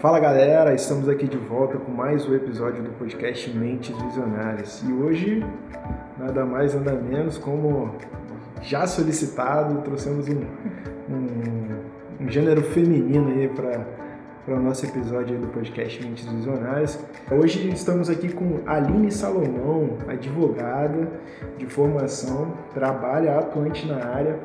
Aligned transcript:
Fala 0.00 0.18
galera, 0.18 0.74
estamos 0.74 1.10
aqui 1.10 1.28
de 1.28 1.36
volta 1.36 1.76
com 1.76 1.92
mais 1.92 2.26
um 2.26 2.34
episódio 2.34 2.82
do 2.82 2.90
podcast 2.92 3.50
Mentes 3.50 3.94
Visionárias. 4.00 4.82
E 4.88 4.90
hoje, 4.90 5.44
nada 6.18 6.46
mais 6.46 6.74
nada 6.74 6.94
menos, 6.94 7.36
como 7.36 7.94
já 8.62 8.86
solicitado, 8.86 9.82
trouxemos 9.82 10.26
um, 10.26 10.40
um, 11.10 12.24
um 12.24 12.30
gênero 12.30 12.62
feminino 12.62 13.28
aí 13.28 13.46
para 13.48 13.84
o 14.48 14.58
nosso 14.58 14.86
episódio 14.86 15.38
do 15.38 15.48
podcast 15.48 16.02
Mentes 16.02 16.24
Visionárias. 16.24 16.98
Hoje 17.30 17.68
estamos 17.68 18.08
aqui 18.08 18.32
com 18.32 18.60
Aline 18.64 19.12
Salomão, 19.12 19.98
advogada 20.08 21.10
de 21.58 21.66
formação, 21.66 22.54
trabalha 22.72 23.38
atuante 23.38 23.86
na 23.86 24.02
área 24.02 24.40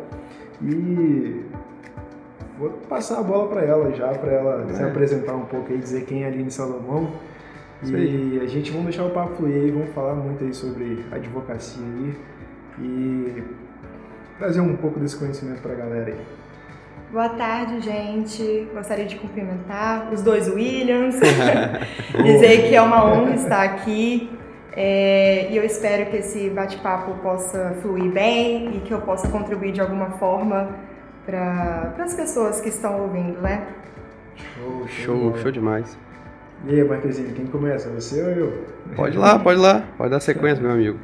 e 0.62 1.46
vou 2.58 2.70
passar 2.90 3.20
a 3.20 3.24
bola 3.24 3.48
para 3.48 3.62
ela 3.62 3.92
já, 3.94 4.08
para 4.10 4.32
ela 4.32 4.66
é. 4.70 4.74
se 4.74 4.84
apresentar 4.84 5.34
um 5.34 5.46
pouco 5.46 5.72
aí, 5.72 5.78
dizer 5.78 6.06
quem 6.06 6.24
é 6.24 6.26
a 6.26 6.30
Aline 6.30 6.52
Salomão. 6.52 7.12
E 7.84 8.40
a 8.42 8.48
gente 8.48 8.72
vamos 8.72 8.88
deixar 8.88 9.04
o 9.04 9.12
papo 9.12 9.36
fluir 9.36 9.56
aí, 9.56 9.72
vamos 9.72 9.94
falar 9.94 10.16
muito 10.16 10.44
aí 10.44 10.54
sobre 10.54 11.06
advocacia 11.12 11.84
aí 11.84 12.16
e 12.80 13.44
trazer 14.40 14.62
um 14.62 14.76
pouco 14.76 15.00
desse 15.00 15.18
conhecimento 15.18 15.62
para 15.62 15.74
a 15.74 15.76
galera 15.76 16.12
aí. 16.12 16.20
Boa 17.12 17.30
tarde, 17.30 17.82
gente. 17.82 18.68
Gostaria 18.74 19.06
de 19.06 19.18
cumprimentar 19.18 20.12
os 20.12 20.22
dois 20.22 20.50
Williams, 20.50 21.20
dizer 22.24 22.68
que 22.68 22.76
é 22.76 22.82
uma 22.82 23.06
honra 23.06 23.36
estar 23.36 23.64
aqui 23.64 24.36
é, 24.76 25.48
e 25.52 25.56
eu 25.56 25.64
espero 25.64 26.10
que 26.10 26.18
esse 26.18 26.50
bate-papo 26.50 27.14
possa 27.22 27.78
fluir 27.82 28.12
bem 28.12 28.76
e 28.76 28.80
que 28.82 28.94
eu 28.94 29.00
possa 29.02 29.30
contribuir 29.30 29.72
de 29.72 29.80
alguma 29.80 30.12
forma 30.12 30.70
para 31.26 31.96
as 32.00 32.14
pessoas 32.14 32.62
que 32.62 32.70
estão 32.70 33.02
ouvindo, 33.02 33.42
né? 33.42 33.68
Show, 34.36 34.88
show, 34.88 35.16
show, 35.32 35.38
show 35.38 35.52
demais. 35.52 35.98
E 36.68 36.80
aí, 36.80 36.84
Marquezinho, 36.88 37.34
quem 37.34 37.46
começa? 37.46 37.90
Você 37.90 38.22
ou 38.22 38.30
eu? 38.30 38.66
Pode 38.96 39.16
ir 39.16 39.20
lá, 39.20 39.38
pode 39.38 39.60
ir 39.60 39.62
lá. 39.62 39.84
Pode 39.98 40.10
dar 40.12 40.20
sequência, 40.20 40.62
meu 40.62 40.72
amigo. 40.72 41.00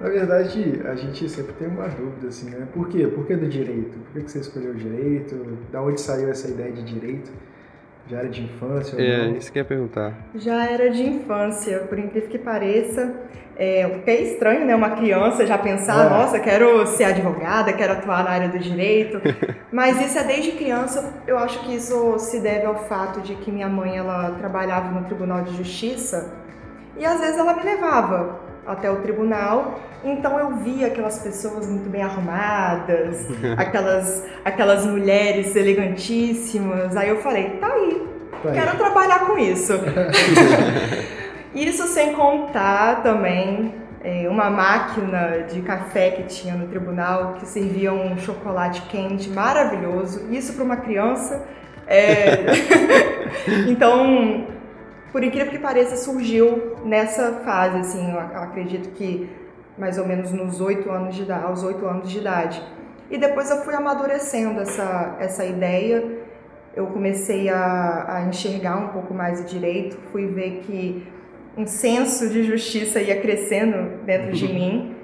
Na 0.00 0.08
verdade, 0.08 0.80
a 0.84 0.94
gente 0.94 1.28
sempre 1.28 1.52
tem 1.54 1.68
uma 1.68 1.88
dúvida, 1.88 2.28
assim, 2.28 2.50
né? 2.50 2.66
Por 2.72 2.88
quê? 2.88 3.06
Por 3.06 3.26
que 3.26 3.36
do 3.36 3.48
direito? 3.48 3.98
Por 4.12 4.22
que 4.22 4.30
você 4.30 4.40
escolheu 4.40 4.72
o 4.72 4.74
direito? 4.74 5.58
Da 5.70 5.80
onde 5.80 6.00
saiu 6.00 6.28
essa 6.28 6.48
ideia 6.48 6.72
de 6.72 6.82
direito? 6.82 7.30
Já 8.08 8.18
era 8.18 8.28
de 8.28 8.42
infância? 8.42 9.00
É, 9.00 9.28
isso 9.30 9.52
que 9.52 9.58
eu 9.58 9.62
ia 9.62 9.68
perguntar. 9.68 10.14
Já 10.34 10.66
era 10.66 10.90
de 10.90 11.02
infância, 11.02 11.80
por 11.80 11.98
incrível 11.98 12.28
que 12.28 12.38
pareça. 12.38 13.14
É, 13.56 13.86
o 13.86 14.02
que 14.02 14.10
é 14.10 14.22
estranho, 14.22 14.64
né? 14.66 14.74
Uma 14.74 14.90
criança 14.90 15.46
já 15.46 15.58
pensar, 15.58 16.06
é. 16.06 16.08
nossa, 16.08 16.40
quero 16.40 16.86
ser 16.86 17.04
advogada, 17.04 17.72
quero 17.72 17.92
atuar 17.92 18.24
na 18.24 18.30
área 18.30 18.48
do 18.48 18.58
direito. 18.58 19.20
Mas 19.70 20.00
isso 20.00 20.18
é 20.18 20.24
desde 20.24 20.52
criança. 20.52 21.12
Eu 21.26 21.38
acho 21.38 21.60
que 21.60 21.74
isso 21.74 22.18
se 22.18 22.40
deve 22.40 22.66
ao 22.66 22.76
fato 22.86 23.20
de 23.20 23.34
que 23.36 23.50
minha 23.50 23.68
mãe, 23.68 23.96
ela 23.96 24.32
trabalhava 24.38 24.90
no 24.90 25.04
Tribunal 25.04 25.42
de 25.42 25.56
Justiça 25.56 26.32
e 26.96 27.04
às 27.04 27.20
vezes 27.20 27.38
ela 27.38 27.54
me 27.54 27.62
levava 27.62 28.40
até 28.66 28.90
o 28.90 28.96
tribunal. 28.96 29.80
Então 30.04 30.38
eu 30.38 30.56
via 30.56 30.88
aquelas 30.88 31.18
pessoas 31.20 31.68
muito 31.68 31.88
bem 31.88 32.02
arrumadas, 32.02 33.26
aquelas, 33.56 34.26
aquelas 34.44 34.84
mulheres 34.84 35.54
elegantíssimas. 35.54 36.96
Aí 36.96 37.08
eu 37.08 37.18
falei, 37.18 37.50
tá 37.60 37.71
quero 38.42 38.76
trabalhar 38.76 39.26
com 39.26 39.38
isso. 39.38 39.74
isso 41.54 41.86
sem 41.88 42.12
contar 42.14 43.02
também 43.02 43.74
é, 44.02 44.28
uma 44.28 44.50
máquina 44.50 45.44
de 45.50 45.60
café 45.62 46.10
que 46.10 46.24
tinha 46.24 46.54
no 46.54 46.66
tribunal 46.68 47.34
que 47.34 47.46
servia 47.46 47.92
um 47.92 48.18
chocolate 48.18 48.82
quente 48.82 49.30
maravilhoso. 49.30 50.26
Isso 50.30 50.54
para 50.54 50.64
uma 50.64 50.76
criança. 50.76 51.44
É... 51.86 52.46
então 53.68 54.46
por 55.12 55.22
incrível 55.22 55.50
que 55.52 55.58
pareça, 55.58 55.94
surgiu 55.96 56.78
nessa 56.86 57.42
fase, 57.44 57.76
assim, 57.76 58.10
eu 58.10 58.18
acredito 58.18 58.88
que 58.94 59.28
mais 59.76 59.98
ou 59.98 60.06
menos 60.06 60.32
nos 60.32 60.58
oito 60.60 60.90
anos 60.90 61.14
de 61.14 61.22
idade, 61.22 61.44
aos 61.44 61.62
oito 61.62 61.86
anos 61.86 62.08
de 62.08 62.18
idade. 62.18 62.62
E 63.10 63.18
depois 63.18 63.50
eu 63.50 63.58
fui 63.58 63.74
amadurecendo 63.74 64.60
essa, 64.60 65.16
essa 65.20 65.44
ideia, 65.44 66.02
eu 66.74 66.86
comecei 66.86 67.48
a, 67.48 68.16
a 68.16 68.24
enxergar 68.28 68.76
um 68.76 68.88
pouco 68.88 69.12
mais 69.14 69.40
o 69.40 69.44
direito, 69.44 69.96
fui 70.10 70.26
ver 70.26 70.62
que 70.64 71.06
um 71.56 71.66
senso 71.66 72.30
de 72.30 72.42
justiça 72.44 73.00
ia 73.00 73.20
crescendo 73.20 74.04
dentro 74.04 74.32
de 74.32 74.46
mim. 74.52 74.96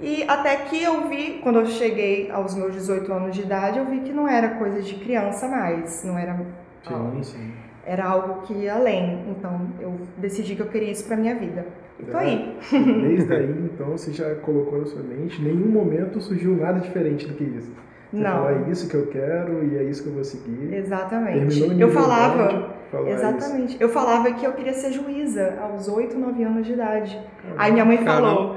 E 0.00 0.24
até 0.24 0.56
que 0.56 0.82
eu 0.82 1.08
vi, 1.08 1.38
quando 1.42 1.60
eu 1.60 1.66
cheguei 1.66 2.30
aos 2.30 2.54
meus 2.54 2.74
18 2.74 3.12
anos 3.12 3.34
de 3.34 3.42
idade, 3.42 3.78
eu 3.78 3.86
vi 3.86 4.00
que 4.00 4.12
não 4.12 4.26
era 4.26 4.56
coisa 4.56 4.82
de 4.82 4.94
criança 4.96 5.46
mais, 5.46 6.04
não 6.04 6.18
era... 6.18 6.34
Sim, 6.82 7.22
sim 7.22 7.52
era 7.86 8.04
algo 8.06 8.42
que 8.42 8.52
ia 8.52 8.74
além. 8.74 9.24
Então 9.30 9.68
eu 9.80 9.94
decidi 10.18 10.54
que 10.54 10.62
eu 10.62 10.68
queria 10.68 10.90
isso 10.90 11.06
para 11.06 11.16
minha 11.16 11.34
vida. 11.34 11.66
E 11.98 12.04
tô 12.04 12.18
é, 12.18 12.24
aí. 12.24 12.56
Desde 12.72 13.32
aí, 13.32 13.70
então, 13.72 13.90
você 13.90 14.12
já 14.12 14.34
colocou 14.36 14.80
na 14.80 14.86
sua 14.86 15.02
mente, 15.02 15.40
em 15.40 15.44
nenhum 15.44 15.68
momento 15.68 16.20
surgiu 16.20 16.56
nada 16.56 16.80
diferente 16.80 17.26
do 17.26 17.34
que 17.34 17.44
isso. 17.44 17.72
Você 18.14 18.22
não. 18.22 18.44
Falou, 18.44 18.50
é 18.50 18.70
isso 18.70 18.88
que 18.88 18.94
eu 18.94 19.06
quero 19.06 19.64
e 19.64 19.76
é 19.76 19.82
isso 19.82 20.02
que 20.04 20.08
eu 20.08 20.14
vou 20.14 20.24
seguir. 20.24 20.72
Exatamente. 20.72 21.80
Eu 21.80 21.90
falava. 21.90 22.74
Exatamente. 23.06 23.74
Isso. 23.74 23.82
Eu 23.82 23.88
falava 23.88 24.32
que 24.32 24.46
eu 24.46 24.52
queria 24.52 24.72
ser 24.72 24.92
juíza 24.92 25.58
aos 25.60 25.88
8, 25.88 26.16
9 26.16 26.44
anos 26.44 26.66
de 26.66 26.74
idade. 26.74 27.20
Caramba. 27.42 27.62
Aí 27.62 27.72
minha 27.72 27.84
mãe 27.84 27.98
falou. 27.98 28.56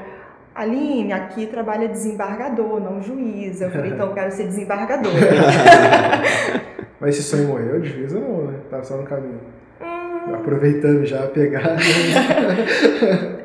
Aline, 0.53 1.13
aqui 1.13 1.46
trabalha 1.46 1.88
desembargador, 1.88 2.79
não 2.79 3.01
juíza. 3.01 3.66
Eu 3.66 3.72
falei, 3.72 3.91
então 3.91 4.07
eu 4.07 4.13
quero 4.13 4.31
ser 4.31 4.46
desembargadora. 4.46 5.16
Mas 7.00 7.16
esse 7.16 7.23
sonho 7.23 7.47
morreu 7.47 7.79
de 7.79 7.90
juíza 7.90 8.19
não, 8.19 8.47
né? 8.47 8.59
Tava 8.69 8.84
só 8.84 8.97
no 8.97 9.03
caminho. 9.03 9.40
Hum... 9.79 10.34
Aproveitando 10.34 11.06
já 11.06 11.23
a 11.23 11.28
pegada. 11.28 11.75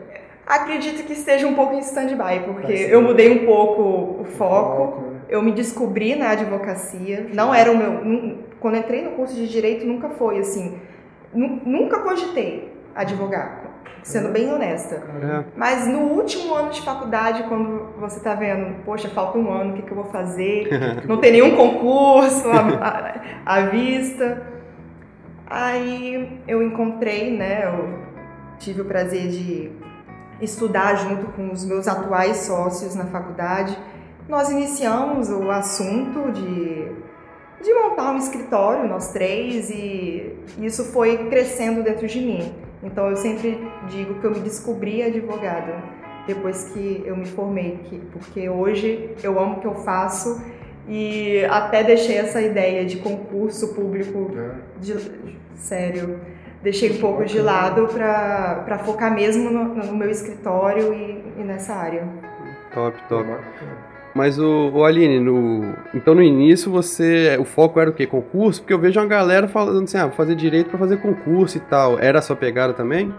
Acredito 0.47 1.05
que 1.05 1.13
esteja 1.13 1.47
um 1.47 1.55
pouco 1.55 1.75
em 1.75 1.81
stand-by, 1.81 2.45
porque 2.47 2.73
tá 2.73 2.91
eu 2.91 3.03
mudei 3.03 3.31
um 3.31 3.45
pouco 3.45 4.23
o 4.23 4.25
foco. 4.25 4.77
foco 4.77 5.01
né? 5.03 5.12
Eu 5.33 5.41
me 5.43 5.53
descobri 5.53 6.15
na 6.15 6.31
advocacia. 6.31 7.27
Não 7.33 7.55
era 7.55 7.73
o 7.73 7.77
meu. 7.77 8.39
Quando 8.61 8.77
entrei 8.77 9.03
no 9.03 9.13
curso 9.13 9.35
de 9.35 9.49
direito, 9.49 9.87
nunca 9.87 10.11
foi 10.11 10.39
assim. 10.39 10.79
Nunca 11.33 12.01
cogitei 12.01 12.71
advogar 12.95 13.73
sendo 14.03 14.31
bem 14.31 14.53
honesta. 14.53 15.03
Mas 15.57 15.87
no 15.87 16.01
último 16.01 16.55
ano 16.55 16.71
de 16.71 16.83
faculdade, 16.83 17.45
quando 17.45 17.89
você 17.99 18.19
está 18.19 18.35
vendo, 18.35 18.83
poxa, 18.85 19.09
falta 19.09 19.39
um 19.39 19.51
ano, 19.51 19.73
o 19.73 19.77
que, 19.77 19.83
que 19.83 19.91
eu 19.91 19.97
vou 19.97 20.07
fazer? 20.07 20.69
Não 21.09 21.19
tem 21.19 21.33
nenhum 21.33 21.57
concurso 21.57 22.49
à, 22.51 23.15
à, 23.47 23.61
vista. 23.67 24.43
Aí 25.47 26.41
eu 26.49 26.63
encontrei, 26.63 27.37
né, 27.37 27.65
eu 27.65 27.99
tive 28.59 28.83
o 28.83 28.85
prazer 28.85 29.29
de 29.29 29.71
estudar 30.41 30.97
junto 30.97 31.27
com 31.33 31.53
os 31.53 31.65
meus 31.65 31.87
atuais 31.87 32.39
sócios 32.39 32.95
na 32.95 33.05
faculdade. 33.07 33.79
Nós 34.29 34.51
iniciamos 34.51 35.31
o 35.31 35.51
assunto 35.51 36.31
de, 36.33 36.93
de 37.63 37.75
montar 37.75 38.13
um 38.13 38.19
escritório, 38.19 38.89
nós 38.89 39.13
três, 39.13 39.69
e 39.71 40.37
isso 40.59 40.85
foi 40.85 41.29
crescendo 41.29 41.83
dentro 41.83 42.07
de 42.07 42.21
mim. 42.21 42.55
Então 42.83 43.09
eu 43.09 43.17
sempre 43.17 43.61
digo 43.89 44.21
que 44.21 44.25
eu 44.25 44.31
me 44.31 44.41
descobri 44.41 45.03
advogada 45.03 45.83
depois 46.27 46.65
que 46.73 47.03
eu 47.05 47.17
me 47.17 47.27
formei, 47.27 47.81
que, 47.85 47.99
porque 48.13 48.49
hoje 48.49 49.15
eu 49.23 49.39
amo 49.41 49.57
o 49.57 49.61
que 49.61 49.67
eu 49.67 49.75
faço 49.75 50.41
e 50.89 51.45
até 51.47 51.83
deixei 51.83 52.17
essa 52.17 52.41
ideia 52.41 52.85
de 52.85 52.99
concurso 52.99 53.75
público, 53.75 54.31
é. 54.37 54.81
de, 54.81 54.95
sério, 55.57 56.21
deixei 56.63 56.93
um 56.93 57.01
pouco 57.01 57.25
de 57.25 57.41
lado 57.41 57.89
para 57.89 58.79
focar 58.85 59.13
mesmo 59.13 59.51
no, 59.51 59.75
no 59.75 59.97
meu 59.97 60.11
escritório 60.11 60.93
e, 60.93 61.23
e, 61.39 61.45
nessa 61.45 61.75
área. 61.75 62.07
Top, 62.73 62.97
top. 63.09 63.29
Mas 64.15 64.39
o, 64.39 64.71
o 64.71 64.85
Aline, 64.85 65.19
no, 65.21 65.75
então 65.95 66.15
no 66.15 66.23
início 66.23 66.71
você, 66.71 67.37
o 67.41 67.45
foco 67.45 67.81
era 67.81 67.89
o 67.89 67.95
quê? 67.95 68.07
Concurso? 68.07 68.61
Porque 68.61 68.75
eu 68.75 68.79
vejo 68.79 69.01
uma 69.01 69.07
galera 69.07 69.49
falando 69.49 69.85
assim, 69.85 69.97
ah, 69.97 70.07
vou 70.07 70.15
fazer 70.15 70.35
direito 70.35 70.69
para 70.69 70.79
fazer 70.79 70.99
concurso 70.99 71.57
e 71.57 71.61
tal. 71.61 71.99
Era 71.99 72.19
a 72.19 72.23
sua 72.23 72.37
pegada 72.37 72.75
também? 72.75 73.13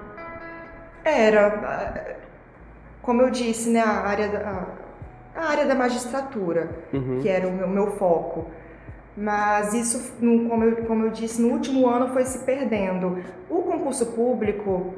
Era. 1.03 2.15
Como 3.01 3.21
eu 3.21 3.31
disse, 3.31 3.69
né, 3.69 3.81
a 3.81 4.07
área 4.07 4.29
da, 4.29 4.67
a 5.35 5.45
área 5.49 5.65
da 5.65 5.75
magistratura, 5.75 6.69
uhum. 6.93 7.19
que 7.21 7.27
era 7.27 7.47
o 7.47 7.51
meu, 7.51 7.67
meu, 7.67 7.87
foco. 7.91 8.45
Mas 9.17 9.73
isso, 9.73 10.13
como 10.19 10.63
eu, 10.63 10.75
como 10.85 11.05
eu 11.05 11.09
disse, 11.09 11.41
no 11.41 11.49
último 11.49 11.87
ano 11.89 12.09
foi 12.13 12.23
se 12.23 12.39
perdendo. 12.45 13.17
O 13.49 13.63
concurso 13.63 14.05
público, 14.07 14.93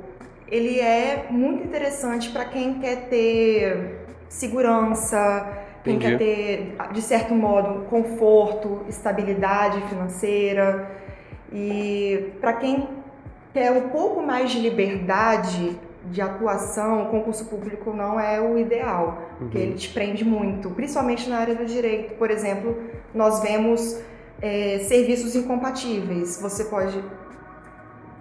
ele 0.47 0.79
é 0.79 1.27
muito 1.29 1.63
interessante 1.63 2.29
para 2.29 2.45
quem 2.45 2.79
quer 2.79 3.07
ter 3.07 4.05
segurança, 4.29 5.64
quem 5.85 5.99
quer 5.99 6.17
ter, 6.17 6.75
de 6.91 7.01
certo 7.01 7.33
modo, 7.33 7.85
conforto, 7.85 8.81
estabilidade 8.89 9.79
financeira. 9.87 10.91
E 11.53 12.31
para 12.41 12.53
quem 12.53 12.89
quer 13.53 13.71
um 13.71 13.89
pouco 13.89 14.21
mais 14.21 14.51
de 14.51 14.59
liberdade 14.59 15.79
de 16.05 16.21
atuação, 16.21 17.03
o 17.03 17.05
concurso 17.09 17.45
público 17.45 17.93
não 17.93 18.19
é 18.19 18.41
o 18.41 18.57
ideal, 18.57 19.07
uhum. 19.07 19.37
porque 19.37 19.57
ele 19.57 19.75
te 19.75 19.89
prende 19.89 20.25
muito, 20.25 20.69
principalmente 20.71 21.29
na 21.29 21.37
área 21.37 21.55
do 21.55 21.65
direito. 21.65 22.15
Por 22.15 22.29
exemplo, 22.31 22.77
nós 23.13 23.41
vemos 23.41 24.01
é, 24.41 24.79
serviços 24.79 25.35
incompatíveis. 25.35 26.39
Você 26.41 26.65
pode 26.65 27.01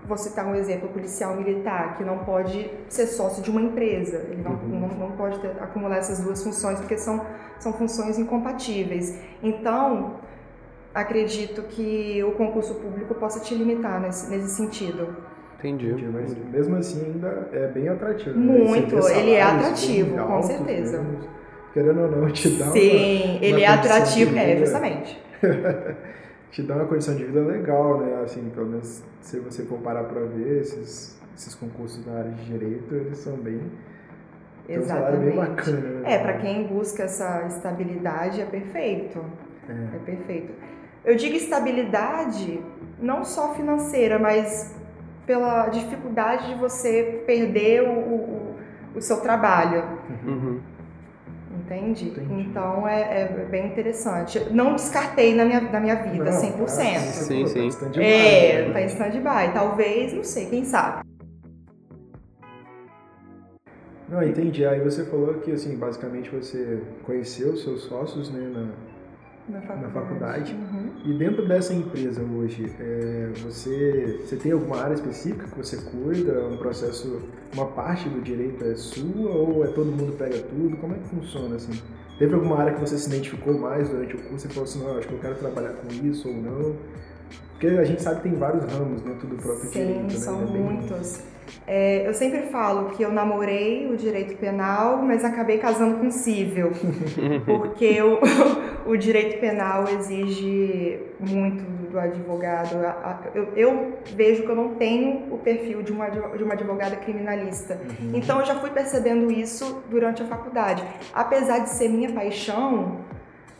vou 0.06 0.16
citar 0.16 0.46
um 0.46 0.54
exemplo, 0.54 0.88
policial 0.88 1.34
militar, 1.36 1.96
que 1.96 2.04
não 2.04 2.18
pode 2.18 2.70
ser 2.88 3.06
sócio 3.06 3.42
de 3.42 3.50
uma 3.50 3.60
empresa, 3.60 4.18
ele 4.30 4.42
não, 4.42 4.52
uhum. 4.52 4.80
não, 4.80 4.88
não, 4.88 5.10
pode 5.12 5.38
ter, 5.38 5.50
acumular 5.60 5.96
essas 5.96 6.20
duas 6.20 6.42
funções, 6.42 6.78
porque 6.78 6.98
são, 6.98 7.24
são 7.58 7.72
funções 7.72 8.18
incompatíveis. 8.18 9.18
Então, 9.42 10.16
acredito 10.94 11.62
que 11.62 12.22
o 12.22 12.32
concurso 12.32 12.74
público 12.74 13.14
possa 13.14 13.40
te 13.40 13.54
limitar 13.54 14.00
nesse, 14.00 14.30
nesse 14.30 14.50
sentido. 14.50 15.16
Entendi. 15.58 15.88
Entendi. 15.88 16.06
Mas 16.12 16.36
mesmo 16.52 16.76
assim 16.76 17.04
ainda 17.06 17.48
é 17.52 17.68
bem 17.68 17.88
atrativo. 17.88 18.38
Né? 18.38 18.64
Muito, 18.64 18.94
né? 18.96 19.18
ele 19.18 19.32
é 19.32 19.42
atrativo, 19.42 20.18
com 20.18 20.42
certeza. 20.42 20.98
Mesmo, 20.98 21.28
querendo 21.72 22.00
ou 22.02 22.10
não, 22.10 22.30
te 22.30 22.50
dá 22.50 22.66
Sim, 22.66 22.78
uma, 22.78 23.44
ele 23.44 23.52
uma 23.52 23.60
é 23.60 23.66
atrativo, 23.66 24.36
é, 24.36 24.56
justamente. 24.58 25.22
te 26.54 26.62
dá 26.62 26.76
uma 26.76 26.86
condição 26.86 27.16
de 27.16 27.24
vida 27.24 27.40
legal, 27.40 27.98
né? 27.98 28.22
Assim, 28.22 28.48
pelo 28.50 28.68
menos 28.68 29.02
se 29.20 29.40
você 29.40 29.64
for 29.64 29.78
parar 29.80 30.04
para 30.04 30.20
ver, 30.20 30.60
esses, 30.60 31.20
esses 31.36 31.52
concursos 31.56 32.06
na 32.06 32.18
área 32.18 32.30
de 32.30 32.44
direito, 32.44 32.94
eles 32.94 33.18
são 33.18 33.36
bem. 33.36 33.60
Exatamente. 34.68 35.36
Um 35.36 35.36
bacana, 35.36 35.80
né? 35.80 36.14
É, 36.14 36.18
para 36.18 36.34
quem 36.34 36.68
busca 36.68 37.02
essa 37.02 37.44
estabilidade 37.48 38.40
é 38.40 38.44
perfeito. 38.44 39.18
É. 39.68 39.96
é 39.96 39.98
perfeito. 39.98 40.52
Eu 41.04 41.16
digo 41.16 41.34
estabilidade 41.34 42.62
não 43.00 43.24
só 43.24 43.52
financeira, 43.54 44.20
mas 44.20 44.76
pela 45.26 45.66
dificuldade 45.66 46.54
de 46.54 46.54
você 46.54 47.24
perder 47.26 47.82
o, 47.82 47.98
o, 47.98 48.56
o 48.94 49.02
seu 49.02 49.20
trabalho. 49.20 49.82
Uhum. 50.24 50.53
Entende? 51.64 52.08
Entendi. 52.08 52.43
Então 52.43 52.87
é, 52.87 53.22
é, 53.22 53.46
bem 53.50 53.66
interessante. 53.66 54.38
Não 54.50 54.75
descartei 54.75 55.34
na 55.34 55.46
minha, 55.46 55.61
na 55.62 55.81
minha 55.81 55.96
vida, 55.96 56.25
não, 56.25 56.66
100%. 56.66 56.78
É, 56.78 56.99
sim, 56.99 57.46
sim. 57.46 57.69
Tá 57.70 58.02
é, 58.02 58.70
tá 58.70 58.82
em 58.82 58.87
stand-by. 58.87 59.52
Talvez, 59.55 60.12
não 60.12 60.22
sei, 60.22 60.46
quem 60.46 60.64
sabe. 60.64 61.02
Não, 64.08 64.22
entendi. 64.22 64.64
Aí 64.66 64.81
você 64.81 65.05
falou 65.06 65.34
que, 65.34 65.50
assim, 65.52 65.75
basicamente 65.76 66.28
você 66.28 66.82
conheceu 67.05 67.56
seus 67.56 67.84
sócios, 67.84 68.31
né, 68.31 68.40
na, 68.52 68.69
na 69.49 69.61
faculdade. 69.61 69.82
Na 69.82 70.00
faculdade. 70.00 70.55
Uhum. 70.55 70.91
E 71.05 71.12
dentro 71.12 71.46
dessa 71.46 71.75
empresa 71.75 72.23
hoje, 72.23 72.73
é, 72.81 73.31
você, 73.43 74.20
você 74.25 74.37
tem 74.37 74.52
alguma 74.52 74.81
área 74.81 74.94
específica 74.94 75.46
que 75.46 75.56
você 75.56 75.76
cuida? 75.76 76.46
Um 76.46 76.56
processo, 76.56 77.23
uma 77.52 77.67
parte 77.67 78.08
do 78.08 78.20
direito 78.23 78.64
é 78.64 78.75
sua 78.75 79.31
ou 79.31 79.64
é 79.64 79.69
todo 79.69 79.87
mundo 79.87 80.17
pega 80.17 80.38
tudo? 80.38 80.76
Como 80.79 80.94
é 80.94 80.99
que 80.99 81.08
funciona 81.08 81.56
assim? 81.56 81.81
Teve 82.19 82.35
alguma 82.35 82.58
área 82.58 82.73
que 82.73 82.81
você 82.81 82.96
se 82.96 83.08
identificou 83.08 83.58
mais 83.58 83.88
durante 83.88 84.14
o 84.14 84.23
curso 84.23 84.46
e 84.46 84.50
falou 84.50 84.64
assim, 84.64 84.82
não, 84.82 84.99
acho 84.99 85.08
que 85.08 85.14
eu 85.14 85.19
quero 85.19 85.35
trabalhar 85.35 85.73
com 85.73 85.88
isso 86.06 86.29
ou 86.29 86.35
não? 86.35 86.76
Porque 87.50 87.67
a 87.67 87.85
gente 87.85 88.02
sabe 88.02 88.17
que 88.17 88.29
tem 88.29 88.38
vários 88.38 88.64
ramos 88.64 89.02
dentro 89.02 89.26
do 89.26 89.37
próprio 89.37 89.69
Sim, 89.70 89.87
direito, 89.87 90.02
né? 90.02 90.11
são 90.11 90.43
é 90.43 90.44
muitos. 90.44 91.23
É, 91.67 92.06
eu 92.06 92.14
sempre 92.14 92.43
falo 92.43 92.90
que 92.90 93.02
eu 93.02 93.12
namorei 93.12 93.90
o 93.90 93.97
direito 93.97 94.37
penal, 94.37 95.02
mas 95.02 95.25
acabei 95.25 95.58
casando 95.58 95.99
com 95.99 96.11
civil, 96.11 96.73
porque 97.47 98.00
o, 98.02 98.19
o 98.86 98.96
direito 98.96 99.40
penal 99.40 99.84
exige 99.88 101.00
muito 101.19 101.64
do 101.90 101.98
advogado. 101.98 102.76
Eu, 103.34 103.52
eu, 103.56 103.98
vejo 104.14 104.42
que 104.42 104.48
eu 104.48 104.56
não 104.56 104.75
tenho 104.75 105.32
o 105.32 105.38
perfil 105.38 105.82
de 105.82 105.92
uma, 105.92 106.08
de 106.08 106.42
uma 106.42 106.54
advogada 106.54 106.96
criminalista. 106.96 107.81
Uhum. 108.00 108.12
Então 108.14 108.40
eu 108.40 108.46
já 108.46 108.56
fui 108.56 108.70
percebendo 108.70 109.31
isso 109.31 109.82
durante 109.88 110.22
a 110.22 110.26
faculdade. 110.26 110.84
Apesar 111.12 111.60
de 111.60 111.70
ser 111.70 111.88
minha 111.88 112.12
paixão, 112.12 112.98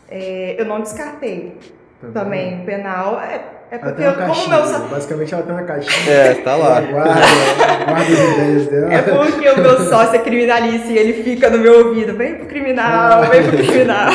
é, 0.09 0.56
eu 0.59 0.65
não 0.65 0.81
descartei. 0.81 1.59
Também, 2.00 2.12
Também 2.12 2.65
penal. 2.65 3.20
É, 3.20 3.64
é 3.75 3.79
porque 3.79 4.03
eu, 4.03 4.15
como 4.15 4.49
meu 4.49 4.88
Basicamente 4.88 5.35
ela 5.35 5.43
tem 5.43 5.53
uma 5.53 5.65
caixinha. 5.65 6.15
É, 6.15 6.35
tá 6.35 6.55
lá. 6.55 6.81
Guarda, 6.81 7.12
guarda 7.85 8.03
as 8.03 8.09
ideias 8.09 8.67
dela. 8.69 8.94
É 8.94 9.03
porque 9.03 9.49
o 9.49 9.61
meu 9.61 9.79
sócio 9.81 10.15
é 10.15 10.19
criminalista 10.21 10.93
e 10.93 10.97
ele 10.97 11.25
fica 11.25 11.50
no 11.50 11.59
meu 11.59 11.88
ouvido, 11.88 12.17
vem 12.17 12.37
pro 12.37 12.47
criminal, 12.47 13.29
vem 13.29 13.43
pro 13.43 13.56
criminal. 13.56 14.11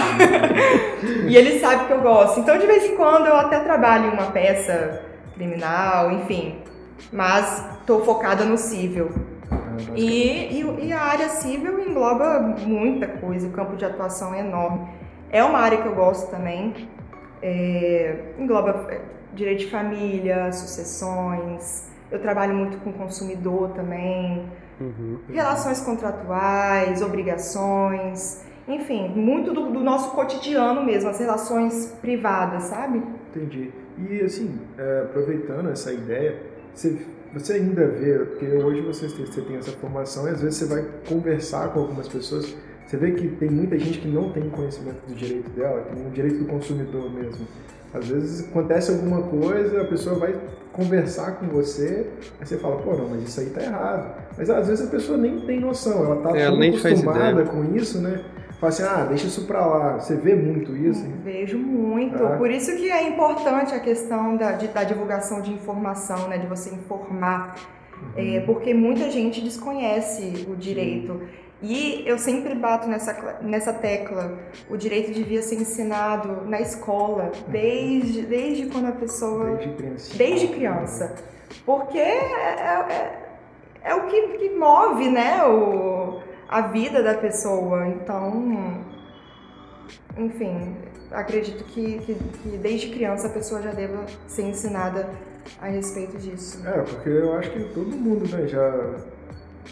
e 1.28 1.36
ele 1.36 1.60
sabe 1.60 1.88
que 1.88 1.92
eu 1.92 2.00
gosto. 2.00 2.40
Então 2.40 2.58
de 2.58 2.66
vez 2.66 2.86
em 2.86 2.96
quando 2.96 3.28
eu 3.28 3.36
até 3.36 3.60
trabalho 3.60 4.06
em 4.06 4.10
uma 4.12 4.28
peça 4.28 5.02
criminal, 5.36 6.10
enfim. 6.14 6.60
Mas 7.12 7.66
tô 7.86 8.00
focada 8.00 8.46
no 8.46 8.58
civil. 8.58 9.10
Ah, 9.52 9.58
e, 9.94 10.62
e, 10.62 10.88
e 10.88 10.94
a 10.94 11.02
área 11.02 11.28
civil 11.28 11.82
engloba 11.82 12.40
muita 12.66 13.08
coisa, 13.08 13.46
o 13.46 13.52
campo 13.52 13.76
de 13.76 13.84
atuação 13.84 14.34
é 14.34 14.40
enorme. 14.40 14.88
É 15.30 15.44
uma 15.44 15.60
área 15.60 15.82
que 15.82 15.88
eu 15.88 15.96
gosto 15.96 16.32
também. 16.32 16.74
É, 17.42 18.16
engloba 18.38 18.86
direito 19.34 19.60
de 19.60 19.68
família, 19.68 20.52
sucessões. 20.52 21.90
Eu 22.12 22.20
trabalho 22.20 22.56
muito 22.56 22.78
com 22.78 22.92
consumidor 22.92 23.70
também, 23.70 24.46
uhum. 24.80 25.20
relações 25.30 25.80
contratuais, 25.82 27.02
obrigações, 27.02 28.44
enfim, 28.68 29.10
muito 29.10 29.54
do, 29.54 29.72
do, 29.72 29.80
nosso 29.80 30.12
cotidiano 30.12 30.84
mesmo, 30.84 31.10
as 31.10 31.20
relações 31.20 31.98
privadas, 32.02 32.64
sabe? 32.64 33.02
Entendi. 33.30 33.72
E 33.98 34.22
assim, 34.22 34.60
é, 34.78 35.02
aproveitando 35.06 35.70
essa 35.70 35.92
ideia, 35.92 36.42
você, 36.74 36.98
você 37.34 37.54
ainda 37.54 37.88
vê, 37.88 38.20
porque 38.20 38.46
hoje 38.46 38.82
você, 38.82 39.08
você 39.08 39.42
tem 39.42 39.58
essa 39.58 39.72
formação 39.72 40.28
e 40.28 40.32
às 40.32 40.42
vezes 40.42 40.58
você 40.58 40.66
vai 40.66 40.86
conversar 41.08 41.74
com 41.74 41.80
algumas 41.80 42.08
pessoas, 42.08 42.56
você 42.86 42.98
vê 42.98 43.12
que 43.12 43.28
tem 43.28 43.50
muita 43.50 43.78
gente 43.78 44.00
que 44.00 44.08
não 44.08 44.32
tem 44.32 44.50
conhecimento 44.50 45.06
do 45.08 45.16
direito 45.16 45.50
dela, 45.52 45.82
que 45.82 45.96
tem 45.96 46.08
o 46.08 46.12
direito 46.12 46.40
do 46.40 46.46
consumidor 46.46 47.12
mesmo. 47.12 47.48
Às 47.94 48.08
vezes 48.08 48.48
acontece 48.50 48.92
alguma 48.92 49.22
coisa, 49.24 49.82
a 49.82 49.86
pessoa 49.86 50.18
vai 50.18 50.36
conversar 50.72 51.38
com 51.38 51.48
você, 51.48 52.08
aí 52.40 52.46
você 52.46 52.58
fala, 52.58 52.78
pô, 52.78 52.94
não, 52.94 53.10
mas 53.10 53.24
isso 53.24 53.40
aí 53.40 53.48
tá 53.48 53.62
errado. 53.62 54.16
Mas 54.38 54.50
às 54.50 54.68
vezes 54.68 54.88
a 54.88 54.90
pessoa 54.90 55.18
nem 55.18 55.40
tem 55.42 55.60
noção, 55.60 56.06
ela 56.06 56.16
tá 56.18 56.38
é, 56.38 56.44
ela 56.44 56.66
acostumada 56.66 57.44
com 57.46 57.76
isso, 57.76 58.00
né? 58.00 58.24
Fala 58.60 58.74
assim, 58.74 58.84
ah, 58.84 59.06
deixa 59.08 59.28
isso 59.28 59.46
pra 59.48 59.66
lá. 59.66 60.00
Você 60.00 60.18
vê 60.18 60.36
muito 60.36 60.76
isso? 60.76 61.06
Hein? 61.06 61.14
Vejo 61.24 61.58
muito. 61.58 62.22
Ah. 62.22 62.36
Por 62.36 62.52
isso 62.52 62.76
que 62.76 62.92
é 62.92 63.08
importante 63.08 63.74
a 63.74 63.80
questão 63.80 64.36
da, 64.36 64.52
de, 64.52 64.68
da 64.68 64.84
divulgação 64.84 65.42
de 65.42 65.52
informação, 65.52 66.28
né? 66.28 66.38
De 66.38 66.46
você 66.46 66.70
informar. 66.70 67.56
Uhum. 68.02 68.10
É, 68.18 68.42
porque 68.42 68.74
muita 68.74 69.10
gente 69.10 69.40
desconhece 69.42 70.46
o 70.50 70.58
direito. 70.58 71.14
Uhum. 71.14 71.28
E 71.62 72.04
eu 72.06 72.18
sempre 72.18 72.56
bato 72.56 72.88
nessa, 72.88 73.40
nessa 73.42 73.74
tecla. 73.74 74.38
O 74.70 74.78
direito 74.78 75.12
devia 75.12 75.42
ser 75.42 75.56
ensinado 75.56 76.46
na 76.46 76.62
escola, 76.62 77.32
desde, 77.48 78.22
desde 78.22 78.68
quando 78.68 78.88
a 78.88 78.92
pessoa. 78.94 79.58
Desde 79.58 79.74
criança. 79.76 80.18
Desde 80.18 80.48
criança. 80.48 81.16
Porque 81.66 81.98
é, 81.98 82.12
é, 82.14 83.30
é 83.84 83.96
o 83.96 84.08
que, 84.08 84.38
que, 84.38 84.50
move 84.52 85.10
né, 85.10 85.44
o, 85.46 86.22
a 86.48 86.62
vida 86.62 87.04
da 87.04 87.16
pessoa. 87.16 87.88
Então, 87.88 88.86
enfim, 90.18 90.78
acredito 91.12 91.66
que, 91.66 92.00
que, 92.00 92.14
que 92.16 92.58
desde 92.58 92.90
criança 92.90 93.28
a 93.28 93.32
pessoa 93.32 93.62
já 93.62 93.72
deva 93.72 94.06
ser 94.28 94.44
ensinada 94.44 95.10
a 95.62 95.68
respeito 95.68 96.18
disso. 96.18 96.66
É, 96.66 96.82
porque 96.82 97.10
eu 97.10 97.34
acho 97.34 97.52
que 97.52 97.64
todo 97.74 97.98
mundo 97.98 98.30
né, 98.30 98.48
já 98.48 98.96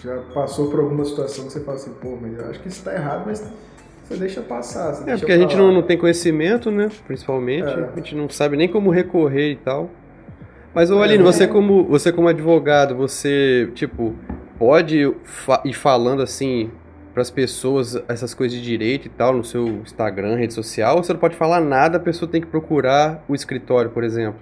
já 0.03 0.17
passou 0.33 0.69
por 0.69 0.79
alguma 0.79 1.05
situação 1.05 1.45
que 1.45 1.53
você 1.53 1.61
fala 1.61 1.77
assim, 1.77 1.93
pô, 2.01 2.17
mas 2.19 2.37
eu 2.37 2.49
acho 2.49 2.59
que 2.59 2.67
isso 2.67 2.79
está 2.79 2.93
errado, 2.93 3.23
mas 3.25 3.43
você 4.03 4.15
deixa 4.15 4.41
passar. 4.41 4.93
Você 4.93 5.01
é, 5.01 5.05
deixa 5.05 5.19
porque 5.19 5.33
a 5.33 5.37
gente 5.37 5.55
não, 5.55 5.71
não, 5.71 5.81
tem 5.81 5.97
conhecimento, 5.97 6.71
né? 6.71 6.89
Principalmente. 7.05 7.67
É. 7.67 7.89
A 7.93 7.95
gente 7.95 8.15
não 8.15 8.29
sabe 8.29 8.55
nem 8.55 8.67
como 8.67 8.89
recorrer 8.89 9.51
e 9.51 9.55
tal. 9.55 9.89
Mas, 10.73 10.91
ô, 10.91 10.99
é, 10.99 11.03
Aline, 11.03 11.23
você, 11.23 11.47
como, 11.47 11.83
você 11.85 12.11
como 12.11 12.27
advogado, 12.27 12.95
você, 12.95 13.69
tipo, 13.73 14.15
pode 14.57 15.13
fa 15.23 15.61
ir 15.65 15.73
falando 15.73 16.21
assim 16.21 16.71
para 17.13 17.21
as 17.23 17.31
pessoas 17.31 17.95
essas 18.07 18.35
coisas 18.35 18.55
de 18.57 18.63
direito 18.63 19.07
e 19.07 19.09
tal 19.09 19.33
no 19.33 19.43
seu 19.43 19.67
Instagram, 19.67 20.35
rede 20.35 20.53
social, 20.53 20.97
ou 20.97 21.03
você 21.03 21.13
não 21.13 21.19
pode 21.19 21.35
falar 21.35 21.59
nada, 21.59 21.97
a 21.97 21.99
pessoa 21.99 22.29
tem 22.29 22.39
que 22.39 22.45
procurar 22.47 23.23
o 23.27 23.33
escritório, 23.33 23.89
por 23.89 24.03
exemplo? 24.03 24.39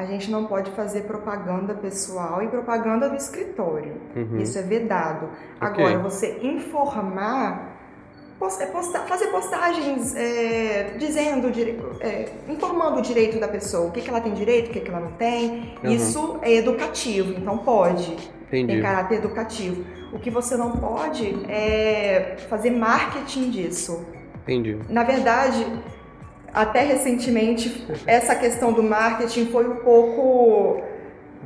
A 0.00 0.06
gente 0.06 0.30
não 0.30 0.46
pode 0.46 0.70
fazer 0.70 1.02
propaganda 1.02 1.74
pessoal 1.74 2.42
e 2.42 2.48
propaganda 2.48 3.08
do 3.08 3.16
escritório. 3.16 4.00
Uhum. 4.16 4.38
Isso 4.38 4.58
é 4.58 4.62
vedado. 4.62 5.26
Okay. 5.56 5.68
Agora, 5.84 5.98
você 5.98 6.38
informar, 6.42 7.76
fazer 8.38 9.26
postagens 9.26 10.14
é, 10.16 10.94
dizendo, 10.98 11.48
é, 12.00 12.30
informando 12.48 12.98
o 12.98 13.02
direito 13.02 13.38
da 13.38 13.46
pessoa, 13.46 13.88
o 13.88 13.90
que, 13.90 14.00
que 14.00 14.08
ela 14.08 14.22
tem 14.22 14.32
direito, 14.32 14.68
o 14.68 14.72
que, 14.72 14.80
que 14.80 14.88
ela 14.88 15.00
não 15.00 15.12
tem. 15.12 15.74
Uhum. 15.84 15.90
Isso 15.90 16.38
é 16.40 16.54
educativo, 16.54 17.34
então 17.34 17.58
pode. 17.58 18.12
Entendi. 18.46 18.72
Tem 18.72 18.82
caráter 18.82 19.16
educativo. 19.16 19.84
O 20.12 20.18
que 20.18 20.30
você 20.30 20.56
não 20.56 20.72
pode 20.72 21.44
é 21.48 22.36
fazer 22.48 22.70
marketing 22.70 23.50
disso. 23.50 24.04
Entendi. 24.42 24.78
Na 24.88 25.04
verdade, 25.04 25.64
até 26.52 26.82
recentemente 26.82 27.86
essa 28.06 28.34
questão 28.34 28.72
do 28.72 28.82
marketing 28.82 29.46
foi 29.46 29.68
um 29.68 29.76
pouco 29.76 30.82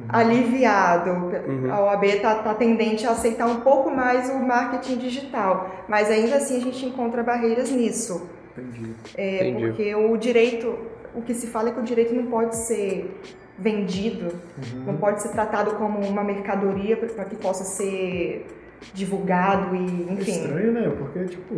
aliviado. 0.09 1.11
Uhum. 1.11 1.73
A 1.73 1.85
OAB 1.85 2.05
está 2.05 2.35
tá 2.37 2.55
tendente 2.55 3.07
a 3.07 3.13
aceitar 3.13 3.47
um 3.47 3.61
pouco 3.61 3.91
mais 3.91 4.29
o 4.31 4.39
marketing 4.39 4.99
digital, 4.99 5.71
mas 5.89 6.11
ainda 6.11 6.37
assim 6.37 6.57
a 6.57 6.61
gente 6.61 6.85
encontra 6.87 7.23
barreiras 7.23 7.71
nisso. 7.71 8.29
Entendi. 8.57 8.93
É, 9.17 9.49
Entendi. 9.49 9.67
Porque 9.67 9.95
o 9.95 10.17
direito, 10.17 10.79
o 11.15 11.23
que 11.23 11.35
se 11.35 11.47
fala 11.47 11.69
é 11.69 11.73
que 11.73 11.81
o 11.81 11.85
direito 11.85 12.15
não 12.15 12.27
pode 12.27 12.57
ser 12.57 13.21
vendido, 13.59 14.27
uhum. 14.27 14.85
não 14.87 14.97
pode 14.97 15.23
ser 15.23 15.29
tratado 15.31 15.73
como 15.73 16.01
uma 16.01 16.25
mercadoria 16.25 16.97
para 16.97 17.25
que 17.25 17.37
possa 17.37 17.65
ser 17.65 18.47
divulgado 18.93 19.75
e, 19.75 20.13
enfim. 20.13 20.31
É 20.31 20.35
estranho, 20.35 20.73
né? 20.73 20.93
Porque, 20.99 21.25
tipo, 21.25 21.55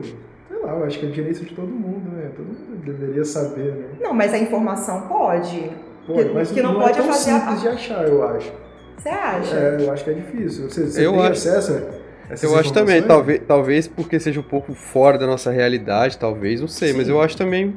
sei 0.56 0.66
lá, 0.66 0.72
eu 0.72 0.84
acho 0.84 0.98
que 0.98 1.06
é 1.06 1.10
direito 1.10 1.44
de 1.44 1.54
todo 1.54 1.68
mundo, 1.68 2.10
né? 2.10 2.30
Todo 2.36 2.46
mundo 2.46 2.84
deveria 2.84 3.24
saber, 3.24 3.74
né? 3.74 3.88
Não, 4.00 4.14
mas 4.14 4.32
a 4.32 4.38
informação 4.38 5.02
pode. 5.02 5.70
Pode, 6.06 6.30
mas 6.30 6.50
que 6.50 6.62
não, 6.62 6.74
não 6.74 6.80
pode 6.80 6.98
é 6.98 7.02
tão 7.02 7.12
fazer 7.12 7.30
simples 7.32 7.58
a... 7.58 7.60
de 7.60 7.68
achar, 7.68 8.08
eu 8.08 8.22
acho. 8.28 8.52
Você 8.96 9.08
acha? 9.08 9.56
É, 9.56 9.76
eu 9.80 9.92
acho 9.92 10.04
que 10.04 10.10
é 10.10 10.14
difícil. 10.14 10.70
Você, 10.70 10.86
você 10.86 11.06
eu 11.06 11.12
tem 11.12 11.20
acho... 11.22 11.32
acesso 11.32 12.06
eu 12.42 12.58
acho 12.58 12.72
também, 12.72 13.00
talvez, 13.00 13.40
talvez 13.46 13.86
porque 13.86 14.18
seja 14.18 14.40
um 14.40 14.42
pouco 14.42 14.74
fora 14.74 15.16
da 15.16 15.28
nossa 15.28 15.52
realidade, 15.52 16.18
talvez, 16.18 16.60
não 16.60 16.66
sei, 16.66 16.90
Sim. 16.90 16.98
mas 16.98 17.08
eu 17.08 17.20
acho 17.20 17.36
também 17.36 17.76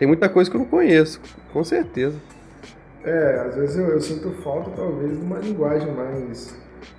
tem 0.00 0.08
muita 0.08 0.28
coisa 0.28 0.50
que 0.50 0.56
eu 0.56 0.60
não 0.60 0.66
conheço, 0.66 1.20
com 1.52 1.62
certeza. 1.62 2.16
É, 3.04 3.44
às 3.46 3.54
vezes 3.54 3.76
eu, 3.76 3.86
eu 3.86 4.00
sinto 4.00 4.30
falta, 4.42 4.70
talvez, 4.74 5.16
de 5.16 5.24
uma 5.24 5.38
linguagem 5.38 5.92
mais 5.92 6.56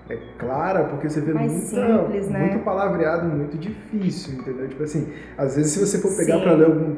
é, 0.10 0.18
clara, 0.38 0.84
porque 0.86 1.10
você 1.10 1.20
vê 1.20 1.34
muita, 1.34 1.56
simples, 1.56 2.30
né? 2.30 2.40
muito 2.40 2.64
palavreado, 2.64 3.28
muito 3.28 3.58
difícil, 3.58 4.40
entendeu? 4.40 4.68
Tipo 4.68 4.84
assim, 4.84 5.12
às 5.38 5.56
vezes 5.56 5.72
se 5.72 5.80
você 5.80 5.98
for 6.00 6.16
pegar 6.16 6.40
para 6.42 6.54
ler 6.54 6.66
algum, 6.66 6.96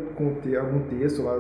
algum 0.60 0.80
texto 0.90 1.24
lá 1.24 1.40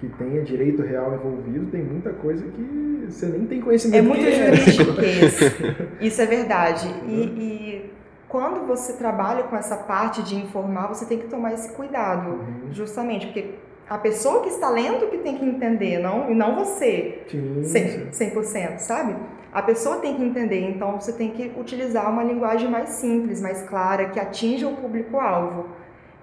que 0.00 0.08
tenha 0.08 0.42
direito 0.42 0.82
real 0.82 1.14
envolvido, 1.14 1.66
tem 1.70 1.82
muita 1.82 2.12
coisa 2.12 2.44
que 2.44 3.06
você 3.08 3.26
nem 3.26 3.46
tem 3.46 3.60
conhecimento. 3.60 3.98
É 3.98 4.02
muito 4.02 4.24
jurídico 4.24 5.00
isso. 5.00 5.44
Isso 6.00 6.20
é 6.20 6.26
verdade. 6.26 6.88
E, 7.06 7.20
e, 7.22 7.90
quando 8.28 8.66
você 8.66 8.94
trabalha 8.94 9.44
com 9.44 9.56
essa 9.56 9.76
parte 9.76 10.22
de 10.22 10.34
informar, 10.34 10.88
você 10.88 11.06
tem 11.06 11.18
que 11.18 11.28
tomar 11.28 11.54
esse 11.54 11.72
cuidado, 11.74 12.30
uhum. 12.30 12.72
justamente, 12.72 13.26
porque 13.26 13.54
a 13.88 13.98
pessoa 13.98 14.42
que 14.42 14.48
está 14.48 14.68
lendo 14.68 15.08
que 15.08 15.18
tem 15.18 15.36
que 15.38 15.44
entender, 15.44 15.98
não, 15.98 16.30
e 16.30 16.34
não 16.34 16.56
você. 16.56 17.22
Sim, 17.28 17.62
100%, 17.62 18.34
100%, 18.34 18.78
sabe? 18.78 19.14
A 19.52 19.62
pessoa 19.62 19.96
tem 19.96 20.16
que 20.16 20.22
entender, 20.22 20.60
então 20.68 21.00
você 21.00 21.12
tem 21.12 21.30
que 21.30 21.52
utilizar 21.58 22.10
uma 22.10 22.22
linguagem 22.22 22.68
mais 22.68 22.90
simples, 22.90 23.40
mais 23.40 23.62
clara, 23.62 24.08
que 24.08 24.18
atinja 24.18 24.66
o 24.68 24.76
público-alvo. 24.76 25.66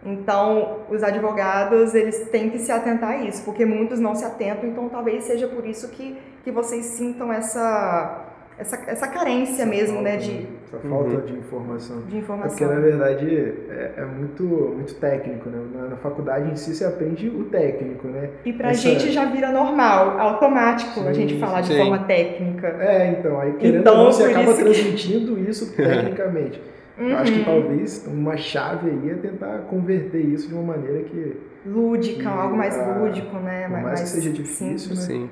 Então, 0.06 0.82
os 0.90 1.02
advogados, 1.02 1.96
eles 1.96 2.30
têm 2.30 2.50
que 2.50 2.60
se 2.60 2.72
atentar 2.72 3.12
a 3.12 3.18
isso, 3.18 3.44
porque 3.46 3.66
muitos 3.66 4.00
não 4.00 4.14
se 4.14 4.26
atentam, 4.26 4.70
então 4.70 4.90
talvez 4.90 5.24
seja 5.24 5.48
por 5.48 5.66
isso 5.66 5.90
que, 5.90 6.18
que 6.44 6.52
vocês 6.52 6.86
sintam 6.86 7.32
essa, 7.32 8.33
essa, 8.58 8.76
essa 8.88 9.08
carência 9.08 9.64
essa 9.64 9.66
mesmo, 9.66 9.96
falta, 9.96 10.10
né? 10.10 10.18
De, 10.18 10.48
essa 10.66 10.78
falta 10.80 11.10
uhum. 11.10 11.26
de 11.26 11.34
informação. 11.34 12.02
De 12.02 12.18
informação. 12.18 12.46
É 12.46 12.50
porque, 12.50 12.66
na 12.66 12.80
verdade, 12.80 13.54
é, 13.70 13.94
é, 13.98 14.06
muito, 14.06 14.44
muito 14.44 14.94
técnico, 14.96 15.50
né? 15.50 15.60
Na, 15.74 15.88
na, 15.90 15.96
faculdade 15.98 16.52
em 16.52 16.56
si, 16.56 16.76
você 16.76 16.86
aprende 16.86 17.30
o 17.30 17.46
técnico, 17.46 18.08
né? 18.08 18.30
E 18.46 18.54
pra 18.54 18.70
essa... 18.70 18.82
gente 18.82 19.12
já 19.12 19.26
vira 19.26 19.52
normal, 19.52 20.20
automático 20.20 21.00
sim, 21.00 21.08
a 21.08 21.14
gente 21.14 21.40
falar 21.40 21.62
de 21.62 21.76
forma 21.76 22.00
técnica. 22.00 22.68
É, 22.80 23.12
então, 23.12 23.40
aí 23.40 23.54
querendo 23.54 23.82
então, 23.82 23.98
ou 23.98 24.04
não, 24.06 24.12
você 24.12 24.24
acaba 24.24 24.54
transmitindo 24.54 25.36
que... 25.36 25.50
isso 25.50 25.74
tecnicamente. 25.76 26.62
Uhum. 26.98 27.10
Eu 27.10 27.18
acho 27.18 27.32
que 27.32 27.40
uhum. 27.40 27.46
talvez 27.46 28.08
uma 28.08 28.38
chave 28.38 28.90
aí 28.90 29.10
é 29.10 29.16
tentar 29.16 29.60
converter 29.70 30.22
isso 30.22 30.48
de 30.48 30.54
uma 30.54 30.76
maneira 30.76 31.04
que. 31.04 31.36
Lúdica, 31.66 32.22
que, 32.22 32.28
algo 32.28 32.58
mais 32.58 32.76
lúdico, 32.78 33.38
né? 33.38 33.64
Por 33.64 33.72
mais, 33.72 33.86
mais 33.86 34.02
que 34.02 34.08
seja 34.10 34.30
difícil, 34.30 34.96
sim. 34.96 35.14
né? 35.14 35.28
Sim. 35.28 35.30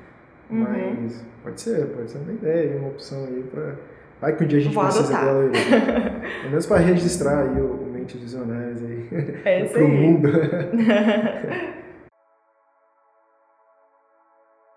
Uhum. 0.50 0.60
Mas 0.60 1.24
pode 1.42 1.60
ser, 1.60 1.86
pode 1.86 2.10
ser 2.10 2.18
uma 2.18 2.32
ideia, 2.32 2.78
uma 2.78 2.88
opção 2.88 3.24
aí 3.24 3.42
para. 3.50 3.76
Vai 4.20 4.36
que 4.36 4.44
um 4.44 4.46
dia 4.46 4.58
a 4.58 4.62
gente 4.62 4.74
Vou 4.74 4.84
precisa 4.84 5.16
adotar. 5.16 5.24
dela 5.24 5.50
aí. 5.52 6.30
Pelo 6.38 6.50
menos 6.50 6.66
para 6.66 6.76
registrar 6.78 7.38
aí 7.40 7.60
o 7.60 7.88
Mentes 7.92 8.20
Visionárias 8.20 8.82
aí. 8.82 9.08
É 9.44 9.64
isso 9.64 9.72
pro 9.72 9.84
aí. 9.84 9.90
mundo. 9.90 10.28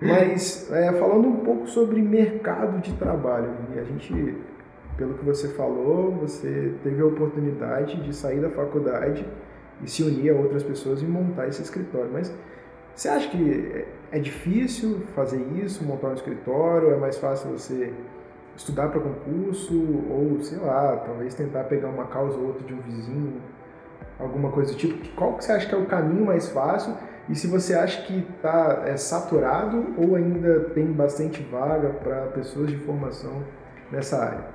Mas 0.02 0.72
é, 0.72 0.92
falando 0.94 1.28
um 1.28 1.38
pouco 1.38 1.68
sobre 1.68 2.02
mercado 2.02 2.80
de 2.82 2.94
trabalho, 2.94 3.50
a 3.76 3.84
gente 3.84 4.36
pelo 4.98 5.14
que 5.16 5.26
você 5.26 5.50
falou, 5.50 6.12
você 6.12 6.74
teve 6.84 7.02
a 7.02 7.06
oportunidade 7.06 8.02
de 8.02 8.16
sair 8.16 8.40
da 8.40 8.50
faculdade 8.50 9.26
e 9.84 9.90
se 9.90 10.04
unir 10.04 10.32
a 10.32 10.36
outras 10.36 10.64
pessoas 10.64 11.02
e 11.02 11.06
montar 11.06 11.48
esse 11.48 11.62
escritório. 11.62 12.10
Mas 12.12 12.34
você 12.96 13.10
acha 13.10 13.30
que 13.30 13.86
é 14.12 14.20
difícil 14.20 15.02
fazer 15.14 15.46
isso, 15.62 15.84
montar 15.84 16.08
um 16.08 16.14
escritório? 16.14 16.92
É 16.92 16.96
mais 16.96 17.18
fácil 17.18 17.52
você 17.52 17.94
estudar 18.56 18.88
para 18.88 19.02
concurso 19.02 19.74
ou, 20.10 20.42
sei 20.42 20.58
lá, 20.60 20.96
talvez 21.06 21.34
tentar 21.36 21.66
pegar 21.66 21.90
uma 21.90 22.06
causa 22.06 22.38
ou 22.38 22.48
outra 22.48 22.66
de 22.66 22.74
um 22.74 22.80
vizinho, 22.80 23.42
alguma 24.18 24.50
coisa 24.50 24.72
do 24.72 24.78
tipo? 24.78 25.08
Qual 25.16 25.34
que 25.34 25.44
você 25.44 25.52
acha 25.52 25.68
que 25.68 25.76
é 25.76 25.78
o 25.78 25.86
caminho 25.86 26.26
mais 26.26 26.48
fácil? 26.50 26.96
E 27.28 27.36
se 27.36 27.48
você 27.48 27.74
acha 27.74 28.04
que 28.04 28.26
está 28.38 28.84
é, 28.86 28.96
saturado 28.96 29.94
ou 29.98 30.16
ainda 30.16 30.70
tem 30.70 30.86
bastante 30.86 31.44
vaga 31.44 31.90
para 31.90 32.28
pessoas 32.28 32.70
de 32.70 32.78
formação 32.78 33.44
nessa 33.92 34.24
área? 34.24 34.46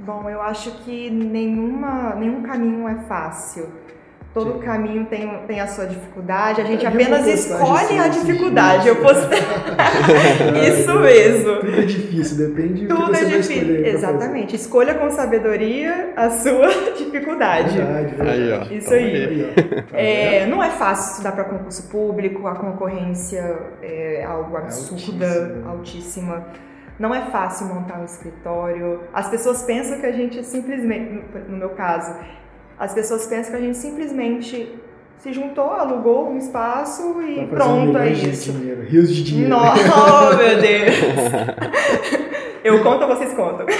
Bom, 0.00 0.28
eu 0.28 0.42
acho 0.42 0.70
que 0.84 1.08
nenhuma, 1.08 2.14
nenhum 2.14 2.42
caminho 2.42 2.86
é 2.86 2.96
fácil. 3.06 3.68
Todo 4.38 4.52
Sim. 4.52 4.58
caminho 4.60 5.06
tem, 5.06 5.28
tem 5.46 5.60
a 5.60 5.66
sua 5.66 5.86
dificuldade, 5.86 6.60
a 6.60 6.64
gente 6.64 6.84
eu 6.84 6.90
apenas 6.90 7.26
escolhe 7.26 7.98
a 7.98 8.08
dificuldade. 8.08 8.86
Eu 8.86 8.96
postei. 8.96 9.38
Isso 10.68 11.00
mesmo. 11.00 11.56
Tudo 11.56 11.74
é 11.74 11.82
difícil, 11.82 12.48
depende 12.48 12.86
Tudo 12.86 13.06
do 13.06 13.06
que 13.06 13.16
você 13.18 13.24
é 13.24 13.28
difícil. 13.28 13.56
Escolher, 13.56 13.86
Exatamente. 13.86 14.56
Escolha 14.56 14.94
com 14.94 15.10
sabedoria 15.10 16.12
a 16.16 16.30
sua 16.30 16.68
dificuldade. 16.96 17.76
Verdade, 17.76 18.14
verdade. 18.14 18.30
Aí, 18.30 18.52
ó. 18.52 18.74
Isso 18.74 18.94
aí. 18.94 19.52
aí 19.92 20.42
é, 20.42 20.46
não 20.46 20.62
é 20.62 20.70
fácil 20.70 21.12
estudar 21.12 21.32
para 21.32 21.44
concurso 21.44 21.88
público, 21.90 22.46
a 22.46 22.54
concorrência 22.54 23.58
é 23.82 24.24
algo 24.24 24.56
absurda, 24.56 25.26
é 25.26 25.68
altíssima. 25.68 26.36
altíssima 26.36 26.68
não 26.98 27.14
é 27.14 27.30
fácil 27.30 27.66
montar 27.68 28.00
um 28.00 28.04
escritório. 28.04 29.00
As 29.12 29.28
pessoas 29.28 29.62
pensam 29.62 30.00
que 30.00 30.06
a 30.06 30.12
gente 30.12 30.42
simplesmente, 30.42 31.24
no 31.48 31.56
meu 31.56 31.70
caso, 31.70 32.12
as 32.78 32.94
pessoas 32.94 33.26
pensam 33.26 33.52
que 33.52 33.56
a 33.56 33.60
gente 33.60 33.76
simplesmente 33.76 34.78
se 35.18 35.32
juntou, 35.32 35.70
alugou 35.70 36.30
um 36.30 36.38
espaço 36.38 37.20
e 37.22 37.40
tá 37.40 37.56
pronto, 37.56 37.98
é 37.98 38.10
isso. 38.10 38.52
De 38.52 38.58
dinheiro, 38.58 38.82
rios 38.82 39.14
de 39.14 39.24
dinheiro. 39.24 39.50
Nossa, 39.50 40.36
meu 40.36 40.60
Deus! 40.62 40.96
Eu 42.62 42.82
conto 42.82 43.06
vocês 43.06 43.32
contam? 43.34 43.66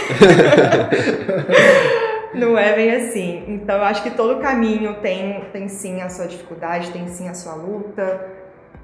Não 2.35 2.57
é 2.59 2.75
bem 2.75 2.95
assim. 2.95 3.45
Então, 3.49 3.77
eu 3.77 3.85
acho 3.85 4.03
que 4.03 4.11
todo 4.11 4.41
caminho 4.41 4.95
tem, 5.01 5.45
tem 5.53 5.69
sim 5.69 6.01
a 6.01 6.09
sua 6.09 6.27
dificuldade, 6.27 6.91
tem 6.93 7.07
sim 7.09 7.29
a 7.29 7.35
sua 7.35 7.55
luta. 7.55 8.27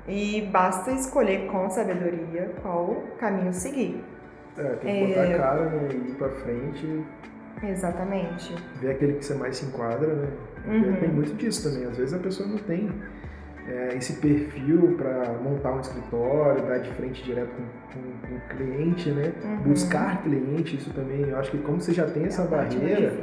E 0.06 0.42
basta 0.52 0.90
escolher 0.90 1.46
com 1.46 1.70
sabedoria 1.70 2.52
qual 2.62 3.02
caminho 3.18 3.52
seguir. 3.52 4.04
É, 4.58 4.62
tem 4.74 5.06
que 5.06 5.14
botar 5.14 5.22
a 5.22 5.38
cara, 5.38 5.64
né? 5.70 5.88
E 5.90 6.10
ir 6.10 6.14
pra 6.14 6.28
frente. 6.30 7.04
Exatamente. 7.70 8.54
Ver 8.80 8.90
aquele 8.92 9.14
que 9.14 9.24
você 9.24 9.34
mais 9.34 9.56
se 9.56 9.66
enquadra, 9.66 10.14
né? 10.14 10.28
Porque 10.64 10.76
uhum. 10.88 10.96
tem 10.96 11.08
muito 11.08 11.34
disso 11.34 11.70
também. 11.70 11.88
Às 11.88 11.96
vezes 11.96 12.14
a 12.14 12.18
pessoa 12.18 12.48
não 12.48 12.58
tem 12.58 12.90
é, 13.68 13.96
esse 13.96 14.14
perfil 14.14 14.94
para 14.96 15.32
montar 15.42 15.72
um 15.72 15.80
escritório, 15.80 16.62
dar 16.66 16.78
de 16.78 16.90
frente 16.92 17.22
direto 17.22 17.48
com, 17.48 17.62
com, 17.92 18.28
com 18.28 18.34
o 18.34 18.40
cliente, 18.56 19.10
né? 19.10 19.32
Uhum. 19.42 19.56
Buscar 19.70 20.22
cliente, 20.22 20.76
isso 20.76 20.90
também. 20.90 21.22
Eu 21.28 21.38
acho 21.38 21.50
que 21.50 21.58
como 21.58 21.80
você 21.80 21.92
já 21.92 22.06
tem 22.06 22.24
essa 22.24 22.42
é 22.42 22.46
barreira, 22.46 23.14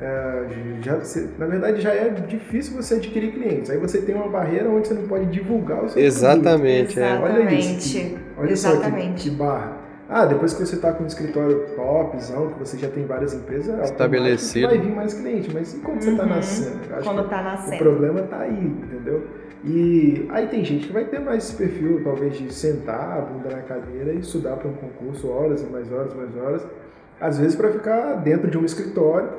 é, 0.00 0.46
já, 0.80 0.96
você, 0.96 1.28
na 1.38 1.46
verdade 1.46 1.80
já 1.80 1.92
é 1.92 2.08
difícil 2.10 2.76
você 2.76 2.94
adquirir 2.94 3.32
clientes. 3.32 3.70
Aí 3.70 3.78
você 3.78 4.00
tem 4.00 4.14
uma 4.14 4.28
barreira 4.28 4.68
onde 4.68 4.88
você 4.88 4.94
não 4.94 5.08
pode 5.08 5.26
divulgar 5.26 5.84
o 5.84 5.88
seu 5.88 6.02
Exatamente, 6.02 6.94
produto. 6.94 7.24
É. 7.24 7.40
Olha 7.40 7.54
isso. 7.54 7.98
Que, 7.98 8.18
olha 8.36 8.52
Exatamente. 8.52 9.22
só 9.22 9.24
que, 9.24 9.30
que 9.30 9.36
barra. 9.36 9.79
Ah, 10.12 10.26
depois 10.26 10.52
que 10.52 10.66
você 10.66 10.74
está 10.74 10.92
com 10.92 11.04
um 11.04 11.06
escritório 11.06 11.66
topzão, 11.76 12.50
que 12.50 12.58
você 12.58 12.76
já 12.76 12.88
tem 12.88 13.06
várias 13.06 13.32
empresas, 13.32 13.88
estabelecido, 13.88 14.66
vai 14.66 14.78
vir 14.78 14.92
mais 14.92 15.14
cliente. 15.14 15.54
Mas 15.54 15.72
e 15.72 15.78
quando 15.78 15.86
tá 15.86 15.92
uhum. 15.92 16.00
você 16.00 16.10
está 16.10 16.26
nascendo? 16.26 16.94
Acho 16.94 17.04
quando 17.04 17.22
está 17.22 17.42
nascendo. 17.42 17.76
O 17.76 17.78
problema 17.78 18.20
está 18.20 18.40
aí, 18.40 18.66
entendeu? 18.66 19.24
E 19.62 20.26
aí 20.30 20.48
tem 20.48 20.64
gente 20.64 20.88
que 20.88 20.92
vai 20.92 21.04
ter 21.04 21.20
mais 21.20 21.44
esse 21.44 21.54
perfil, 21.54 22.02
talvez 22.02 22.36
de 22.36 22.52
sentar 22.52 23.18
a 23.18 23.20
bunda 23.20 23.54
na 23.54 23.62
cadeira 23.62 24.12
e 24.12 24.18
estudar 24.18 24.56
para 24.56 24.68
um 24.68 24.72
concurso 24.72 25.28
horas 25.28 25.62
e 25.62 25.66
mais 25.66 25.92
horas, 25.92 26.12
mais 26.12 26.36
horas, 26.36 26.66
às 27.20 27.38
vezes 27.38 27.54
para 27.54 27.70
ficar 27.70 28.14
dentro 28.16 28.50
de 28.50 28.58
um 28.58 28.64
escritório 28.64 29.30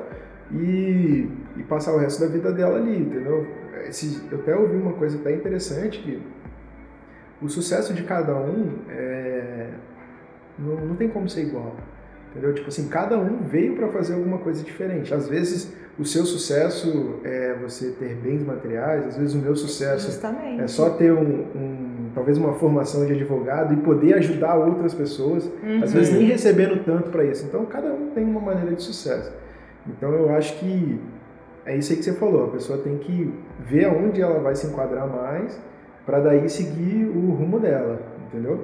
e, 0.52 1.28
e, 1.56 1.62
passar 1.64 1.92
o 1.92 1.98
resto 1.98 2.22
da 2.22 2.28
vida 2.28 2.50
dela 2.50 2.78
ali, 2.78 2.98
entendeu? 2.98 3.46
Esse, 3.86 4.22
eu 4.30 4.38
até 4.38 4.56
ouvi 4.56 4.76
uma 4.76 4.92
coisa 4.92 5.18
até 5.18 5.34
interessante 5.34 5.98
que 5.98 6.22
o 7.42 7.48
sucesso 7.48 7.92
de 7.92 8.04
cada 8.04 8.34
um 8.36 8.78
é, 8.88 9.66
não, 10.58 10.86
não 10.86 10.96
tem 10.96 11.08
como 11.08 11.28
ser 11.28 11.42
igual. 11.42 11.74
Entendeu? 12.30 12.54
Tipo 12.54 12.68
assim, 12.68 12.88
cada 12.88 13.18
um 13.18 13.42
veio 13.42 13.76
para 13.76 13.88
fazer 13.88 14.14
alguma 14.14 14.38
coisa 14.38 14.64
diferente. 14.64 15.12
Às 15.12 15.28
vezes 15.28 15.72
o 15.98 16.04
seu 16.04 16.24
sucesso 16.24 17.20
é 17.24 17.54
você 17.60 17.90
ter 17.90 18.14
bens 18.14 18.42
materiais, 18.42 19.06
às 19.06 19.16
vezes 19.18 19.34
o 19.34 19.38
meu 19.38 19.54
sucesso 19.54 20.06
Justamente. 20.06 20.62
é 20.62 20.66
só 20.66 20.88
ter 20.90 21.12
um, 21.12 21.44
um, 21.54 22.10
talvez 22.14 22.38
uma 22.38 22.54
formação 22.54 23.04
de 23.04 23.12
advogado 23.12 23.74
e 23.74 23.76
poder 23.76 24.14
ajudar 24.14 24.54
outras 24.54 24.94
pessoas, 24.94 25.44
uhum. 25.62 25.82
às 25.82 25.92
vezes 25.92 26.14
nem 26.14 26.24
recebendo 26.24 26.82
tanto 26.84 27.10
para 27.10 27.22
isso. 27.24 27.44
Então 27.44 27.66
cada 27.66 27.92
um 27.92 28.10
tem 28.14 28.24
uma 28.24 28.40
maneira 28.40 28.74
de 28.74 28.82
sucesso. 28.82 29.30
Então 29.86 30.10
eu 30.14 30.34
acho 30.34 30.58
que 30.58 30.98
é 31.66 31.76
isso 31.76 31.92
aí 31.92 31.98
que 31.98 32.04
você 32.04 32.14
falou, 32.14 32.46
a 32.46 32.48
pessoa 32.48 32.78
tem 32.78 32.96
que 32.96 33.32
ver 33.60 33.84
aonde 33.84 34.22
ela 34.22 34.40
vai 34.40 34.56
se 34.56 34.66
enquadrar 34.66 35.06
mais 35.06 35.60
para 36.06 36.20
daí 36.20 36.48
seguir 36.48 37.04
o 37.04 37.32
rumo 37.32 37.60
dela, 37.60 38.00
entendeu? 38.26 38.60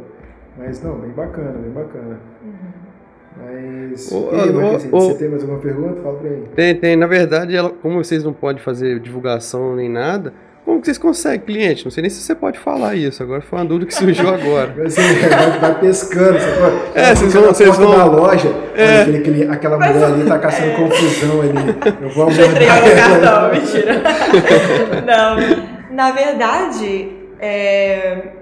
Mas 0.58 0.82
não, 0.82 0.98
bem 0.98 1.10
bacana, 1.10 1.52
bem 1.52 1.70
bacana. 1.70 2.20
Uhum. 2.42 2.88
Mas. 3.36 4.10
Ô, 4.10 4.30
e, 4.32 4.50
ô, 4.50 4.76
assim, 4.76 4.88
ô, 4.90 5.00
você 5.00 5.14
tem 5.14 5.28
mais 5.28 5.42
alguma 5.42 5.60
pergunta? 5.60 6.02
Fala 6.02 6.18
pra 6.18 6.30
mim. 6.30 6.44
Tem, 6.54 6.74
tem. 6.74 6.96
Na 6.96 7.06
verdade, 7.06 7.54
ela, 7.54 7.70
como 7.70 8.02
vocês 8.02 8.24
não 8.24 8.32
podem 8.32 8.60
fazer 8.60 8.98
divulgação 8.98 9.76
nem 9.76 9.88
nada, 9.88 10.32
como 10.68 10.80
que 10.80 10.86
vocês 10.86 10.98
conseguem 10.98 11.40
cliente? 11.40 11.84
Não 11.84 11.90
sei 11.90 12.02
nem 12.02 12.10
se 12.10 12.20
você 12.20 12.34
pode 12.34 12.58
falar 12.58 12.94
isso. 12.94 13.22
Agora 13.22 13.40
foi 13.40 13.58
uma 13.58 13.64
dúvida 13.64 13.86
que 13.86 13.94
surgiu 13.94 14.28
agora. 14.28 14.74
Você 14.84 15.00
vai, 15.00 15.58
vai 15.58 15.80
pescando. 15.80 16.38
Você 16.38 16.60
pode, 16.60 16.76
é, 16.94 17.14
vocês 17.14 17.32
vão, 17.32 17.44
vocês 17.44 17.76
vão 17.78 17.96
na 17.96 18.04
loja. 18.04 18.54
É. 18.76 19.00
Aquele, 19.00 19.16
aquele, 19.16 19.44
aquela 19.44 19.76
mulher 19.78 20.04
ali 20.04 20.26
tá 20.26 20.38
caçando 20.38 20.72
é. 20.72 20.74
confusão 20.74 21.40
ali. 21.40 21.54
Eu 22.02 22.10
vou 22.10 22.24
abordar. 22.28 22.58
o 22.58 22.96
cartão, 22.96 23.52
mentira. 23.52 24.02
Não, 25.06 25.96
na 25.96 26.10
verdade, 26.10 27.12
é, 27.40 28.37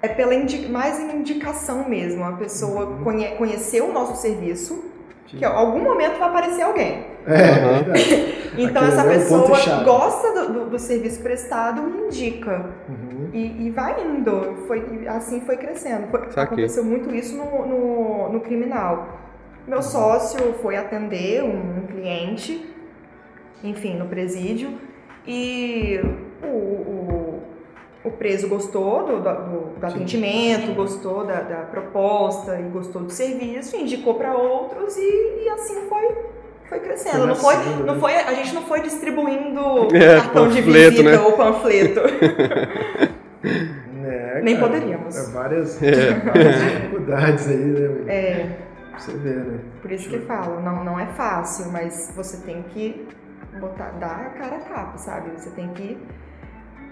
é 0.00 0.08
pela 0.08 0.34
indi 0.34 0.68
mais 0.68 0.98
indicação 1.00 1.88
mesmo. 1.88 2.24
A 2.24 2.32
pessoa 2.32 2.86
uhum. 2.86 3.04
conhe 3.04 3.28
conheceu 3.36 3.88
o 3.88 3.92
nosso 3.92 4.20
serviço, 4.20 4.84
Sim. 5.30 5.38
que 5.38 5.44
em 5.44 5.48
algum 5.48 5.80
momento 5.80 6.18
vai 6.18 6.28
aparecer 6.28 6.62
alguém. 6.62 7.04
É, 7.26 8.56
uhum. 8.56 8.64
então 8.64 8.84
essa 8.84 9.02
é 9.02 9.18
pessoa 9.18 9.84
gosta 9.84 10.32
do, 10.32 10.52
do, 10.52 10.70
do, 10.70 10.78
serviço 10.78 11.20
prestado 11.20 11.82
e 11.88 12.06
indica. 12.06 12.66
Uhum. 12.88 13.30
E, 13.32 13.66
e, 13.66 13.70
vai 13.70 14.00
indo. 14.02 14.64
Foi, 14.66 15.06
assim 15.08 15.40
foi 15.40 15.56
crescendo. 15.56 16.06
Foi, 16.08 16.20
aconteceu 16.42 16.84
muito 16.84 17.14
isso 17.14 17.36
no, 17.36 17.66
no, 17.66 18.32
no, 18.32 18.40
criminal. 18.40 19.18
Meu 19.66 19.82
sócio 19.82 20.54
foi 20.62 20.76
atender 20.76 21.42
um, 21.42 21.80
um 21.80 21.86
cliente, 21.86 22.74
enfim, 23.62 23.98
no 23.98 24.06
presídio, 24.06 24.78
e 25.26 26.00
o 26.42 26.46
o 26.46 27.17
preso 28.18 28.48
gostou 28.48 29.06
do, 29.06 29.20
do, 29.20 29.78
do 29.78 29.86
atendimento, 29.86 30.74
gostou 30.74 31.24
da, 31.24 31.40
da, 31.40 31.56
proposta 31.62 32.58
e 32.58 32.64
gostou 32.64 33.02
do 33.02 33.10
serviço, 33.10 33.76
indicou 33.76 34.14
para 34.14 34.36
outros 34.36 34.96
e, 34.96 35.44
e, 35.44 35.48
assim 35.50 35.88
foi, 35.88 36.16
foi 36.68 36.80
crescendo. 36.80 37.26
Não, 37.26 37.36
foi, 37.36 37.56
né? 37.56 37.82
não 37.86 38.00
foi, 38.00 38.14
a 38.14 38.34
gente 38.34 38.54
não 38.54 38.62
foi 38.62 38.82
distribuindo 38.82 39.88
é, 39.96 40.16
cartão 40.16 40.48
de 40.48 40.60
visita 40.60 41.02
né? 41.02 41.18
ou 41.18 41.32
panfleto. 41.32 42.00
É, 44.04 44.40
Nem 44.40 44.56
cara, 44.56 44.68
poderíamos. 44.68 45.16
É 45.16 45.32
várias, 45.32 45.82
é. 45.82 46.14
várias 46.24 46.60
dificuldades 46.60 47.48
aí, 47.48 47.56
né? 47.56 48.14
É. 48.14 48.56
Você 48.96 49.12
vê, 49.12 49.30
né? 49.30 49.58
Por 49.82 49.92
isso 49.92 50.08
que 50.08 50.18
falo, 50.20 50.60
não, 50.60 50.82
não 50.82 50.98
é 50.98 51.06
fácil, 51.08 51.70
mas 51.70 52.12
você 52.16 52.38
tem 52.38 52.62
que 52.62 53.06
botar, 53.60 53.90
dar 54.00 54.26
a 54.26 54.30
cara 54.38 54.56
a 54.56 54.60
tapa, 54.60 54.98
sabe? 54.98 55.30
Você 55.36 55.50
tem 55.50 55.68
que 55.68 55.98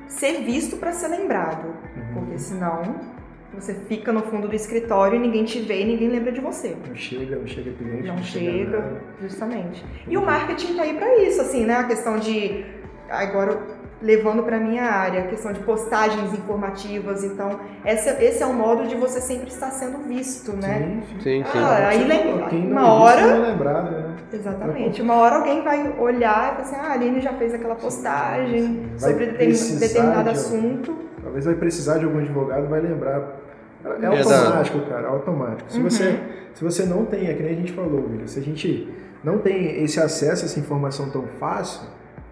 ser 0.09 0.43
visto 0.43 0.77
para 0.77 0.93
ser 0.93 1.09
lembrado, 1.09 1.67
uhum. 1.67 2.15
porque 2.15 2.39
senão 2.39 3.17
você 3.55 3.75
fica 3.75 4.13
no 4.13 4.23
fundo 4.23 4.49
do 4.49 4.55
escritório 4.55 5.17
e 5.17 5.19
ninguém 5.19 5.45
te 5.45 5.61
vê 5.61 5.83
e 5.83 5.85
ninguém 5.85 6.09
lembra 6.09 6.31
de 6.31 6.41
você. 6.41 6.77
Não 6.87 6.95
chega, 6.95 7.37
não 7.37 7.47
chega 7.47 7.73
cliente. 7.73 8.07
Não, 8.07 8.17
não 8.17 8.23
chega, 8.23 8.49
chega 8.51 9.03
justamente. 9.21 9.85
E 10.07 10.17
o 10.17 10.25
marketing 10.25 10.75
tá 10.75 10.83
aí 10.83 10.95
para 10.95 11.17
isso, 11.23 11.41
assim, 11.41 11.65
né? 11.65 11.77
A 11.77 11.85
questão 11.85 12.19
de 12.19 12.65
agora 13.09 13.59
levando 14.01 14.43
para 14.43 14.59
minha 14.59 14.85
área, 14.85 15.23
a 15.23 15.27
questão 15.27 15.53
de 15.53 15.61
postagens 15.61 16.33
informativas. 16.33 17.25
Então, 17.25 17.59
esse, 17.85 18.11
esse 18.23 18.43
é 18.43 18.47
um 18.47 18.53
modo 18.53 18.87
de 18.87 18.95
você 18.95 19.21
sempre 19.21 19.49
estar 19.49 19.71
sendo 19.71 19.99
visto, 20.07 20.53
né? 20.53 21.03
Sim, 21.09 21.23
sim. 21.23 21.45
sim. 21.45 21.59
Ah, 21.59 21.89
aí 21.89 22.05
lembra, 22.05 22.49
uma 22.55 22.93
hora. 22.93 23.21
É 23.21 23.39
lembrado, 23.39 23.91
né? 23.91 24.17
Exatamente. 24.33 25.01
Uma 25.01 25.15
hora 25.15 25.37
alguém 25.37 25.63
vai 25.63 25.95
olhar 25.99 26.53
e 26.53 26.57
falar 26.57 26.61
assim: 26.61 26.77
ah, 26.77 26.91
a 26.91 26.93
Aline 26.93 27.21
já 27.21 27.33
fez 27.33 27.55
aquela 27.55 27.75
postagem 27.75 28.91
sobre 28.99 29.27
determinado 29.27 30.25
de, 30.25 30.31
assunto. 30.31 30.97
Talvez 31.23 31.45
vai 31.45 31.55
precisar 31.55 31.99
de 31.99 32.05
algum 32.05 32.19
advogado, 32.19 32.69
vai 32.69 32.81
lembrar. 32.81 33.47
É 33.85 34.07
automático, 34.07 34.81
cara, 34.89 35.07
é 35.07 35.11
automático. 35.11 35.71
Se, 35.71 35.79
uhum. 35.79 35.85
você, 35.85 36.21
se 36.55 36.65
você 36.65 36.85
não 36.85 37.05
tem, 37.05 37.29
é 37.29 37.35
que 37.35 37.43
nem 37.43 37.53
a 37.53 37.57
gente 37.57 37.73
falou, 37.73 38.05
William, 38.11 38.27
se 38.27 38.39
a 38.39 38.43
gente 38.43 38.93
não 39.23 39.39
tem 39.39 39.83
esse 39.83 40.01
acesso 40.01 40.43
a 40.43 40.47
essa 40.47 40.59
informação 40.59 41.09
tão 41.09 41.25
fácil, 41.39 41.87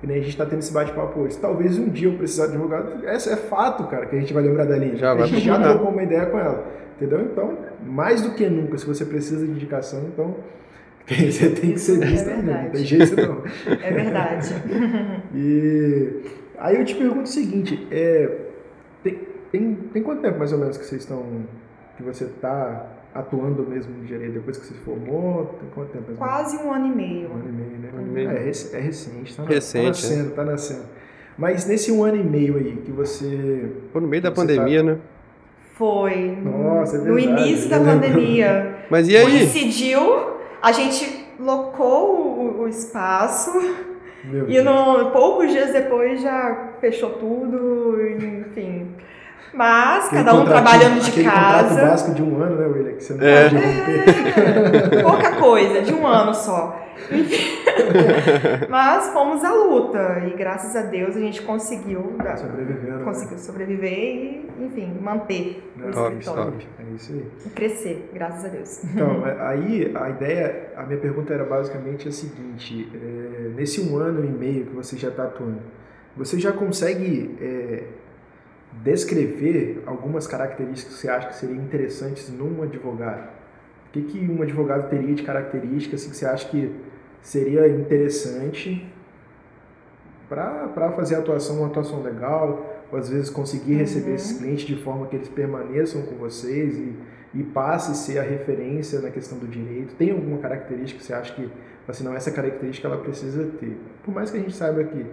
que 0.04 0.08
nem 0.08 0.18
a 0.18 0.20
gente 0.20 0.32
está 0.32 0.44
tendo 0.44 0.58
esse 0.58 0.70
bate-papo 0.70 1.18
hoje. 1.20 1.38
Talvez 1.38 1.78
um 1.78 1.88
dia 1.88 2.08
eu 2.08 2.18
precisar 2.18 2.48
de 2.48 2.52
advogado, 2.52 3.06
é, 3.06 3.14
é 3.14 3.36
fato, 3.36 3.84
cara, 3.84 4.04
que 4.04 4.14
a 4.14 4.20
gente 4.20 4.34
vai 4.34 4.42
lembrar 4.42 4.66
da 4.66 4.76
linha. 4.76 4.96
Já 4.96 5.14
a 5.14 5.26
gente 5.26 5.46
já 5.46 5.58
trocou 5.58 5.88
uma 5.88 6.02
ideia 6.02 6.26
com 6.26 6.38
ela. 6.38 6.66
Entendeu? 6.96 7.22
Então, 7.22 7.58
mais 7.86 8.20
do 8.20 8.32
que 8.32 8.46
nunca, 8.46 8.76
se 8.76 8.86
você 8.86 9.06
precisa 9.06 9.46
de 9.46 9.50
indicação, 9.50 10.04
então 10.12 10.36
você 11.08 11.48
tem 11.48 11.72
que 11.72 11.80
ser 11.80 11.98
visto 12.00 12.28
é 12.28 12.34
também. 12.34 12.64
Não 12.64 12.70
tem 12.70 12.84
jeito 12.84 13.16
não. 13.16 13.42
É 13.82 13.90
verdade. 13.90 14.54
e 15.34 16.20
aí 16.58 16.76
eu 16.76 16.84
te 16.84 16.94
pergunto 16.96 17.22
o 17.22 17.26
seguinte, 17.26 17.88
é, 17.90 18.30
tem, 19.02 19.20
tem, 19.50 19.74
tem 19.74 20.02
quanto 20.02 20.20
tempo 20.20 20.38
mais 20.38 20.52
ou 20.52 20.58
menos 20.58 20.76
que 20.76 20.84
vocês 20.84 21.00
estão, 21.00 21.24
que 21.96 22.02
você 22.02 22.24
está 22.24 22.86
atuando 23.14 23.62
mesmo 23.62 23.94
no 23.96 24.04
direito 24.04 24.32
depois 24.32 24.58
que 24.58 24.66
você 24.66 24.74
se 24.74 24.80
formou? 24.80 25.56
Tem 25.60 25.68
quanto 25.70 25.92
tempo? 25.92 26.12
Quase 26.16 26.56
um 26.56 26.72
ano 26.72 26.86
e 26.86 26.96
meio. 26.96 27.30
Um 27.30 27.34
ano 27.34 27.48
e 27.48 27.52
meio, 27.52 27.78
né? 27.78 27.90
Um 27.94 27.98
ano 27.98 28.08
e 28.08 28.10
meio. 28.10 28.30
É, 28.30 28.34
é 28.34 28.80
recente, 28.80 29.36
tá, 29.36 29.44
recente, 29.44 29.82
tá 29.82 29.88
nascendo, 29.88 30.28
é. 30.30 30.34
tá 30.34 30.44
nascendo. 30.44 30.82
Mas 31.38 31.66
nesse 31.66 31.92
um 31.92 32.02
ano 32.02 32.16
e 32.16 32.24
meio 32.24 32.56
aí 32.56 32.76
que 32.84 32.90
você... 32.90 33.72
Foi 33.92 34.00
no 34.00 34.08
meio 34.08 34.22
da 34.22 34.32
pandemia, 34.32 34.80
tá... 34.80 34.90
né? 34.90 34.98
Foi. 35.74 36.36
Nossa, 36.42 36.96
é 36.96 37.00
verdade. 37.00 37.26
No 37.26 37.40
início 37.40 37.70
da 37.70 37.78
pandemia. 37.80 38.76
Mas 38.90 39.08
e 39.08 39.16
aí? 39.16 39.24
Coincidiu, 39.24 40.00
a 40.60 40.72
gente 40.72 41.26
locou 41.38 42.16
o, 42.16 42.62
o 42.62 42.68
espaço... 42.68 43.50
Meu 44.24 44.48
e 44.48 44.62
no, 44.62 45.10
poucos 45.10 45.50
dias 45.50 45.70
depois 45.70 46.22
já 46.22 46.70
fechou 46.80 47.10
tudo, 47.10 48.00
enfim. 48.00 48.94
Mas, 49.52 50.06
aquele 50.06 50.24
cada 50.24 50.34
um 50.40 50.44
trabalhando 50.44 51.00
de 51.00 51.10
aquele 51.10 51.28
casa. 51.28 51.68
contrato 51.68 51.88
básico 51.88 52.14
de 52.14 52.22
um 52.22 52.42
ano, 52.42 52.56
né, 52.56 52.66
William? 52.66 52.94
Que 52.94 53.04
você 53.04 53.14
não 53.14 53.24
é. 53.24 53.42
pode 53.42 53.56
romper. 53.56 54.98
É, 54.98 55.02
pouca 55.02 55.32
coisa, 55.36 55.82
de 55.82 55.94
um 55.94 56.06
ano 56.06 56.34
só. 56.34 56.84
Mas 58.68 59.08
fomos 59.12 59.44
à 59.44 59.52
luta 59.52 60.22
e 60.26 60.36
graças 60.36 60.74
a 60.76 60.82
Deus 60.82 61.16
a 61.16 61.20
gente 61.20 61.42
conseguiu 61.42 62.16
sobreviver, 62.36 62.96
né? 62.96 63.04
conseguiu 63.04 63.38
sobreviver 63.38 63.92
e, 63.92 64.50
enfim, 64.60 64.98
manter 65.00 65.72
o 65.76 65.90
top, 65.90 66.16
escritório. 66.16 66.52
Top. 66.52 66.68
É 66.78 66.94
isso 66.94 67.12
aí. 67.12 67.26
E 67.46 67.50
crescer, 67.50 68.10
graças 68.12 68.44
a 68.44 68.48
Deus. 68.48 68.84
Então, 68.84 69.26
é, 69.26 69.36
aí 69.40 69.92
a 69.94 70.10
ideia, 70.10 70.72
a 70.76 70.84
minha 70.84 70.98
pergunta 70.98 71.34
era 71.34 71.44
basicamente 71.44 72.08
a 72.08 72.12
seguinte: 72.12 72.88
é, 72.94 73.48
nesse 73.54 73.80
um 73.80 73.98
ano 73.98 74.24
e 74.24 74.28
meio 74.28 74.66
que 74.66 74.74
você 74.74 74.96
já 74.96 75.08
está 75.08 75.24
atuando, 75.24 75.62
você 76.16 76.38
já 76.38 76.52
consegue 76.52 77.36
é, 77.40 77.82
descrever 78.82 79.82
algumas 79.86 80.26
características 80.26 80.94
que 80.94 81.00
você 81.00 81.08
acha 81.08 81.28
que 81.28 81.36
seriam 81.36 81.62
interessantes 81.62 82.28
num 82.30 82.62
advogado. 82.62 83.28
O 83.88 83.90
que, 83.92 84.02
que 84.02 84.30
um 84.30 84.42
advogado 84.42 84.88
teria 84.90 85.14
de 85.14 85.22
características 85.22 86.00
assim, 86.00 86.10
que 86.10 86.16
você 86.16 86.26
acha 86.26 86.48
que 86.48 86.74
seria 87.22 87.68
interessante 87.68 88.86
para 90.28 90.92
fazer 90.96 91.16
atuação 91.16 91.58
uma 91.58 91.68
atuação 91.68 92.02
legal, 92.02 92.84
ou 92.90 92.98
às 92.98 93.08
vezes 93.08 93.30
conseguir 93.30 93.74
receber 93.74 94.10
uhum. 94.10 94.14
esses 94.16 94.38
clientes 94.38 94.66
de 94.66 94.76
forma 94.76 95.06
que 95.06 95.16
eles 95.16 95.28
permaneçam 95.28 96.02
com 96.02 96.16
vocês 96.16 96.76
e, 96.76 96.94
e 97.34 97.42
passe 97.42 97.92
a 97.92 97.94
ser 97.94 98.18
a 98.18 98.22
referência 98.22 99.00
na 99.00 99.10
questão 99.10 99.38
do 99.38 99.46
direito? 99.46 99.94
Tem 99.94 100.10
alguma 100.10 100.38
característica 100.38 100.98
que 100.98 101.06
você 101.06 101.14
acha 101.14 101.34
que, 101.34 101.48
assim, 101.86 102.04
não, 102.04 102.14
essa 102.14 102.30
característica 102.30 102.88
ela 102.88 102.98
precisa 102.98 103.44
ter? 103.60 103.78
Por 104.02 104.12
mais 104.12 104.30
que 104.30 104.38
a 104.38 104.40
gente 104.40 104.54
saiba 104.54 104.82
que 104.82 105.06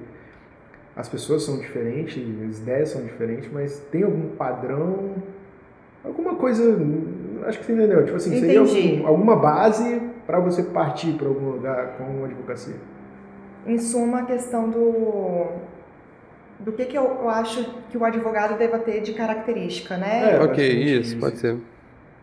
as 1.01 1.09
pessoas 1.09 1.43
são 1.43 1.57
diferentes, 1.57 2.23
as 2.47 2.59
ideias 2.59 2.89
são 2.89 3.03
diferentes, 3.03 3.49
mas 3.51 3.79
tem 3.91 4.03
algum 4.03 4.35
padrão, 4.35 5.15
alguma 6.05 6.35
coisa, 6.35 6.63
acho 7.47 7.57
que 7.57 7.65
você 7.65 7.73
entendeu, 7.73 8.05
tipo 8.05 8.17
assim, 8.17 8.37
Entendi. 8.37 8.69
seria 8.69 8.99
algum, 8.99 9.07
alguma 9.07 9.35
base 9.35 9.99
para 10.27 10.39
você 10.39 10.61
partir 10.61 11.13
para 11.13 11.27
algum 11.27 11.49
lugar 11.49 11.97
com 11.97 12.23
a 12.23 12.27
advocacia? 12.27 12.75
Em 13.65 13.79
suma, 13.79 14.19
a 14.19 14.25
questão 14.25 14.69
do 14.69 15.47
do 16.59 16.71
que, 16.71 16.85
que 16.85 16.95
eu, 16.95 17.03
eu 17.03 17.29
acho 17.29 17.65
que 17.89 17.97
o 17.97 18.05
advogado 18.05 18.55
deva 18.55 18.77
ter 18.77 19.01
de 19.01 19.13
característica, 19.13 19.97
né? 19.97 20.35
É, 20.35 20.39
ok, 20.43 20.63
isso, 20.63 21.13
isso, 21.13 21.17
pode 21.17 21.39
ser. 21.39 21.57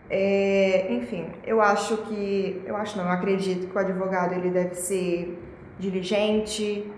É, 0.08 0.94
enfim, 0.94 1.26
eu 1.44 1.60
acho 1.60 1.96
que, 2.04 2.62
eu 2.64 2.76
acho 2.76 2.96
não, 2.96 3.06
eu 3.06 3.10
acredito 3.10 3.66
que 3.66 3.76
o 3.76 3.78
advogado 3.80 4.34
ele 4.34 4.50
deve 4.50 4.76
ser 4.76 5.36
diligente, 5.80 6.88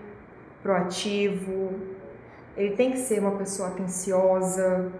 proativo, 0.61 1.73
ele 2.55 2.75
tem 2.75 2.91
que 2.91 2.97
ser 2.97 3.19
uma 3.19 3.31
pessoa 3.31 3.69
atenciosa, 3.69 4.91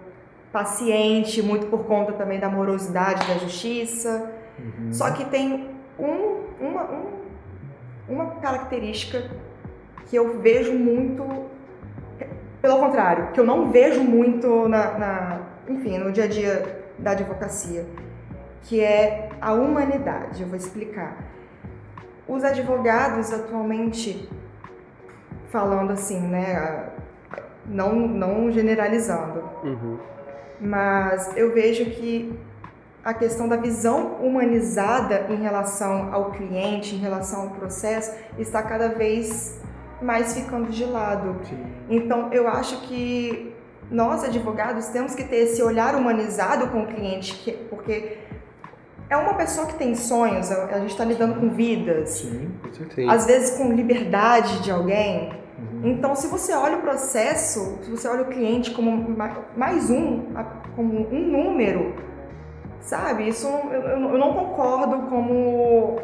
paciente, 0.51 1.41
muito 1.41 1.67
por 1.67 1.85
conta 1.85 2.13
também 2.13 2.39
da 2.39 2.49
morosidade 2.49 3.27
da 3.27 3.35
justiça. 3.35 4.31
Uhum. 4.59 4.91
Só 4.91 5.11
que 5.11 5.25
tem 5.25 5.69
um, 5.97 6.39
uma, 6.59 6.83
um, 6.91 7.05
uma 8.09 8.25
característica 8.35 9.29
que 10.07 10.15
eu 10.15 10.39
vejo 10.39 10.73
muito, 10.73 11.23
pelo 12.61 12.79
contrário, 12.79 13.31
que 13.31 13.39
eu 13.39 13.45
não 13.45 13.71
vejo 13.71 14.03
muito 14.03 14.67
na, 14.67 14.97
na 14.97 15.41
enfim, 15.67 15.97
no 15.97 16.11
dia 16.11 16.25
a 16.25 16.27
dia 16.27 16.83
da 16.97 17.11
advocacia, 17.11 17.85
que 18.63 18.81
é 18.81 19.29
a 19.39 19.53
humanidade. 19.53 20.41
Eu 20.41 20.47
vou 20.47 20.57
explicar. 20.57 21.17
Os 22.27 22.43
advogados 22.43 23.31
atualmente 23.33 24.29
falando 25.51 25.91
assim, 25.91 26.19
né? 26.19 26.89
Não, 27.65 27.93
não 27.95 28.51
generalizando. 28.51 29.43
Uhum. 29.63 29.97
Mas 30.59 31.35
eu 31.35 31.53
vejo 31.53 31.85
que 31.85 32.37
a 33.03 33.13
questão 33.13 33.47
da 33.47 33.55
visão 33.55 34.17
humanizada 34.21 35.25
em 35.29 35.35
relação 35.35 36.13
ao 36.13 36.31
cliente, 36.31 36.95
em 36.95 36.99
relação 36.99 37.43
ao 37.43 37.49
processo, 37.49 38.15
está 38.37 38.61
cada 38.61 38.89
vez 38.89 39.59
mais 40.01 40.33
ficando 40.33 40.69
de 40.69 40.85
lado. 40.85 41.35
Sim. 41.43 41.63
Então, 41.89 42.31
eu 42.31 42.47
acho 42.47 42.81
que 42.81 43.53
nós, 43.89 44.23
advogados, 44.23 44.87
temos 44.87 45.13
que 45.15 45.23
ter 45.23 45.37
esse 45.37 45.61
olhar 45.61 45.95
humanizado 45.95 46.67
com 46.67 46.83
o 46.83 46.87
cliente, 46.87 47.51
porque 47.69 48.17
é 49.09 49.17
uma 49.17 49.33
pessoa 49.33 49.67
que 49.67 49.75
tem 49.75 49.93
sonhos, 49.93 50.51
a 50.51 50.79
gente 50.79 50.91
está 50.91 51.03
lidando 51.03 51.35
com 51.35 51.49
vidas, 51.49 52.09
Sim, 52.11 52.49
com 52.63 52.73
certeza. 52.73 53.11
às 53.11 53.25
vezes 53.25 53.57
com 53.57 53.73
liberdade 53.73 54.61
de 54.63 54.71
alguém. 54.71 55.40
Então, 55.83 56.15
se 56.15 56.27
você 56.27 56.53
olha 56.53 56.77
o 56.77 56.81
processo, 56.81 57.79
se 57.81 57.89
você 57.89 58.07
olha 58.07 58.21
o 58.21 58.27
cliente 58.27 58.71
como 58.71 59.15
mais 59.57 59.89
um, 59.89 60.25
como 60.75 61.07
um 61.11 61.31
número, 61.31 61.95
sabe? 62.79 63.27
Isso 63.27 63.47
eu, 63.47 63.81
eu 63.81 64.17
não 64.17 64.33
concordo 64.33 65.07
como 65.09 65.99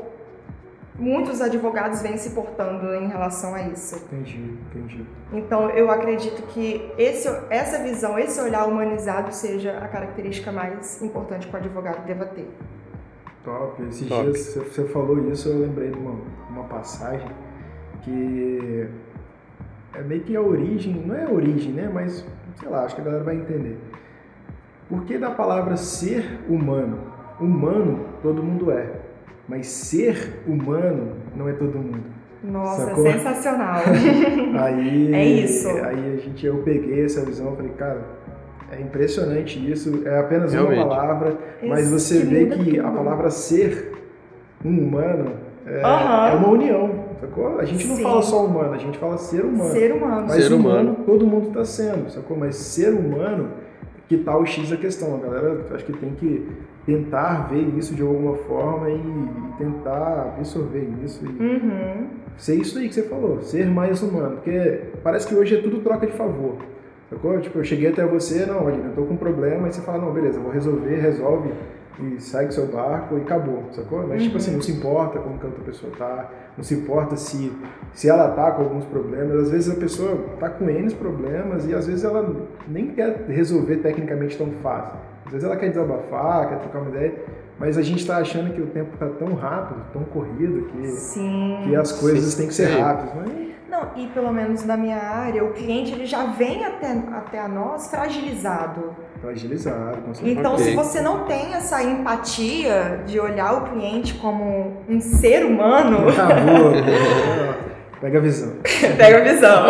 muitos 0.97 1.41
advogados 1.41 2.01
vêm 2.01 2.17
se 2.17 2.31
portando 2.31 2.93
em 2.95 3.07
relação 3.07 3.53
a 3.53 3.61
isso. 3.63 3.95
Entendi, 4.11 4.57
entendi. 4.69 5.05
Então, 5.31 5.69
eu 5.69 5.91
acredito 5.91 6.41
que 6.47 6.91
esse, 6.97 7.29
essa 7.49 7.83
visão, 7.83 8.17
esse 8.17 8.41
olhar 8.41 8.67
humanizado 8.67 9.31
seja 9.33 9.77
a 9.77 9.87
característica 9.87 10.51
mais 10.51 11.01
importante 11.01 11.47
que 11.47 11.53
o 11.53 11.57
advogado 11.57 12.05
deva 12.05 12.25
ter. 12.25 12.49
Top. 13.43 13.81
Esses 13.83 14.07
Top. 14.07 14.23
dias 14.23 14.55
você 14.55 14.85
falou 14.85 15.31
isso, 15.31 15.49
eu 15.49 15.59
lembrei 15.59 15.91
de 15.91 15.97
uma, 15.97 16.19
uma 16.49 16.63
passagem 16.63 17.29
que 18.01 18.89
é 19.97 20.03
meio 20.03 20.21
que 20.21 20.35
a 20.35 20.41
origem, 20.41 20.93
não 21.05 21.15
é 21.15 21.25
a 21.25 21.29
origem, 21.29 21.71
né? 21.71 21.89
Mas, 21.91 22.25
sei 22.59 22.69
lá, 22.69 22.83
acho 22.83 22.95
que 22.95 23.01
a 23.01 23.03
galera 23.03 23.23
vai 23.23 23.35
entender. 23.35 23.77
Por 24.87 25.03
que 25.03 25.17
da 25.17 25.31
palavra 25.31 25.75
ser 25.75 26.39
humano? 26.47 26.99
Humano 27.39 28.05
todo 28.21 28.41
mundo 28.41 28.71
é, 28.71 28.89
mas 29.47 29.67
ser 29.67 30.41
humano 30.47 31.13
não 31.35 31.47
é 31.47 31.53
todo 31.53 31.77
mundo. 31.77 32.03
Nossa, 32.43 32.85
Sacou? 32.85 33.03
sensacional. 33.03 33.81
aí, 34.59 35.13
é 35.13 35.25
isso. 35.25 35.67
Aí 35.69 36.13
a 36.13 36.17
gente, 36.17 36.45
eu 36.45 36.57
peguei 36.59 37.03
essa 37.03 37.25
visão 37.25 37.53
e 37.53 37.55
falei, 37.57 37.71
cara, 37.73 38.01
é 38.71 38.81
impressionante 38.81 39.71
isso. 39.71 40.03
É 40.05 40.19
apenas 40.19 40.53
Realmente. 40.53 40.79
uma 40.79 40.89
palavra, 40.89 41.37
mas 41.63 41.89
você 41.89 42.19
vê 42.19 42.45
que 42.45 42.79
a 42.79 42.89
palavra 42.89 43.29
ser 43.29 43.93
um 44.63 44.79
humano 44.79 45.33
é, 45.65 45.85
uhum. 45.85 46.27
é 46.27 46.35
uma 46.35 46.49
união. 46.49 47.06
Sacou? 47.19 47.59
A 47.59 47.65
gente 47.65 47.87
não 47.87 47.95
Sim. 47.95 48.03
fala 48.03 48.21
só 48.21 48.45
humano, 48.45 48.73
a 48.73 48.77
gente 48.77 48.97
fala 48.97 49.17
ser 49.17 49.43
humano. 49.43 49.71
Ser 49.71 49.91
humano. 49.91 50.25
Mas 50.27 50.43
ser 50.43 50.53
humano, 50.53 50.79
humano 50.91 51.05
todo 51.05 51.25
mundo 51.25 51.47
está 51.47 51.65
sendo, 51.65 52.09
sacou? 52.09 52.37
Mas 52.37 52.55
ser 52.55 52.93
humano, 52.93 53.49
que 54.07 54.17
tal 54.17 54.35
tá 54.35 54.41
o 54.41 54.45
X 54.45 54.69
da 54.69 54.77
questão? 54.77 55.15
A 55.15 55.17
galera 55.17 55.65
acho 55.73 55.85
que 55.85 55.93
tem 55.93 56.11
que 56.11 56.47
tentar 56.85 57.49
ver 57.49 57.73
isso 57.77 57.93
de 57.93 58.01
alguma 58.01 58.35
forma 58.35 58.89
e, 58.89 59.01
tentar 59.57 60.35
absorver 60.37 60.87
isso 61.03 61.25
e 61.25 61.43
uhum. 61.43 62.07
ser 62.37 62.55
isso 62.55 62.77
aí 62.77 62.87
que 62.87 62.93
você 62.93 63.03
falou, 63.03 63.41
ser 63.41 63.65
mais 63.65 64.01
humano. 64.03 64.35
Porque 64.35 64.81
parece 65.03 65.27
que 65.27 65.35
hoje 65.35 65.55
é 65.55 65.61
tudo 65.61 65.79
troca 65.79 66.05
de 66.05 66.13
favor. 66.13 66.57
Sacou? 67.09 67.39
Tipo, 67.39 67.59
eu 67.59 67.63
cheguei 67.63 67.89
até 67.89 68.05
você, 68.05 68.45
não, 68.45 68.65
olha, 68.65 68.75
eu 68.75 68.93
tô 68.93 69.03
com 69.03 69.13
um 69.13 69.17
problema, 69.17 69.67
e 69.67 69.73
você 69.73 69.81
fala, 69.81 69.97
não, 69.97 70.11
beleza, 70.11 70.39
vou 70.39 70.51
resolver, 70.51 70.95
resolve 70.95 71.51
e 71.99 72.21
segue 72.21 72.53
seu 72.53 72.67
barco 72.67 73.17
e 73.17 73.21
acabou, 73.21 73.63
sacou? 73.71 74.05
Mas, 74.07 74.19
uhum. 74.19 74.27
tipo 74.27 74.37
assim, 74.37 74.51
não 74.51 74.61
se 74.61 74.71
importa 74.71 75.19
como 75.19 75.37
que 75.37 75.45
a 75.45 75.49
outra 75.49 75.63
pessoa 75.63 75.91
tá, 75.97 76.29
não 76.55 76.63
se 76.63 76.75
importa 76.75 77.15
se, 77.15 77.51
se 77.93 78.09
ela 78.09 78.29
tá 78.31 78.51
com 78.51 78.63
alguns 78.63 78.85
problemas. 78.85 79.35
Às 79.45 79.51
vezes 79.51 79.75
a 79.75 79.79
pessoa 79.79 80.17
tá 80.39 80.49
com 80.49 80.69
N 80.69 80.93
problemas 80.95 81.67
e 81.67 81.73
às 81.73 81.87
vezes 81.87 82.03
ela 82.03 82.35
nem 82.67 82.87
quer 82.87 83.25
resolver 83.27 83.77
tecnicamente 83.77 84.37
tão 84.37 84.51
fácil. 84.63 84.97
Às 85.25 85.31
vezes 85.31 85.45
ela 85.45 85.57
quer 85.57 85.69
desabafar, 85.69 86.49
quer 86.49 86.59
trocar 86.59 86.79
uma 86.79 86.89
ideia, 86.89 87.13
mas 87.59 87.77
a 87.77 87.81
gente 87.81 87.99
está 87.99 88.17
achando 88.17 88.53
que 88.53 88.61
o 88.61 88.67
tempo 88.67 88.93
está 88.93 89.07
tão 89.07 89.33
rápido, 89.33 89.81
tão 89.91 90.03
corrido, 90.03 90.69
que, 90.69 91.67
que 91.67 91.75
as 91.75 91.91
coisas 91.91 92.33
Sim. 92.33 92.37
têm 92.37 92.47
que 92.47 92.53
ser 92.53 92.79
rápidas. 92.79 93.13
Mas 93.15 93.47
não, 93.69 93.89
e 93.95 94.07
pelo 94.07 94.31
menos 94.31 94.63
na 94.63 94.77
minha 94.77 94.97
área, 94.97 95.43
o 95.43 95.53
cliente 95.53 95.91
ele 95.91 96.05
já 96.05 96.27
vem 96.27 96.63
até, 96.63 96.91
até 97.11 97.39
a 97.39 97.47
nós 97.47 97.89
fragilizado. 97.89 98.95
Fragilizado, 99.21 100.01
com 100.01 100.13
certeza. 100.13 100.39
Então, 100.39 100.57
se 100.57 100.75
você 100.75 101.01
não 101.01 101.25
tem 101.25 101.53
essa 101.53 101.83
empatia 101.83 103.03
de 103.05 103.19
olhar 103.19 103.53
o 103.53 103.69
cliente 103.69 104.13
como 104.15 104.83
um 104.87 104.99
ser 105.01 105.45
humano. 105.45 105.97
Boa, 106.11 106.71
boa. 106.71 107.57
Pega 107.99 108.19
a 108.19 108.21
visão. 108.21 108.53
Pega 108.95 109.17
a 109.17 109.21
visão. 109.21 109.67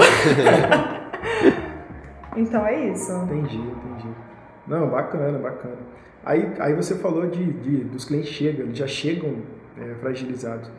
então 2.35 2.65
é 2.65 2.87
isso. 2.89 3.13
Entendi, 3.23 3.57
entendi. 3.57 4.09
Não, 4.67 4.89
bacana, 4.89 5.39
bacana. 5.39 5.77
Aí, 6.25 6.51
aí 6.59 6.73
você 6.73 6.95
falou 6.95 7.27
de, 7.27 7.53
de 7.53 7.85
dos 7.85 8.03
clientes 8.03 8.29
chegam, 8.31 8.67
já 8.75 8.85
chegam 8.85 9.35
é, 9.79 9.95
fragilizados. 10.01 10.69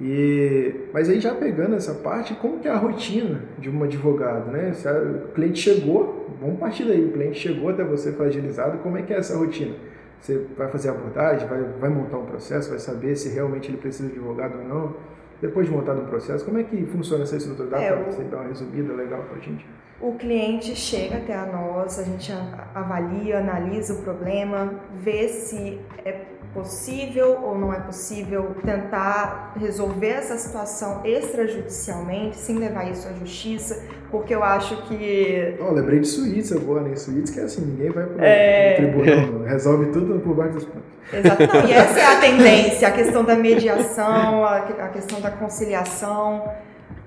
E, 0.00 0.88
mas 0.92 1.08
aí 1.08 1.20
já 1.20 1.34
pegando 1.34 1.74
essa 1.74 1.94
parte, 1.94 2.34
como 2.34 2.58
que 2.58 2.68
é 2.68 2.70
a 2.70 2.76
rotina 2.76 3.42
de 3.58 3.70
um 3.70 3.82
advogado, 3.82 4.50
né? 4.50 4.72
Se 4.72 4.88
a, 4.88 4.92
o 4.92 5.32
cliente 5.34 5.60
chegou, 5.60 6.26
vamos 6.40 6.58
partir 6.58 6.84
daí, 6.84 7.04
o 7.04 7.12
cliente 7.12 7.38
chegou 7.38 7.70
até 7.70 7.84
você 7.84 8.12
fragilizado, 8.12 8.78
como 8.78 8.96
é 8.96 9.02
que 9.02 9.12
é 9.12 9.18
essa 9.18 9.36
rotina? 9.36 9.74
Você 10.20 10.46
vai 10.56 10.68
fazer 10.68 10.90
abordagem, 10.90 11.48
vai, 11.48 11.62
vai 11.80 11.90
montar 11.90 12.18
um 12.18 12.26
processo, 12.26 12.70
vai 12.70 12.78
saber 12.78 13.16
se 13.16 13.30
realmente 13.30 13.70
ele 13.70 13.78
precisa 13.78 14.08
de 14.08 14.16
advogado 14.16 14.58
ou 14.58 14.68
não. 14.68 14.96
Depois 15.40 15.66
de 15.66 15.72
montado 15.72 16.02
um 16.02 16.06
processo, 16.06 16.44
como 16.44 16.58
é 16.58 16.62
que 16.62 16.84
funciona 16.84 17.22
essa 17.22 17.36
estrutura? 17.36 17.70
Dá 17.70 17.80
é, 17.80 17.92
para 17.92 18.12
você 18.12 18.22
dar 18.24 18.38
uma 18.38 18.48
resumida 18.48 18.92
legal 18.92 19.22
para 19.22 19.38
a 19.38 19.40
gente? 19.40 19.66
O 20.00 20.14
cliente 20.14 20.74
chega 20.74 21.18
até 21.18 21.34
a 21.34 21.44
nós, 21.44 21.98
a 21.98 22.04
gente 22.04 22.32
avalia, 22.74 23.38
analisa 23.38 23.92
o 23.92 23.98
problema, 23.98 24.74
vê 24.94 25.28
se 25.28 25.78
é 26.04 26.22
possível 26.54 27.38
ou 27.42 27.56
não 27.56 27.72
é 27.72 27.80
possível 27.80 28.56
tentar 28.64 29.52
resolver 29.60 30.08
essa 30.08 30.38
situação 30.38 31.02
extrajudicialmente, 31.04 32.38
sem 32.38 32.56
levar 32.56 32.90
isso 32.90 33.06
à 33.08 33.12
justiça, 33.12 33.84
porque 34.10 34.34
eu 34.34 34.42
acho 34.42 34.82
que. 34.84 35.54
Oh, 35.60 35.72
lembrei 35.72 36.00
de 36.00 36.08
Suíça 36.08 36.56
agora, 36.56 36.80
né? 36.80 36.96
Suíça 36.96 37.32
que 37.32 37.40
é 37.40 37.42
assim, 37.42 37.60
ninguém 37.60 37.90
vai 37.90 38.06
pro, 38.06 38.24
é... 38.24 38.76
tribunal, 38.76 39.42
resolve 39.44 39.92
tudo 39.92 40.18
por 40.20 40.34
baixo 40.34 40.54
dos 40.54 40.64
panos. 40.64 40.88
Exato, 41.12 41.46
não, 41.46 41.68
e 41.68 41.72
essa 41.74 42.00
é 42.00 42.06
a 42.06 42.20
tendência, 42.20 42.88
a 42.88 42.90
questão 42.90 43.22
da 43.22 43.36
mediação, 43.36 44.44
a, 44.44 44.56
a 44.56 44.88
questão 44.88 45.20
da 45.20 45.30
conciliação 45.30 46.42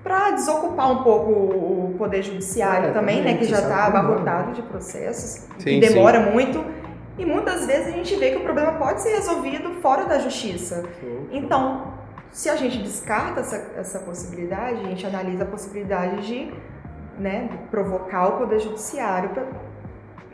para 0.04 0.32
desocupar 0.32 0.92
um 0.92 1.02
pouco 1.02 1.30
o 1.32 1.94
poder 1.96 2.22
judiciário 2.22 2.90
é, 2.90 2.92
também, 2.92 3.22
né, 3.22 3.38
que 3.38 3.46
já 3.46 3.58
está 3.58 3.86
abarrotado 3.86 4.52
de 4.52 4.60
processos, 4.60 5.48
sim, 5.58 5.64
que 5.64 5.80
demora 5.80 6.22
sim. 6.22 6.30
muito. 6.30 6.64
E 7.18 7.24
muitas 7.24 7.66
vezes 7.66 7.88
a 7.88 7.90
gente 7.90 8.14
vê 8.16 8.32
que 8.32 8.36
o 8.36 8.42
problema 8.42 8.72
pode 8.72 9.00
ser 9.00 9.14
resolvido 9.14 9.70
fora 9.80 10.04
da 10.04 10.18
justiça. 10.18 10.84
Então, 11.32 11.94
se 12.30 12.50
a 12.50 12.56
gente 12.56 12.78
descarta 12.78 13.40
essa, 13.40 13.70
essa 13.76 13.98
possibilidade, 14.00 14.80
a 14.80 14.88
gente 14.88 15.06
analisa 15.06 15.44
a 15.44 15.46
possibilidade 15.46 16.26
de 16.26 16.52
né, 17.18 17.48
provocar 17.70 18.28
o 18.28 18.38
Poder 18.38 18.58
Judiciário 18.58 19.30
para 19.30 19.46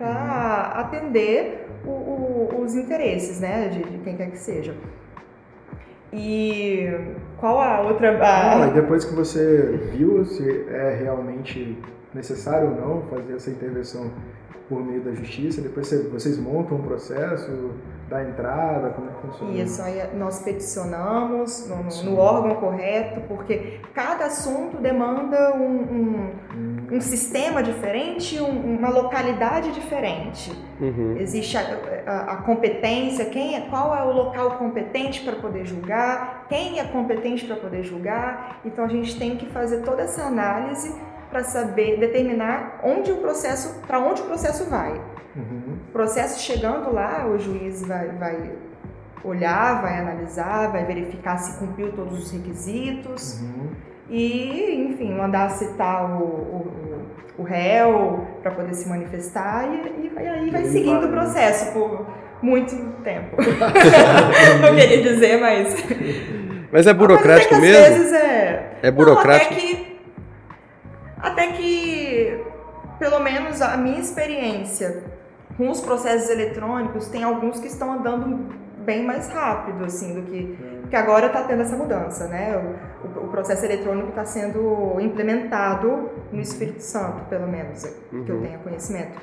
uhum. 0.01 0.81
atender 0.81 1.69
o, 1.85 1.91
o, 1.91 2.63
os 2.63 2.75
interesses 2.75 3.39
né, 3.39 3.69
de, 3.69 3.83
de, 3.85 3.99
quem 3.99 4.17
quer 4.17 4.31
que 4.31 4.39
seja. 4.39 4.75
E 6.13 6.89
qual 7.39 7.61
a 7.61 7.81
outra. 7.83 8.17
A... 8.19 8.65
Ah, 8.65 8.67
depois 8.67 9.05
que 9.05 9.15
você 9.15 9.79
viu 9.93 10.25
se 10.25 10.67
é 10.69 10.99
realmente 11.03 11.79
necessário 12.15 12.71
ou 12.71 12.75
não 12.75 13.03
fazer 13.09 13.35
essa 13.35 13.51
intervenção 13.51 14.11
por 14.71 14.85
meio 14.85 15.03
da 15.03 15.13
justiça, 15.13 15.61
depois 15.61 15.91
vocês 16.13 16.39
montam 16.39 16.79
um 16.79 16.83
processo 16.83 17.73
da 18.09 18.23
entrada, 18.23 18.91
como 18.91 19.09
é 19.09 19.13
que 19.13 19.21
funciona? 19.21 19.53
Isso, 19.53 19.83
aí 19.83 20.17
nós 20.17 20.43
peticionamos 20.45 21.69
no, 21.69 22.11
no 22.11 22.17
órgão 22.17 22.55
correto, 22.55 23.21
porque 23.23 23.81
cada 23.93 24.27
assunto 24.27 24.77
demanda 24.79 25.57
um, 25.57 25.61
um, 25.61 26.31
hum. 26.55 26.77
um 26.93 27.01
sistema 27.01 27.65
diferente, 27.65 28.41
um, 28.41 28.77
uma 28.77 28.91
localidade 28.91 29.73
diferente. 29.73 30.53
Uhum. 30.81 31.17
Existe 31.19 31.57
a, 31.57 31.63
a, 32.07 32.33
a, 32.33 32.37
competência, 32.39 33.25
quem 33.27 33.57
é, 33.57 33.63
qual 33.63 33.95
é 33.95 34.03
o 34.05 34.13
local 34.13 34.53
competente 34.53 35.23
para 35.23 35.35
poder 35.35 35.65
julgar, 35.65 36.47
quem 36.49 36.79
é 36.79 36.85
competente 36.85 37.45
para 37.45 37.57
poder 37.57 37.83
julgar, 37.83 38.61
então 38.65 38.85
a 38.85 38.89
gente 38.89 39.19
tem 39.19 39.37
que 39.37 39.47
fazer 39.47 39.83
toda 39.83 40.03
essa 40.03 40.23
análise 40.23 40.95
para 41.31 41.45
saber 41.45 41.99
determinar 41.99 42.81
onde 42.83 43.13
o 43.13 43.17
processo, 43.17 43.81
para 43.87 43.99
onde 43.99 44.23
o 44.23 44.25
processo 44.25 44.65
vai. 44.69 44.93
Uhum. 45.37 45.77
O 45.89 45.93
processo 45.93 46.41
chegando 46.41 46.93
lá, 46.93 47.27
o 47.27 47.39
juiz 47.39 47.83
vai, 47.87 48.09
vai 48.09 48.53
olhar, 49.23 49.81
vai 49.81 49.99
analisar, 49.99 50.73
vai 50.73 50.85
verificar 50.85 51.39
se 51.39 51.59
cumpriu 51.59 51.93
todos 51.93 52.19
os 52.19 52.31
requisitos 52.33 53.41
uhum. 53.41 53.69
e, 54.09 54.89
enfim, 54.89 55.15
mandar 55.15 55.51
citar 55.51 56.11
o, 56.11 56.25
o, 56.25 57.03
o 57.39 57.43
réu 57.43 58.27
para 58.43 58.51
poder 58.51 58.75
se 58.75 58.89
manifestar 58.89 59.69
e, 59.69 60.13
e 60.21 60.27
aí 60.27 60.51
vai 60.51 60.65
seguindo 60.65 61.07
o 61.07 61.11
processo 61.11 61.73
por 61.73 62.07
muito 62.43 62.75
tempo. 63.03 63.37
Não 64.63 64.75
queria 64.75 65.03
dizer, 65.03 65.39
mas. 65.39 65.77
Mas 66.73 66.87
é 66.87 66.95
burocrático 66.95 67.55
mas 67.55 67.63
mesmo? 67.63 67.85
Às 67.85 67.95
vezes 67.95 68.13
é. 68.13 68.73
É 68.83 68.91
burocrático. 68.91 69.55
Não, 69.55 69.61
até 69.61 69.75
que 69.75 69.90
até 71.23 71.53
que, 71.53 72.45
pelo 72.99 73.21
menos 73.21 73.61
a 73.61 73.77
minha 73.77 74.01
experiência 74.01 75.03
Com 75.57 75.69
os 75.69 75.81
processos 75.81 76.31
eletrônicos, 76.31 77.09
tem 77.09 77.23
alguns 77.23 77.61
que 77.61 77.67
estão 77.67 77.93
andando 77.93 78.47
bem 78.79 79.05
mais 79.05 79.29
rápido, 79.29 79.85
assim, 79.85 80.15
do 80.15 80.23
que. 80.23 80.59
Porque 80.81 80.97
agora 80.97 81.27
está 81.27 81.43
tendo 81.43 81.61
essa 81.61 81.77
mudança, 81.77 82.27
né? 82.29 82.57
O, 83.05 83.27
o 83.27 83.29
processo 83.29 83.65
eletrônico 83.65 84.09
está 84.09 84.25
sendo 84.25 84.99
implementado 85.01 86.09
no 86.33 86.41
Espírito 86.41 86.81
Santo, 86.81 87.25
pelo 87.29 87.47
menos, 87.47 87.85
uhum. 87.85 88.25
que 88.25 88.31
eu 88.31 88.37
uhum. 88.37 88.43
tenha 88.43 88.59
conhecimento. 88.59 89.21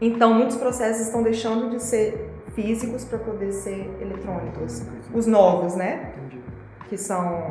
Então, 0.00 0.34
muitos 0.34 0.56
processos 0.56 1.06
estão 1.06 1.22
deixando 1.22 1.70
de 1.70 1.82
ser 1.82 2.30
físicos 2.54 3.04
para 3.04 3.18
poder 3.18 3.52
ser 3.52 3.90
eletrônicos. 4.00 4.82
Os 5.14 5.26
novos, 5.26 5.74
né? 5.74 6.12
Que 6.88 6.98
são 6.98 7.50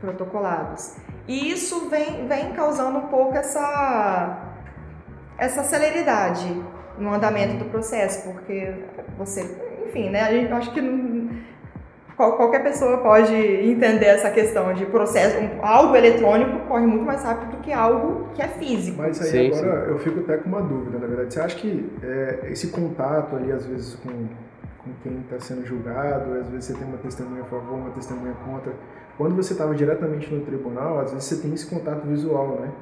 protocolados. 0.00 0.96
E 1.28 1.52
isso 1.52 1.90
vem, 1.90 2.26
vem 2.26 2.52
causando 2.52 2.98
um 2.98 3.08
pouco 3.08 3.36
essa, 3.36 4.54
essa 5.36 5.62
celeridade 5.62 6.50
no 6.98 7.12
andamento 7.12 7.62
do 7.62 7.66
processo, 7.66 8.32
porque 8.32 8.74
você, 9.18 9.42
enfim, 9.86 10.08
né? 10.08 10.50
Eu 10.50 10.56
acho 10.56 10.72
que 10.72 10.80
qualquer 12.16 12.62
pessoa 12.62 12.98
pode 12.98 13.32
entender 13.34 14.06
essa 14.06 14.30
questão 14.30 14.72
de 14.72 14.86
processo. 14.86 15.36
Algo 15.62 15.94
eletrônico 15.94 16.66
corre 16.66 16.86
muito 16.86 17.04
mais 17.04 17.22
rápido 17.22 17.52
do 17.52 17.56
que 17.58 17.72
algo 17.72 18.28
que 18.34 18.42
é 18.42 18.48
físico. 18.48 18.98
Mas 18.98 19.20
aí 19.20 19.52
sim, 19.52 19.58
agora 19.58 19.84
sim. 19.84 19.90
eu 19.90 19.98
fico 19.98 20.20
até 20.20 20.38
com 20.38 20.48
uma 20.48 20.62
dúvida, 20.62 20.98
na 20.98 21.06
verdade. 21.06 21.34
Você 21.34 21.40
acha 21.40 21.56
que 21.56 21.92
é, 22.02 22.48
esse 22.50 22.68
contato 22.68 23.36
ali, 23.36 23.52
às 23.52 23.66
vezes, 23.66 23.94
com, 23.96 24.26
com 24.88 25.02
quem 25.02 25.20
está 25.20 25.38
sendo 25.38 25.66
julgado, 25.66 26.32
às 26.32 26.48
vezes 26.48 26.64
você 26.64 26.74
tem 26.74 26.86
uma 26.86 26.98
testemunha 26.98 27.42
a 27.42 27.44
favor, 27.44 27.74
uma 27.74 27.90
testemunha 27.90 28.34
contra. 28.44 28.72
Quando 29.16 29.36
você 29.36 29.52
estava 29.52 29.74
diretamente 29.74 30.32
no 30.32 30.44
tribunal, 30.44 31.00
às 31.00 31.12
vezes 31.12 31.24
você 31.24 31.42
tem 31.42 31.52
esse 31.52 31.66
contato 31.66 32.06
visual, 32.06 32.60
né? 32.60 32.72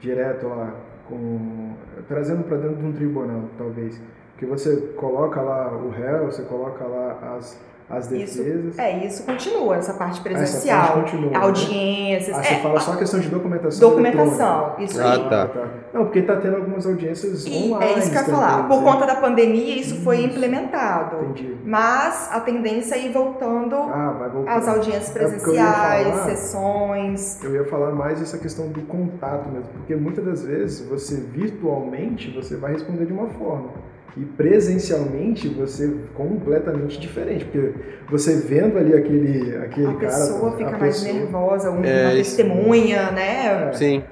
Direto 0.00 0.46
lá, 0.48 0.74
com, 1.08 1.74
trazendo 2.08 2.44
para 2.44 2.56
dentro 2.56 2.76
de 2.76 2.86
um 2.86 2.92
tribunal, 2.92 3.44
talvez. 3.56 4.00
Que 4.38 4.46
você 4.46 4.76
coloca 4.96 5.40
lá 5.40 5.72
o 5.72 5.90
réu, 5.90 6.26
você 6.26 6.42
coloca 6.42 6.84
lá 6.84 7.36
as 7.36 7.60
as 7.88 8.06
defesas. 8.06 8.72
Isso, 8.72 8.80
é, 8.80 9.06
isso 9.06 9.22
continua, 9.24 9.76
essa 9.76 9.92
parte 9.92 10.20
presencial. 10.20 10.82
Essa 10.82 10.92
parte 10.92 11.10
continua, 11.10 11.30
né? 11.30 11.36
audiências. 11.36 12.36
Né? 12.36 12.42
Ah, 12.42 12.42
você 12.42 12.54
é, 12.54 12.58
fala 12.60 12.80
só 12.80 12.92
a 12.92 12.96
questão 12.96 13.20
de 13.20 13.28
documentação. 13.28 13.90
Documentação, 13.90 14.74
isso 14.78 15.00
ah, 15.00 15.12
aí. 15.12 15.28
Tá. 15.28 15.46
tá. 15.48 15.68
Não, 15.92 16.04
porque 16.04 16.20
está 16.20 16.36
tendo 16.36 16.56
algumas 16.56 16.86
audiências 16.86 17.44
e 17.46 17.50
online. 17.50 17.92
É 17.92 17.98
isso 17.98 18.10
que 18.10 18.16
eu 18.16 18.22
ia 18.22 18.28
falar. 18.28 18.68
Por 18.68 18.82
conta 18.82 19.06
da 19.06 19.16
pandemia, 19.16 19.76
isso, 19.76 19.94
isso. 19.94 20.04
foi 20.04 20.24
implementado. 20.24 21.24
Entendi. 21.24 21.56
Mas 21.64 22.30
a 22.32 22.40
tendência 22.40 22.94
é 22.94 23.06
ir 23.06 23.12
voltando 23.12 23.76
ah, 23.76 24.30
às 24.46 24.66
audiências 24.66 25.10
presenciais, 25.10 26.06
é 26.06 26.08
eu 26.08 26.12
falar, 26.12 26.24
sessões. 26.24 27.44
Eu 27.44 27.54
ia 27.54 27.64
falar 27.64 27.92
mais 27.92 28.20
essa 28.22 28.38
questão 28.38 28.68
do 28.68 28.80
contato 28.82 29.48
mesmo, 29.50 29.68
porque 29.74 29.94
muitas 29.94 30.24
das 30.24 30.42
vezes 30.42 30.88
você 30.88 31.16
virtualmente 31.16 32.30
você 32.30 32.56
vai 32.56 32.72
responder 32.72 33.04
de 33.04 33.12
uma 33.12 33.28
forma 33.28 33.70
e 34.16 34.24
presencialmente 34.24 35.48
você 35.48 35.92
completamente 36.14 37.00
diferente, 37.00 37.44
porque 37.44 37.72
você 38.08 38.36
vendo 38.36 38.78
ali 38.78 38.94
aquele, 38.94 39.56
aquele 39.56 39.88
a 39.88 39.94
cara... 39.94 40.06
Pessoa 40.06 40.48
a 40.50 40.56
fica 40.56 40.70
mais 40.78 40.96
pessoa 40.96 41.08
fica 41.08 41.14
mais 41.18 41.32
nervosa, 41.32 41.70
uma 41.70 41.86
é, 41.86 42.10
testemunha, 42.10 43.10
né? 43.10 43.70
É. 43.70 43.72
Sim. 43.72 44.04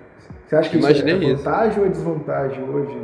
Você 0.46 0.56
acha 0.56 0.70
que 0.70 0.76
Imaginei 0.76 1.14
isso 1.14 1.24
é 1.24 1.34
vantagem 1.34 1.70
isso. 1.70 1.80
ou 1.80 1.86
é 1.86 1.88
desvantagem 1.88 2.68
hoje? 2.68 2.98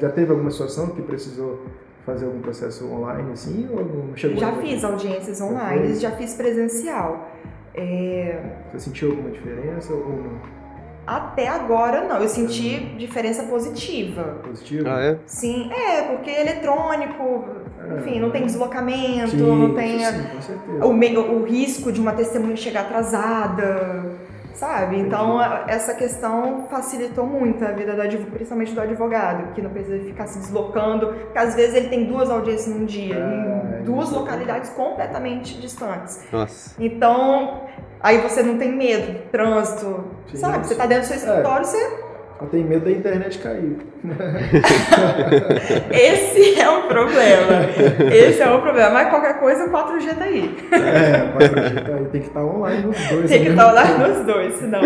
Já 0.00 0.10
teve 0.10 0.30
alguma 0.30 0.50
situação 0.50 0.88
que 0.88 1.02
precisou 1.02 1.64
fazer 2.04 2.26
algum 2.26 2.40
processo 2.40 2.86
online 2.92 3.32
assim 3.32 3.68
ou 3.70 3.84
não 3.84 4.16
chegou? 4.16 4.38
Já 4.38 4.52
fiz 4.56 4.84
audiências 4.84 5.40
online, 5.40 5.94
já 5.96 6.10
fiz 6.12 6.34
presencial. 6.34 7.30
É... 7.74 8.42
Você 8.72 8.80
sentiu 8.80 9.10
alguma 9.10 9.30
diferença 9.30 9.92
ou 9.92 10.08
não? 10.08 10.59
Até 11.06 11.48
agora 11.48 12.06
não, 12.06 12.20
eu 12.20 12.28
senti 12.28 12.78
diferença 12.96 13.42
positiva. 13.44 14.38
Positiva? 14.44 14.94
Ah, 14.94 15.02
é? 15.02 15.18
Sim, 15.26 15.70
é, 15.72 16.02
porque 16.02 16.30
é 16.30 16.42
eletrônico, 16.42 17.44
é. 17.78 17.98
enfim, 17.98 18.20
não 18.20 18.30
tem 18.30 18.44
deslocamento, 18.44 19.30
sim, 19.30 19.36
não 19.38 19.74
tem 19.74 19.98
sim, 19.98 20.56
o, 20.80 21.20
o 21.20 21.44
risco 21.44 21.90
de 21.90 22.00
uma 22.00 22.12
testemunha 22.12 22.56
chegar 22.56 22.82
atrasada, 22.82 24.18
sabe? 24.54 24.98
Então 24.98 25.40
essa 25.66 25.94
questão 25.94 26.66
facilitou 26.70 27.26
muito 27.26 27.64
a 27.64 27.72
vida 27.72 27.94
do 27.94 28.02
advogado, 28.02 28.32
principalmente 28.32 28.72
do 28.72 28.80
advogado, 28.80 29.54
que 29.54 29.62
não 29.62 29.70
precisa 29.70 29.98
ficar 30.04 30.26
se 30.26 30.38
deslocando, 30.38 31.08
porque 31.08 31.38
às 31.38 31.54
vezes 31.54 31.74
ele 31.74 31.88
tem 31.88 32.04
duas 32.04 32.30
audiências 32.30 32.74
num 32.74 32.84
dia, 32.84 33.16
em 33.16 33.78
é, 33.78 33.82
duas 33.84 34.10
localidades 34.10 34.70
completamente 34.70 35.58
distantes. 35.58 36.24
Nossa. 36.30 36.74
Então 36.78 37.62
Aí 38.02 38.18
você 38.18 38.42
não 38.42 38.56
tem 38.56 38.72
medo, 38.72 39.28
trânsito, 39.30 40.04
Sim, 40.30 40.36
sabe? 40.38 40.66
Você 40.66 40.74
tá 40.74 40.86
dentro 40.86 41.04
do 41.04 41.08
seu 41.08 41.16
escritório, 41.16 41.60
é. 41.60 41.64
você. 41.64 42.10
Só 42.38 42.46
tem 42.46 42.64
medo 42.64 42.86
da 42.86 42.90
internet 42.90 43.38
cair. 43.38 43.76
Esse 45.92 46.58
é 46.58 46.70
um 46.70 46.88
problema. 46.88 47.66
Esse 48.10 48.40
é 48.40 48.50
um 48.50 48.62
problema. 48.62 48.90
Mas 48.90 49.10
qualquer 49.10 49.38
coisa, 49.38 49.66
o 49.66 49.70
4G 49.70 50.14
tá 50.16 50.24
aí. 50.24 50.56
É, 50.72 51.30
4G 51.36 51.86
tá 51.86 51.94
aí. 51.96 52.04
Tem 52.06 52.22
que 52.22 52.28
estar 52.28 52.40
tá 52.40 52.46
online 52.46 52.86
nos 52.86 53.08
dois. 53.08 53.28
Tem 53.28 53.42
que 53.42 53.50
estar 53.50 53.64
tá 53.64 53.70
online 53.70 54.08
nos 54.08 54.26
dois, 54.26 54.54
senão. 54.54 54.80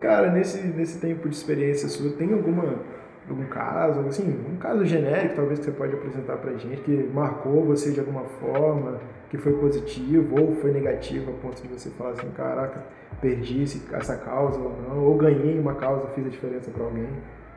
Cara, 0.00 0.30
nesse, 0.32 0.58
nesse 0.66 0.98
tempo 0.98 1.28
de 1.28 1.34
experiência 1.34 1.90
sua, 1.90 2.10
tem 2.12 2.32
alguma 2.32 2.80
algum 3.32 3.46
caso, 3.46 4.00
assim, 4.00 4.38
um 4.48 4.56
caso 4.56 4.84
genérico 4.84 5.36
talvez 5.36 5.58
que 5.58 5.64
você 5.64 5.72
pode 5.72 5.94
apresentar 5.94 6.36
pra 6.36 6.52
gente, 6.52 6.82
que 6.82 7.10
marcou 7.12 7.64
você 7.64 7.90
de 7.90 8.00
alguma 8.00 8.24
forma, 8.40 9.00
que 9.30 9.38
foi 9.38 9.52
positivo 9.54 10.40
ou 10.40 10.54
foi 10.56 10.70
negativo 10.72 11.30
a 11.30 11.34
ponto 11.42 11.60
de 11.62 11.68
você 11.68 11.90
falar 11.90 12.10
assim, 12.10 12.28
caraca, 12.30 12.84
perdi 13.20 13.64
essa 13.92 14.16
causa 14.16 14.58
ou 14.58 14.76
não, 14.88 15.04
ou 15.04 15.16
ganhei 15.16 15.58
uma 15.58 15.74
causa, 15.74 16.06
fiz 16.14 16.26
a 16.26 16.28
diferença 16.28 16.70
para 16.70 16.84
alguém. 16.84 17.08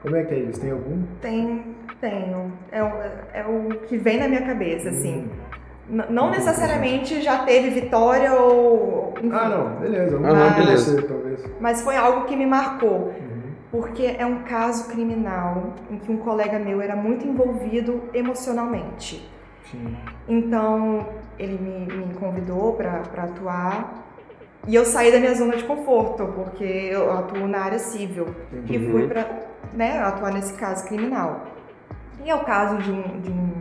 Como 0.02 0.16
é 0.16 0.24
que 0.24 0.34
é 0.34 0.40
isso? 0.40 0.62
Tem 0.62 0.72
algum? 0.72 1.04
Tem, 1.22 1.76
tenho. 2.00 2.52
É 2.72 2.84
o, 2.84 2.88
é 3.34 3.46
o 3.48 3.80
que 3.88 3.98
vem 3.98 4.20
na 4.20 4.28
minha 4.28 4.44
cabeça, 4.44 4.90
assim. 4.90 5.28
Hum. 5.90 6.02
Não 6.10 6.32
necessariamente 6.32 7.22
já 7.22 7.40
teve 7.44 7.70
vitória 7.70 8.34
ou. 8.34 9.14
Enfim. 9.18 9.32
Ah, 9.34 9.50
não, 9.50 9.76
beleza. 9.80 10.20
Não 10.20 10.30
ah, 10.30 10.50
beleza. 10.52 11.02
talvez. 11.02 11.44
Mas 11.60 11.82
foi 11.82 11.96
algo 11.96 12.26
que 12.26 12.36
me 12.36 12.46
marcou. 12.46 13.10
Hum 13.10 13.35
porque 13.76 14.16
é 14.18 14.26
um 14.26 14.44
caso 14.44 14.88
criminal 14.88 15.74
em 15.90 15.98
que 15.98 16.12
um 16.12 16.18
colega 16.18 16.58
meu 16.58 16.82
era 16.82 16.96
muito 16.96 17.28
envolvido 17.28 18.04
emocionalmente. 18.14 19.30
Sim. 19.70 19.98
Então, 20.28 21.08
ele 21.38 21.58
me, 21.58 21.86
me 21.86 22.14
convidou 22.14 22.74
para 22.74 23.02
atuar 23.02 24.06
e 24.68 24.74
eu 24.74 24.86
saí 24.86 25.12
da 25.12 25.20
minha 25.20 25.36
zona 25.36 25.58
de 25.58 25.64
conforto, 25.64 26.26
porque 26.36 26.64
eu 26.64 27.12
atuo 27.12 27.48
na 27.48 27.60
área 27.60 27.80
civil 27.80 28.28
e 28.68 28.80
fui 28.80 29.04
uhum. 29.04 29.08
para 29.10 29.40
né, 29.74 30.00
atuar 30.00 30.34
nesse 30.34 30.54
caso 30.54 30.88
criminal. 30.88 31.46
E 32.24 32.30
é 32.30 32.36
o 32.36 32.44
caso 32.44 32.78
de 32.78 32.92
um, 32.92 33.20
de 33.20 33.30
um 33.30 33.52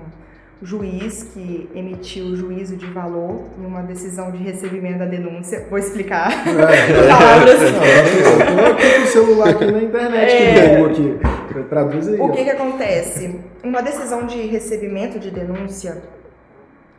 juiz 0.65 1.25
que 1.25 1.69
emitiu 1.75 2.25
o 2.25 2.37
juízo 2.37 2.75
de 2.75 2.87
valor 2.87 3.45
em 3.59 3.67
uma 3.67 3.83
decisão 3.83 4.31
de 4.31 4.39
recebimento 4.43 4.99
da 4.99 5.05
denúncia. 5.05 5.67
Vou 5.69 5.79
explicar. 5.79 6.31
É, 6.49 7.05
palavras. 7.07 7.61
Tô 7.61 8.73
aqui 8.73 8.95
com 8.95 9.03
o 9.03 9.07
celular 9.07 9.49
aqui 9.51 9.71
na 9.71 9.83
internet, 9.83 10.33
é, 10.33 10.77
que 10.77 10.85
aqui. 10.85 11.69
Traduz 11.69 12.09
aí. 12.09 12.19
O 12.19 12.31
que 12.33 12.45
que 12.45 12.51
acontece? 12.51 13.41
Uma 13.63 13.83
decisão 13.83 14.27
de 14.27 14.41
recebimento 14.47 15.19
de 15.19 15.31
denúncia, 15.31 16.03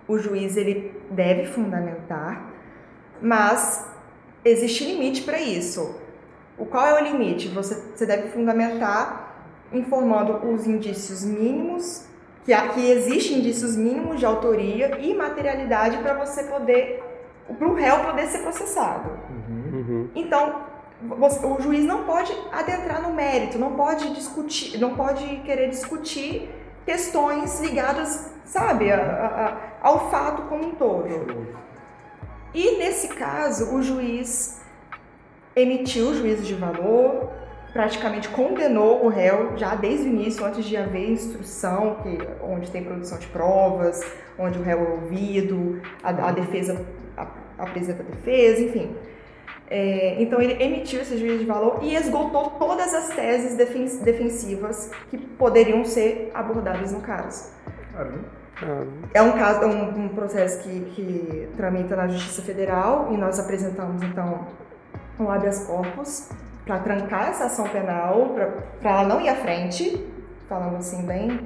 o 0.08 0.17
juiz 0.19 0.56
ele 0.56 0.93
deve 1.10 1.47
fundamentar, 1.47 2.54
mas 3.19 3.86
existe 4.43 4.86
limite 4.86 5.23
para 5.23 5.41
isso. 5.41 5.99
O 6.58 6.65
qual 6.65 6.86
é 6.86 7.01
o 7.01 7.04
limite? 7.04 7.47
Você, 7.49 7.82
você 7.95 8.06
deve 8.06 8.30
fundamentar 8.30 9.49
informando 9.73 10.47
os 10.54 10.67
indícios 10.67 11.25
mínimos 11.25 12.06
que, 12.45 12.55
que 12.55 12.91
existem 12.91 13.39
indícios 13.39 13.75
mínimos 13.75 14.19
de 14.19 14.25
autoria 14.25 14.99
e 14.99 15.13
materialidade 15.13 15.97
para 15.97 16.13
você 16.13 16.43
poder, 16.43 17.03
para 17.58 17.67
o 17.67 17.73
réu 17.73 18.05
poder 18.05 18.27
ser 18.27 18.39
processado. 18.39 19.10
Uhum. 19.29 19.79
uhum. 19.79 20.10
Então, 20.15 20.63
você, 21.01 21.45
o 21.45 21.60
juiz 21.60 21.84
não 21.84 22.03
pode 22.03 22.31
adentrar 22.51 23.01
no 23.01 23.13
mérito, 23.13 23.58
não 23.58 23.73
pode 23.73 24.13
discutir, 24.13 24.77
não 24.77 24.95
pode 24.95 25.25
querer 25.38 25.69
discutir 25.69 26.49
questões 26.86 27.60
ligadas, 27.60 28.31
sabe, 28.45 28.91
a, 28.91 28.97
a, 29.81 29.88
ao 29.88 30.10
fato 30.12 30.43
como 30.43 30.67
um 30.67 30.75
todo. 30.75 31.47
E 32.53 32.77
nesse 32.77 33.10
caso, 33.10 33.75
o 33.75 33.81
juiz 33.81 34.62
emitiu 35.55 36.10
o 36.10 36.15
juízo 36.15 36.43
de 36.43 36.53
valor, 36.53 37.31
praticamente 37.75 38.29
condenou 38.29 39.03
o 39.03 39.09
réu 39.09 39.57
já 39.57 39.75
desde 39.75 40.05
o 40.05 40.07
início, 40.07 40.45
antes 40.45 40.63
de 40.63 40.77
haver 40.77 41.09
instrução, 41.09 41.97
que, 42.01 42.17
onde 42.41 42.71
tem 42.71 42.81
produção 42.81 43.17
de 43.17 43.27
provas, 43.27 44.01
onde 44.39 44.57
o 44.57 44.61
réu 44.61 44.79
é 44.79 44.89
ouvido, 44.91 45.81
a, 46.01 46.29
a 46.29 46.31
defesa 46.31 46.85
apresenta 47.57 48.01
a 48.01 48.05
defesa, 48.05 48.61
enfim. 48.61 48.95
É, 49.69 50.15
então 50.21 50.41
ele 50.41 50.63
emitiu 50.63 51.01
esse 51.01 51.17
juízo 51.17 51.39
de 51.39 51.45
valor 51.45 51.79
e 51.81 51.95
esgotou 51.95 52.51
todas 52.51 52.93
as 52.93 53.09
teses 53.09 53.57
defensivas 53.57 54.89
que 55.09 55.17
poderiam 55.17 55.83
ser 55.83 56.31
abordadas 56.33 56.93
no 56.93 57.01
caso. 57.01 57.51
É 59.13 59.21
um 59.21 59.33
caso, 59.33 59.63
é 59.63 59.65
um, 59.65 60.05
um 60.05 60.07
processo 60.07 60.63
que, 60.63 60.79
que 60.91 61.49
tramita 61.57 61.93
na 61.93 62.07
Justiça 62.07 62.41
Federal 62.41 63.09
e 63.11 63.17
nós 63.17 63.38
apresentamos 63.38 64.01
então 64.01 64.47
um 65.19 65.29
habeas 65.29 65.65
corpus 65.65 66.29
para 66.65 66.80
trancar 66.80 67.30
essa 67.30 67.45
ação 67.45 67.67
penal, 67.67 68.36
para 68.82 68.91
ela 68.91 69.04
não 69.04 69.21
ir 69.21 69.30
à 69.30 69.36
frente, 69.36 70.04
falando 70.49 70.78
assim 70.78 71.06
bem. 71.06 71.39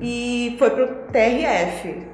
E 0.00 0.56
foi 0.58 0.70
para 0.70 0.84
o 0.84 0.88
TRF. 1.12 2.06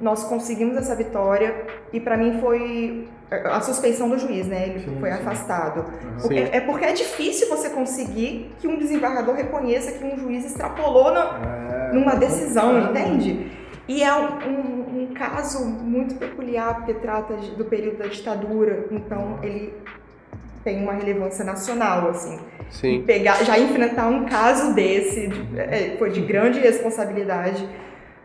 Nós 0.00 0.22
conseguimos 0.24 0.76
essa 0.76 0.94
vitória 0.94 1.66
e 1.92 1.98
para 1.98 2.16
mim 2.16 2.40
foi 2.40 3.08
a 3.30 3.60
suspeição 3.60 4.08
do 4.08 4.16
juiz, 4.16 4.46
né? 4.46 4.68
Ele 4.68 4.80
sim, 4.80 4.96
foi 5.00 5.10
sim. 5.10 5.18
afastado. 5.18 5.84
Porque, 6.20 6.38
é 6.38 6.60
porque 6.60 6.84
é 6.84 6.92
difícil 6.92 7.48
você 7.48 7.70
conseguir 7.70 8.52
que 8.58 8.68
um 8.68 8.78
desembargador 8.78 9.34
reconheça 9.34 9.92
que 9.92 10.04
um 10.04 10.16
juiz 10.16 10.44
extrapolou 10.44 11.12
na, 11.12 11.90
é, 11.90 11.92
numa 11.92 12.14
decisão, 12.14 12.78
entende? 12.78 13.50
E 13.88 14.02
é 14.02 14.14
um, 14.14 14.38
um, 14.46 15.02
um, 15.02 15.14
caso 15.14 15.64
muito 15.64 16.14
peculiar 16.14 16.76
porque 16.76 16.94
trata 16.94 17.36
de, 17.36 17.50
do 17.52 17.64
período 17.64 17.98
da 17.98 18.06
ditadura, 18.06 18.86
então 18.90 19.38
ele 19.42 19.74
tem 20.68 20.82
uma 20.82 20.92
relevância 20.92 21.42
nacional, 21.42 22.10
assim. 22.10 22.38
Sim. 22.68 23.02
Pegar, 23.06 23.42
já 23.42 23.58
enfrentar 23.58 24.06
um 24.08 24.26
caso 24.26 24.74
desse 24.74 25.28
de, 25.28 25.58
é, 25.58 25.96
foi 25.98 26.10
de 26.10 26.20
grande 26.20 26.60
responsabilidade, 26.60 27.66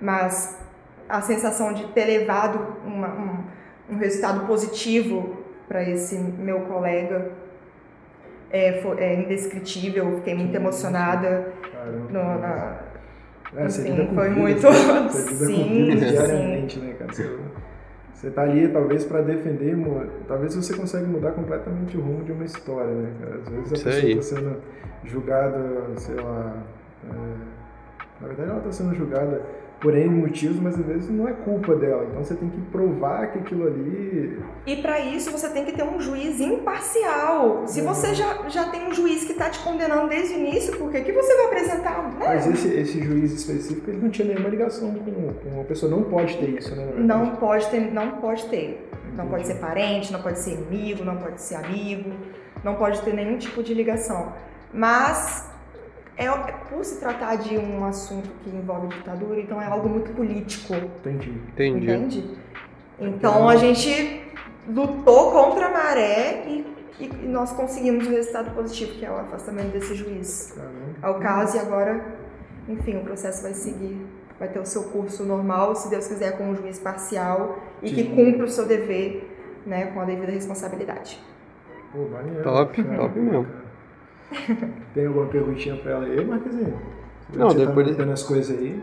mas 0.02 0.60
a 1.08 1.22
sensação 1.22 1.72
de 1.72 1.86
ter 1.94 2.04
levado 2.04 2.76
uma, 2.86 3.08
um, 3.08 3.94
um 3.96 3.98
resultado 3.98 4.46
positivo 4.46 5.38
para 5.70 5.90
esse 5.90 6.18
meu 6.18 6.62
colega 6.62 7.32
é, 8.52 8.82
foi, 8.82 9.00
é 9.00 9.16
indescritível, 9.16 10.18
fiquei 10.18 10.36
muito 10.36 10.54
emocionada. 10.54 11.54
No, 12.10 12.40
na, 12.40 12.78
é, 13.56 13.66
enfim, 13.66 14.10
foi 14.14 14.30
muito. 14.32 14.68
Você 14.68 15.46
sim, 15.48 15.96
diariamente, 15.96 16.78
sim. 16.78 16.88
né, 16.88 16.94
cara? 16.94 17.14
Você, 18.14 18.30
tá 18.30 18.44
ali, 18.44 18.68
talvez, 18.70 19.04
para 19.06 19.22
defender, 19.22 19.76
talvez 20.28 20.56
você 20.56 20.76
consiga 20.76 21.06
mudar 21.06 21.32
completamente 21.32 21.98
o 21.98 22.02
rumo 22.02 22.24
de 22.24 22.32
uma 22.32 22.46
história, 22.46 22.94
né, 22.94 23.14
cara? 23.20 23.36
Às 23.36 23.50
vezes 23.50 23.72
a 23.72 23.76
Isso 23.76 23.84
pessoa 23.84 24.12
está 24.12 24.36
sendo 24.36 24.58
julgada, 25.04 25.60
sei 25.98 26.16
lá. 26.16 26.64
É, 27.04 28.22
na 28.22 28.28
verdade, 28.28 28.50
ela 28.50 28.60
está 28.60 28.72
sendo 28.72 28.96
julgada 28.96 29.42
por 29.84 29.94
N 29.94 30.10
motivos, 30.10 30.58
mas 30.62 30.80
às 30.80 30.86
vezes 30.86 31.10
não 31.10 31.28
é 31.28 31.34
culpa 31.34 31.76
dela. 31.76 32.08
Então 32.10 32.24
você 32.24 32.34
tem 32.34 32.50
que 32.50 32.62
provar 32.72 33.34
que 33.34 33.40
aquilo 33.40 33.68
ali. 33.68 34.42
E 34.66 34.78
para 34.78 35.02
isso 35.02 35.30
você 35.30 35.50
tem 35.50 35.66
que 35.66 35.74
ter 35.74 35.84
um 35.84 36.00
juiz 36.00 36.40
imparcial. 36.40 37.68
Se 37.68 37.82
uhum. 37.82 37.88
você 37.88 38.16
já, 38.16 38.48
já 38.48 38.70
tem 38.70 38.88
um 38.88 38.94
juiz 38.94 39.26
que 39.26 39.34
está 39.34 39.50
te 39.50 39.60
condenando 39.60 40.08
desde 40.08 40.36
o 40.36 40.38
início, 40.38 40.78
por 40.78 40.90
que, 40.90 41.02
que 41.02 41.12
você 41.12 41.36
vai 41.36 41.46
apresentar? 41.48 42.02
Né? 42.14 42.26
Mas 42.28 42.48
esse, 42.48 42.70
esse 42.70 43.04
juiz 43.04 43.34
específico 43.34 43.92
ele 43.92 44.00
não 44.02 44.10
tinha 44.10 44.30
nenhuma 44.30 44.48
ligação 44.48 44.90
com, 44.94 45.34
com 45.34 45.50
uma 45.50 45.66
pessoa. 45.66 45.92
Não 45.92 46.04
pode 46.04 46.38
ter 46.38 46.50
isso, 46.52 46.74
né? 46.74 46.94
Não 46.96 47.36
pode 47.36 47.70
ter, 47.70 47.94
não 47.94 48.12
pode 48.12 48.46
ter. 48.46 48.90
Entendi. 48.94 49.18
Não 49.18 49.28
pode 49.28 49.46
ser 49.46 49.56
parente, 49.56 50.14
não 50.14 50.22
pode 50.22 50.40
ser 50.40 50.52
inimigo, 50.52 51.04
não 51.04 51.18
pode 51.18 51.42
ser 51.42 51.56
amigo, 51.56 52.10
não 52.64 52.76
pode 52.76 53.02
ter 53.02 53.14
nenhum 53.14 53.38
tipo 53.38 53.62
de 53.62 53.74
ligação. 53.74 54.32
Mas 54.74 55.53
é, 56.16 56.30
por 56.70 56.84
se 56.84 57.00
tratar 57.00 57.36
de 57.38 57.58
um 57.58 57.84
assunto 57.86 58.30
que 58.44 58.50
envolve 58.50 58.88
ditadura, 58.88 59.40
então 59.40 59.62
é 59.62 59.66
algo 59.66 59.90
muito 59.90 60.12
político. 60.12 60.74
Entendi. 60.76 61.30
Entendi. 61.30 61.86
Entende? 61.86 62.38
Então 63.00 63.50
a 63.50 63.56
gente 63.56 64.22
lutou 64.68 65.32
contra 65.32 65.68
a 65.68 65.72
maré 65.72 66.46
e, 66.48 66.66
e, 67.00 67.08
nós 67.28 67.52
conseguimos 67.52 68.06
o 68.08 68.10
resultado 68.12 68.54
positivo, 68.54 68.94
que 68.94 69.06
é 69.06 69.12
o 69.12 69.16
afastamento 69.16 69.72
desse 69.72 69.96
juiz. 69.96 70.56
Ao 71.02 71.20
caso, 71.20 71.58
e 71.58 71.60
agora, 71.60 72.06
enfim, 72.70 72.98
o 72.98 73.04
processo 73.04 73.42
vai 73.42 73.54
seguir, 73.54 74.06
vai 74.40 74.48
ter 74.48 74.60
o 74.60 74.66
seu 74.66 74.84
curso 74.84 75.24
normal, 75.26 75.76
se 75.76 75.90
Deus 75.90 76.08
quiser, 76.08 76.38
com 76.38 76.46
um 76.46 76.56
juiz 76.56 76.80
parcial 76.80 77.58
e 77.82 77.90
Sim. 77.90 77.96
que 77.96 78.04
cumpra 78.16 78.46
o 78.46 78.50
seu 78.50 78.66
dever 78.66 79.30
né, 79.66 79.88
com 79.88 80.00
a 80.00 80.06
devida 80.06 80.32
responsabilidade. 80.32 81.20
Pô, 81.92 82.08
maneiro. 82.08 82.44
Top, 82.44 82.84
top 82.84 83.20
mesmo. 83.20 83.63
Tem 84.94 85.06
alguma 85.06 85.28
perguntinha 85.28 85.76
pra 85.76 85.92
ela 85.92 86.06
aí, 86.06 86.26
Marquezinho? 86.26 86.80
Não, 87.36 87.48
tá 87.50 87.54
depois. 87.54 87.96
Tá 87.96 88.04
as 88.04 88.24
coisas 88.24 88.58
aí. 88.58 88.80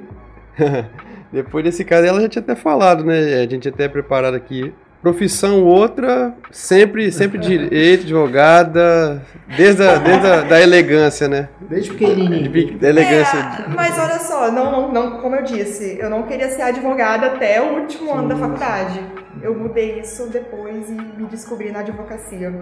depois 1.33 1.65
desse 1.65 1.85
caso, 1.85 2.07
ela 2.07 2.21
já 2.21 2.29
tinha 2.29 2.43
até 2.43 2.55
falado, 2.55 3.05
né? 3.05 3.43
A 3.43 3.47
gente 3.47 3.69
até 3.69 3.89
preparado 3.89 4.35
aqui. 4.35 4.73
Profissão 5.03 5.65
outra, 5.65 6.35
sempre, 6.51 7.11
sempre 7.11 7.39
direito, 7.39 8.03
advogada, 8.05 9.25
desde 9.57 9.83
a, 9.83 9.97
desde 9.97 10.27
a 10.27 10.41
da 10.43 10.61
elegância, 10.61 11.27
né? 11.27 11.49
Desde 11.59 11.93
pequenininho. 11.93 12.51
De, 12.51 12.73
da 12.73 12.91
elegância. 12.91 13.39
É, 13.39 13.69
mas 13.69 13.99
olha 13.99 14.19
só, 14.19 14.53
não, 14.53 14.71
não, 14.71 14.93
não, 14.93 15.21
como 15.23 15.37
eu 15.37 15.43
disse, 15.43 15.97
eu 15.99 16.11
não 16.11 16.25
queria 16.25 16.51
ser 16.51 16.63
advogada 16.63 17.29
até 17.29 17.63
o 17.63 17.81
último 17.81 18.13
sim, 18.13 18.19
ano 18.19 18.29
da 18.29 18.37
faculdade. 18.37 19.01
Eu 19.41 19.55
mudei 19.55 20.01
isso 20.01 20.29
depois 20.29 20.91
e 20.91 20.93
me 20.93 21.27
descobri 21.31 21.73
na 21.73 21.79
advocacia 21.81 22.53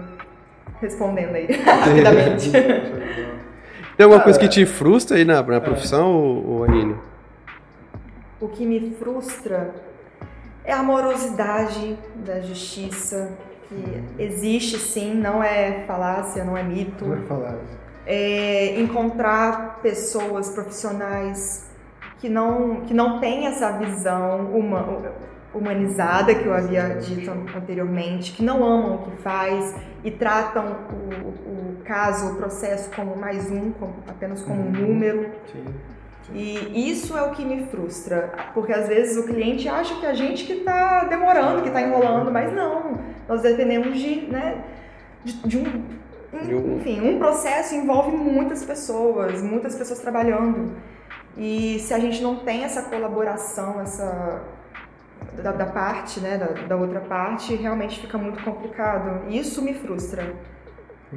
respondendo 0.81 1.35
aí 1.35 1.47
rapidamente. 1.63 2.51
Tem 2.51 4.03
alguma 4.03 4.21
coisa 4.21 4.39
que 4.39 4.47
te 4.47 4.65
frustra 4.65 5.17
aí 5.17 5.25
na, 5.25 5.43
na 5.43 5.59
profissão, 5.59 6.15
ou, 6.15 6.63
Aline? 6.63 6.95
O 8.39 8.47
que 8.47 8.65
me 8.65 8.95
frustra 8.97 9.75
é 10.63 10.71
a 10.71 10.81
morosidade 10.81 11.97
da 12.15 12.39
justiça, 12.39 13.33
que 13.67 14.03
existe 14.17 14.77
sim, 14.77 15.13
não 15.13 15.43
é 15.43 15.83
falácia, 15.85 16.45
não 16.45 16.55
é 16.55 16.63
mito. 16.63 17.05
Não 17.05 17.17
é 17.17 17.21
falácia. 17.27 17.79
É 18.05 18.79
encontrar 18.79 19.79
pessoas 19.81 20.49
profissionais 20.49 21.69
que 22.19 22.29
não, 22.29 22.81
que 22.81 22.93
não 22.93 23.19
têm 23.19 23.47
essa 23.47 23.71
visão 23.73 24.45
humana 24.45 25.11
humanizada 25.53 26.35
que 26.35 26.45
eu 26.45 26.53
havia 26.53 26.89
dito 26.95 27.31
anteriormente, 27.55 28.33
que 28.33 28.43
não 28.43 28.63
amam 28.63 28.95
o 28.95 28.97
que 28.99 29.21
faz 29.21 29.75
e 30.03 30.11
tratam 30.11 30.77
o, 30.91 31.29
o 31.29 31.83
caso, 31.83 32.33
o 32.33 32.35
processo 32.35 32.89
como 32.95 33.15
mais 33.15 33.49
um, 33.51 33.71
como, 33.71 33.95
apenas 34.07 34.41
como 34.41 34.61
um 34.61 34.65
uhum. 34.65 34.87
número. 34.87 35.29
Sim. 35.51 35.65
E 36.31 36.91
isso 36.91 37.17
é 37.17 37.23
o 37.23 37.31
que 37.31 37.43
me 37.43 37.65
frustra, 37.65 38.31
porque 38.53 38.71
às 38.71 38.87
vezes 38.87 39.17
o 39.17 39.25
cliente 39.25 39.67
acha 39.67 39.95
que 39.95 40.05
a 40.05 40.13
gente 40.13 40.45
que 40.45 40.53
está 40.53 41.05
demorando, 41.05 41.63
que 41.63 41.69
está 41.69 41.81
enrolando, 41.81 42.31
mas 42.31 42.53
não. 42.53 42.99
Nós 43.27 43.41
dependemos 43.41 43.97
de, 43.97 44.27
né, 44.27 44.63
de, 45.23 45.33
de 45.47 45.57
um 45.57 45.99
enfim, 46.77 47.01
um 47.01 47.17
processo 47.17 47.73
envolve 47.73 48.15
muitas 48.15 48.63
pessoas, 48.63 49.41
muitas 49.41 49.75
pessoas 49.75 49.99
trabalhando. 49.99 50.75
E 51.35 51.79
se 51.79 51.93
a 51.93 51.99
gente 51.99 52.21
não 52.21 52.37
tem 52.37 52.63
essa 52.63 52.83
colaboração, 52.83 53.81
essa 53.81 54.43
da, 55.43 55.51
da 55.51 55.65
parte, 55.65 56.19
né, 56.19 56.37
da, 56.37 56.67
da, 56.67 56.75
outra 56.75 56.99
parte, 56.99 57.55
realmente 57.55 57.99
fica 57.99 58.17
muito 58.17 58.43
complicado. 58.43 59.29
Isso 59.29 59.61
me 59.61 59.73
frustra. 59.73 60.33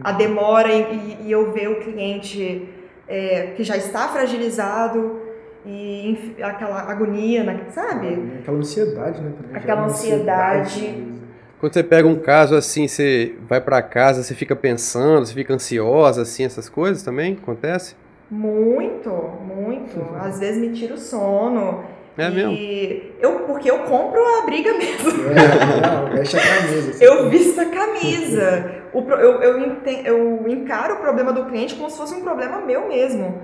A 0.02 0.12
demora 0.12 0.72
e, 0.72 1.18
e 1.22 1.30
eu 1.30 1.52
ver 1.52 1.68
o 1.68 1.80
cliente 1.80 2.68
é, 3.06 3.52
que 3.56 3.62
já 3.62 3.76
está 3.76 4.08
fragilizado 4.08 5.20
e 5.66 6.18
aquela 6.42 6.80
agonia, 6.90 7.44
né, 7.44 7.60
sabe? 7.70 8.38
Aquela 8.40 8.58
ansiedade, 8.58 9.20
né? 9.20 9.32
Também. 9.36 9.56
Aquela 9.56 9.84
ansiedade. 9.84 10.60
ansiedade. 10.60 11.12
Quando 11.60 11.74
você 11.74 11.82
pega 11.84 12.08
um 12.08 12.18
caso 12.18 12.56
assim, 12.56 12.88
você 12.88 13.36
vai 13.48 13.60
para 13.60 13.80
casa, 13.80 14.24
você 14.24 14.34
fica 14.34 14.56
pensando, 14.56 15.24
você 15.26 15.34
fica 15.34 15.54
ansiosa, 15.54 16.22
assim, 16.22 16.44
essas 16.44 16.68
coisas 16.68 17.04
também 17.04 17.38
acontece? 17.40 17.94
Muito, 18.28 19.10
muito. 19.46 20.00
Às 20.16 20.40
vezes 20.40 20.60
me 20.60 20.72
tira 20.72 20.94
o 20.94 20.98
sono. 20.98 21.84
É 22.16 22.28
e 22.28 22.30
mesmo? 22.30 23.12
Eu, 23.20 23.40
porque 23.46 23.70
eu 23.70 23.80
compro 23.80 24.20
a 24.38 24.42
briga 24.44 24.72
mesmo. 24.76 25.10
É, 25.32 26.16
veste 26.16 26.36
a 26.36 26.40
camisa. 26.40 26.90
Assim. 26.90 27.04
Eu 27.04 27.30
visto 27.30 27.60
a 27.60 27.66
camisa. 27.66 28.82
O, 28.92 29.00
eu, 29.00 29.42
eu, 29.42 29.74
eu 30.04 30.48
encaro 30.48 30.94
o 30.94 30.98
problema 30.98 31.32
do 31.32 31.46
cliente 31.46 31.74
como 31.74 31.90
se 31.90 31.96
fosse 31.96 32.14
um 32.14 32.22
problema 32.22 32.60
meu 32.60 32.88
mesmo. 32.88 33.42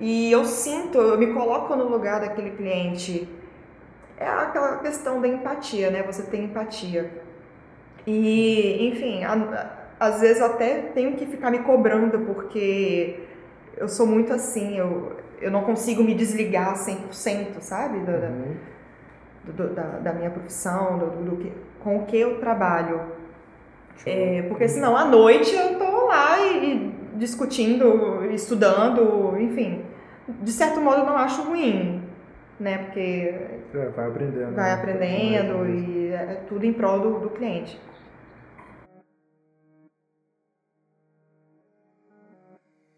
E 0.00 0.30
eu 0.30 0.44
sinto, 0.44 0.98
eu 0.98 1.18
me 1.18 1.32
coloco 1.32 1.74
no 1.74 1.88
lugar 1.88 2.20
daquele 2.20 2.50
cliente. 2.50 3.28
É 4.18 4.26
aquela 4.26 4.78
questão 4.78 5.20
da 5.20 5.28
empatia, 5.28 5.90
né? 5.90 6.02
Você 6.02 6.22
tem 6.22 6.44
empatia. 6.44 7.10
E, 8.06 8.88
enfim, 8.88 9.24
a, 9.24 9.86
às 9.98 10.20
vezes 10.20 10.40
até 10.40 10.82
tenho 10.94 11.16
que 11.16 11.26
ficar 11.26 11.50
me 11.50 11.60
cobrando, 11.60 12.20
porque 12.20 13.20
eu 13.76 13.88
sou 13.88 14.06
muito 14.06 14.32
assim, 14.32 14.78
eu, 14.78 15.16
eu 15.40 15.50
não 15.50 15.62
consigo 15.62 16.02
me 16.02 16.14
desligar 16.14 16.74
100%, 16.74 17.60
sabe? 17.60 18.00
Da, 18.00 18.12
uhum. 18.12 18.56
do, 19.44 19.74
da, 19.74 19.82
da, 19.82 20.12
minha 20.12 20.30
profissão, 20.30 20.98
do, 20.98 21.06
do, 21.30 21.36
que, 21.36 21.52
com 21.80 21.98
o 21.98 22.06
que 22.06 22.16
eu 22.16 22.38
trabalho. 22.38 23.00
É, 24.04 24.42
porque 24.42 24.68
senão 24.68 24.96
à 24.96 25.04
noite 25.04 25.54
eu 25.54 25.78
tô 25.78 26.06
lá 26.06 26.38
e, 26.40 26.74
e, 26.74 27.18
discutindo, 27.18 28.24
estudando, 28.32 29.36
enfim. 29.38 29.84
De 30.42 30.52
certo 30.52 30.80
modo 30.80 30.98
eu 30.98 31.06
não 31.06 31.16
acho 31.16 31.42
ruim, 31.42 32.02
né? 32.58 32.78
Porque 32.78 33.34
é, 33.74 33.88
vai 33.94 34.06
aprendendo. 34.06 34.54
Vai 34.54 34.70
né? 34.70 34.74
aprendendo 34.74 35.66
e 35.66 36.12
é 36.12 36.42
tudo 36.48 36.64
em 36.64 36.72
prol 36.72 37.00
do, 37.00 37.20
do 37.20 37.30
cliente. 37.30 37.80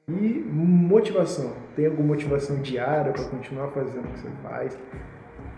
E 0.08 0.12
motivação. 0.12 1.67
Tem 1.78 1.86
alguma 1.86 2.08
motivação 2.08 2.56
diária 2.56 3.12
para 3.12 3.22
continuar 3.26 3.68
fazendo 3.68 4.04
o 4.04 4.08
que 4.08 4.18
você 4.18 4.28
faz? 4.42 4.76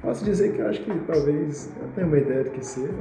Posso 0.02 0.22
dizer 0.22 0.52
que 0.52 0.58
eu 0.58 0.68
acho 0.68 0.82
que 0.82 0.92
talvez 1.06 1.72
eu 1.80 1.88
tenho 1.94 2.08
uma 2.08 2.18
ideia 2.18 2.44
do 2.44 2.50
que 2.50 2.62
seja, 2.62 2.92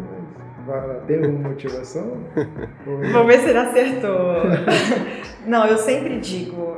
mas 0.66 1.04
tem 1.06 1.18
alguma 1.18 1.50
motivação? 1.50 2.18
Vamos 3.12 3.28
ver 3.28 3.40
se 3.42 3.50
ele 3.50 3.58
acertou. 3.58 4.44
Não, 5.46 5.68
eu 5.68 5.78
sempre 5.80 6.18
digo, 6.22 6.78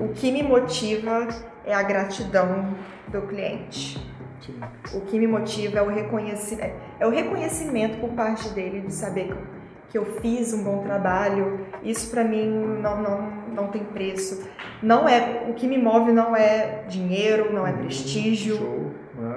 o 0.00 0.08
que 0.08 0.32
me 0.32 0.42
motiva 0.42 1.28
é 1.64 1.72
a 1.72 1.84
gratidão 1.84 2.74
do 3.06 3.22
cliente. 3.28 3.96
Sim. 4.40 4.58
O 4.92 5.02
que 5.02 5.20
me 5.20 5.28
motiva 5.28 5.78
é 5.78 5.82
o 5.82 5.88
reconhecimento, 5.88 6.74
é 6.98 7.06
o 7.06 7.10
reconhecimento 7.10 8.00
por 8.00 8.10
parte 8.10 8.48
dele 8.48 8.80
de 8.80 8.92
saber 8.92 9.28
que 9.28 9.60
que 9.90 9.98
eu 9.98 10.04
fiz 10.20 10.54
um 10.54 10.62
bom 10.62 10.84
trabalho, 10.84 11.66
isso 11.82 12.10
para 12.10 12.22
mim 12.22 12.48
não, 12.80 13.02
não, 13.02 13.32
não 13.54 13.68
tem 13.68 13.84
preço. 13.84 14.48
Não 14.82 15.08
é 15.08 15.46
o 15.48 15.54
que 15.54 15.66
me 15.66 15.78
move 15.78 16.12
não 16.12 16.34
é 16.34 16.84
dinheiro, 16.88 17.52
não 17.52 17.66
é 17.66 17.72
prestígio. 17.72 18.56
Show. 18.56 18.90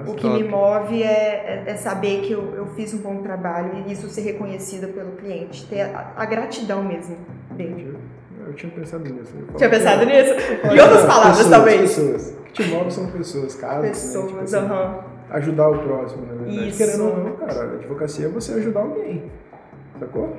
o 0.06 0.14
que 0.14 0.22
top. 0.22 0.42
me 0.42 0.48
move 0.48 1.02
é, 1.02 1.06
é, 1.06 1.64
é, 1.66 1.76
saber 1.76 2.22
que 2.22 2.32
eu, 2.32 2.54
eu 2.54 2.66
fiz 2.68 2.94
um 2.94 2.98
bom 2.98 3.22
trabalho 3.22 3.84
e 3.86 3.92
isso 3.92 4.08
ser 4.08 4.22
reconhecido 4.22 4.88
pelo 4.94 5.12
cliente, 5.12 5.66
ter 5.66 5.82
a, 5.82 6.12
a 6.16 6.24
gratidão 6.24 6.82
mesmo 6.82 7.16
dele. 7.50 7.96
Eu 8.46 8.52
tinha 8.54 8.70
pensado 8.72 9.04
nisso. 9.04 9.34
Tinha 9.56 9.70
pensado 9.70 10.04
nisso? 10.04 10.34
Em 10.70 10.80
outras 10.80 11.04
palavras, 11.04 11.36
pessoas, 11.38 11.50
talvez. 11.50 11.80
Pessoas. 11.80 12.30
O 12.30 12.42
que 12.42 12.52
te 12.52 12.64
move 12.64 12.90
são 12.90 13.06
pessoas, 13.10 13.54
casos. 13.54 13.88
Pessoas, 13.88 14.24
né? 14.24 14.28
tipo, 14.28 14.40
assim, 14.42 15.14
Ajudar 15.30 15.68
o 15.70 15.78
próximo, 15.78 16.26
na 16.26 16.34
verdade. 16.34 16.68
Isso. 16.68 16.78
Querendo 16.78 17.04
ou 17.04 17.16
não, 17.16 17.36
cara, 17.36 17.60
a 17.60 17.64
advocacia 17.74 18.26
é 18.26 18.28
você 18.28 18.52
ajudar 18.54 18.80
alguém. 18.80 19.30
Sacou? 19.98 20.36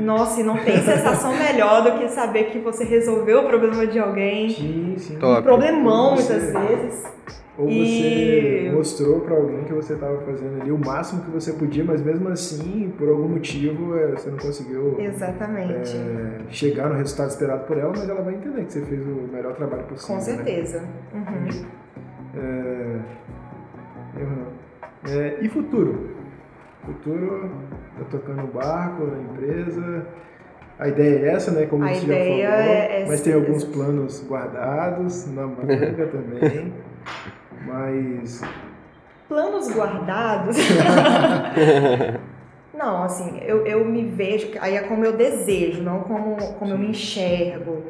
Nossa, 0.00 0.40
e 0.40 0.44
não 0.44 0.56
tem 0.56 0.82
sensação 0.82 1.32
melhor 1.36 1.84
do 1.84 1.98
que 1.98 2.08
saber 2.08 2.44
que 2.44 2.58
você 2.58 2.84
resolveu 2.84 3.40
o 3.40 3.46
problema 3.46 3.86
de 3.86 3.98
alguém. 3.98 4.50
Sim, 4.50 4.94
sim. 4.98 5.16
Um 5.16 5.42
problemão, 5.42 6.16
você, 6.16 6.34
muitas 6.34 6.52
vezes. 6.52 7.04
Ou 7.56 7.70
e... 7.70 8.66
você 8.66 8.70
mostrou 8.76 9.20
para 9.20 9.34
alguém 9.34 9.64
que 9.64 9.72
você 9.72 9.94
estava 9.94 10.20
fazendo 10.22 10.60
ali 10.60 10.70
o 10.70 10.78
máximo 10.78 11.22
que 11.22 11.30
você 11.30 11.52
podia, 11.52 11.84
mas 11.84 12.02
mesmo 12.02 12.28
assim, 12.28 12.92
por 12.98 13.08
algum 13.08 13.28
motivo, 13.28 13.96
é, 13.96 14.08
você 14.08 14.28
não 14.28 14.38
conseguiu 14.38 15.00
Exatamente. 15.00 15.96
É, 15.96 16.40
chegar 16.50 16.88
no 16.88 16.96
resultado 16.96 17.30
esperado 17.30 17.64
por 17.64 17.78
ela, 17.78 17.92
mas 17.96 18.08
ela 18.08 18.22
vai 18.22 18.34
entender 18.34 18.64
que 18.64 18.72
você 18.72 18.82
fez 18.82 19.06
o 19.06 19.28
melhor 19.32 19.54
trabalho 19.54 19.84
possível. 19.84 20.16
Com 20.16 20.20
né? 20.20 20.20
certeza. 20.20 20.80
Né? 20.80 20.88
Uhum. 21.14 21.66
É... 22.36 23.00
É... 25.08 25.38
E 25.40 25.48
futuro? 25.48 26.15
Futuro, 26.86 27.50
tá 27.98 28.04
tocando 28.12 28.44
o 28.44 28.46
barco 28.46 29.06
na 29.06 29.20
empresa. 29.20 30.06
A 30.78 30.86
ideia 30.86 31.18
é 31.18 31.34
essa, 31.34 31.50
né? 31.50 31.66
Como 31.66 31.84
a 31.84 31.88
você 31.88 31.94
já 31.94 32.06
falou. 32.06 32.14
É, 32.14 33.02
é 33.02 33.06
mas 33.08 33.20
tem 33.22 33.34
alguns 33.34 33.64
planos 33.64 34.24
guardados 34.24 35.26
na 35.32 35.48
manga 35.48 36.06
também. 36.06 36.72
Mas. 37.66 38.40
Planos 39.28 39.68
guardados? 39.74 40.56
não, 42.72 43.02
assim, 43.02 43.40
eu, 43.40 43.66
eu 43.66 43.84
me 43.84 44.04
vejo. 44.04 44.52
Aí 44.60 44.76
é 44.76 44.82
como 44.82 45.04
eu 45.04 45.16
desejo, 45.16 45.82
não 45.82 46.02
como, 46.02 46.36
como 46.54 46.70
eu 46.70 46.78
me 46.78 46.90
enxergo. 46.90 47.82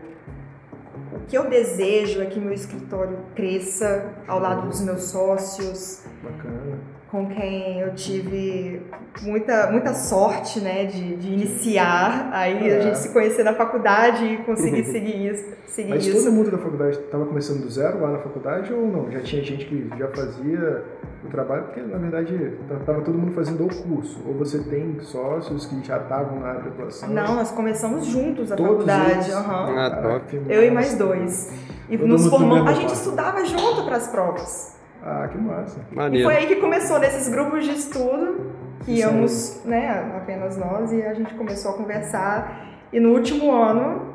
O 1.12 1.20
que 1.28 1.36
eu 1.36 1.50
desejo 1.50 2.22
é 2.22 2.26
que 2.26 2.40
meu 2.40 2.54
escritório 2.54 3.18
cresça 3.34 4.14
ao 4.26 4.38
lado 4.38 4.68
dos 4.68 4.80
meus 4.80 5.10
sócios. 5.10 6.02
Bacana 6.22 6.95
com 7.10 7.28
quem 7.28 7.80
eu 7.80 7.94
tive 7.94 8.82
muita, 9.22 9.70
muita 9.70 9.94
sorte, 9.94 10.60
né, 10.60 10.86
de, 10.86 11.16
de 11.16 11.32
iniciar. 11.32 12.30
Aí 12.32 12.68
é. 12.68 12.78
a 12.78 12.80
gente 12.80 12.98
se 12.98 13.12
conhecer 13.12 13.44
na 13.44 13.54
faculdade 13.54 14.24
e 14.24 14.36
conseguir 14.38 14.84
seguir 14.90 15.32
isso. 15.32 15.56
Seguir 15.66 15.90
Mas 15.90 16.06
isso. 16.06 16.24
todo 16.24 16.32
mundo 16.32 16.50
da 16.50 16.58
faculdade 16.58 16.98
estava 16.98 17.26
começando 17.26 17.62
do 17.62 17.70
zero 17.70 18.00
lá 18.00 18.12
na 18.12 18.18
faculdade 18.18 18.72
ou 18.72 18.86
não? 18.86 19.10
Já 19.10 19.20
tinha 19.20 19.42
gente 19.42 19.66
que 19.66 19.88
já 19.96 20.08
fazia 20.08 20.84
o 21.24 21.28
trabalho? 21.28 21.64
Porque, 21.64 21.80
na 21.80 21.98
verdade, 21.98 22.58
estava 22.80 23.02
todo 23.02 23.16
mundo 23.16 23.32
fazendo 23.32 23.64
o 23.64 23.68
curso. 23.68 24.20
Ou 24.26 24.34
você 24.34 24.58
tem 24.64 24.98
sócios 25.00 25.66
que 25.66 25.84
já 25.84 25.98
estavam 25.98 26.40
na 26.40 26.48
área 26.48 26.62
de 26.62 26.68
atuação? 26.68 27.08
Não, 27.10 27.36
nós 27.36 27.50
começamos 27.50 28.06
juntos 28.06 28.50
a 28.50 28.56
Todos 28.56 28.84
faculdade. 28.84 29.30
Uhum. 29.30 29.78
Ah, 29.78 30.00
top. 30.02 30.42
Eu 30.48 30.64
e 30.64 30.70
mais 30.70 30.94
dois. 30.94 31.52
E 31.88 31.96
todo 31.96 32.08
nos 32.08 32.26
formamos. 32.26 32.70
A 32.70 32.74
gente 32.74 32.94
estudava 32.94 33.44
junto 33.44 33.84
para 33.84 33.96
as 33.96 34.08
provas. 34.08 34.75
Ah, 35.08 35.28
que 35.28 35.38
massa. 35.38 35.80
Maneiro. 35.92 36.28
E 36.28 36.34
foi 36.34 36.42
aí 36.42 36.48
que 36.48 36.56
começou 36.56 36.98
nesses 36.98 37.28
grupos 37.28 37.64
de 37.64 37.70
estudo, 37.70 38.50
que 38.84 38.90
íamos, 38.90 39.64
né, 39.64 40.12
apenas 40.16 40.56
nós, 40.56 40.92
e 40.92 41.00
a 41.00 41.14
gente 41.14 41.32
começou 41.34 41.70
a 41.70 41.74
conversar. 41.74 42.80
E 42.92 42.98
no 42.98 43.12
último 43.12 43.52
ano 43.52 44.12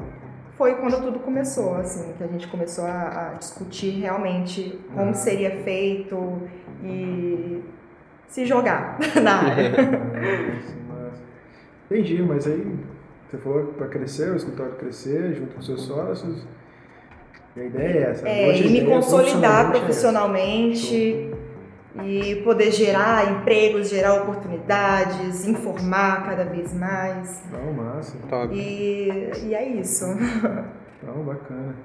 foi 0.58 0.76
quando 0.76 1.02
tudo 1.02 1.20
começou, 1.20 1.76
assim, 1.76 2.12
que 2.18 2.22
a 2.22 2.28
gente 2.28 2.46
começou 2.50 2.86
a, 2.86 3.32
a 3.32 3.34
discutir 3.36 4.02
realmente 4.02 4.78
como 4.94 5.12
ah. 5.12 5.14
seria 5.14 5.64
feito 5.64 6.42
e 6.84 7.64
se 8.28 8.46
jogar 8.46 9.00
na 9.24 9.50
área. 9.50 9.72
Entendi, 11.90 12.22
mas 12.22 12.48
aí 12.48 12.80
você 13.30 13.38
falou 13.38 13.68
para 13.68 13.88
crescer, 13.88 14.30
o 14.30 14.36
escritório 14.36 14.74
crescer 14.74 15.36
junto 15.36 15.56
com 15.56 15.62
seus 15.62 15.84
sócios. 15.84 16.46
E 17.56 17.60
a 17.60 17.64
ideia 17.66 17.88
é 17.88 18.10
essa. 18.12 18.28
É, 18.28 18.58
e 18.58 18.70
me 18.70 18.86
consolidar 18.86 19.72
profissionalmente 19.72 21.32
é 21.38 21.42
e 22.06 22.36
poder 22.44 22.72
gerar 22.72 23.30
empregos, 23.32 23.90
gerar 23.90 24.22
oportunidades, 24.22 25.46
informar 25.46 26.26
cada 26.26 26.46
vez 26.46 26.74
mais. 26.74 27.44
Não, 27.52 27.74
massa. 27.74 28.18
Top. 28.30 28.54
E, 28.54 29.32
e 29.44 29.54
é 29.54 29.68
isso. 29.68 30.06
Não, 31.04 31.24
bacana. 31.24 31.76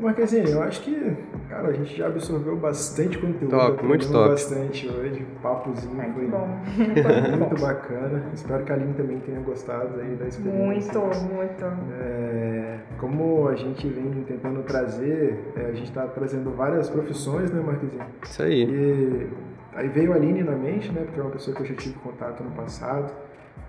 Marquezinho, 0.00 0.48
eu 0.48 0.62
acho 0.62 0.82
que, 0.82 1.16
cara, 1.48 1.68
a 1.68 1.72
gente 1.72 1.96
já 1.96 2.06
absorveu 2.06 2.56
bastante 2.56 3.18
conteúdo. 3.18 3.50
Top, 3.50 3.84
muito 3.84 4.10
top. 4.10 4.30
bastante 4.30 4.88
hoje. 4.88 5.22
O 5.22 5.40
papozinho 5.40 6.00
Ai, 6.00 6.12
foi, 6.12 6.26
bom. 6.26 6.48
foi 6.74 7.36
muito 7.36 7.60
bacana. 7.62 8.22
Espero 8.32 8.64
que 8.64 8.72
a 8.72 8.74
Aline 8.74 8.94
também 8.94 9.18
tenha 9.20 9.40
gostado 9.40 10.00
aí 10.00 10.14
da 10.14 10.26
experiência. 10.26 10.64
Muito, 10.64 11.34
muito. 11.34 11.64
É, 12.00 12.78
como 12.98 13.48
a 13.48 13.56
gente 13.56 13.88
vem 13.88 14.24
tentando 14.24 14.62
trazer, 14.62 15.52
é, 15.56 15.66
a 15.66 15.72
gente 15.72 15.88
está 15.88 16.06
trazendo 16.06 16.50
várias 16.50 16.88
profissões, 16.88 17.50
né, 17.50 17.60
Marquezinho? 17.60 18.04
Isso 18.22 18.42
aí. 18.42 18.64
E 18.64 19.26
aí 19.74 19.88
veio 19.88 20.12
a 20.12 20.16
Aline 20.16 20.42
na 20.42 20.52
mente, 20.52 20.90
né, 20.92 21.02
porque 21.04 21.18
é 21.18 21.22
uma 21.22 21.32
pessoa 21.32 21.56
que 21.56 21.62
eu 21.62 21.66
já 21.66 21.74
tive 21.74 21.94
contato 22.00 22.42
no 22.42 22.50
passado 22.50 23.12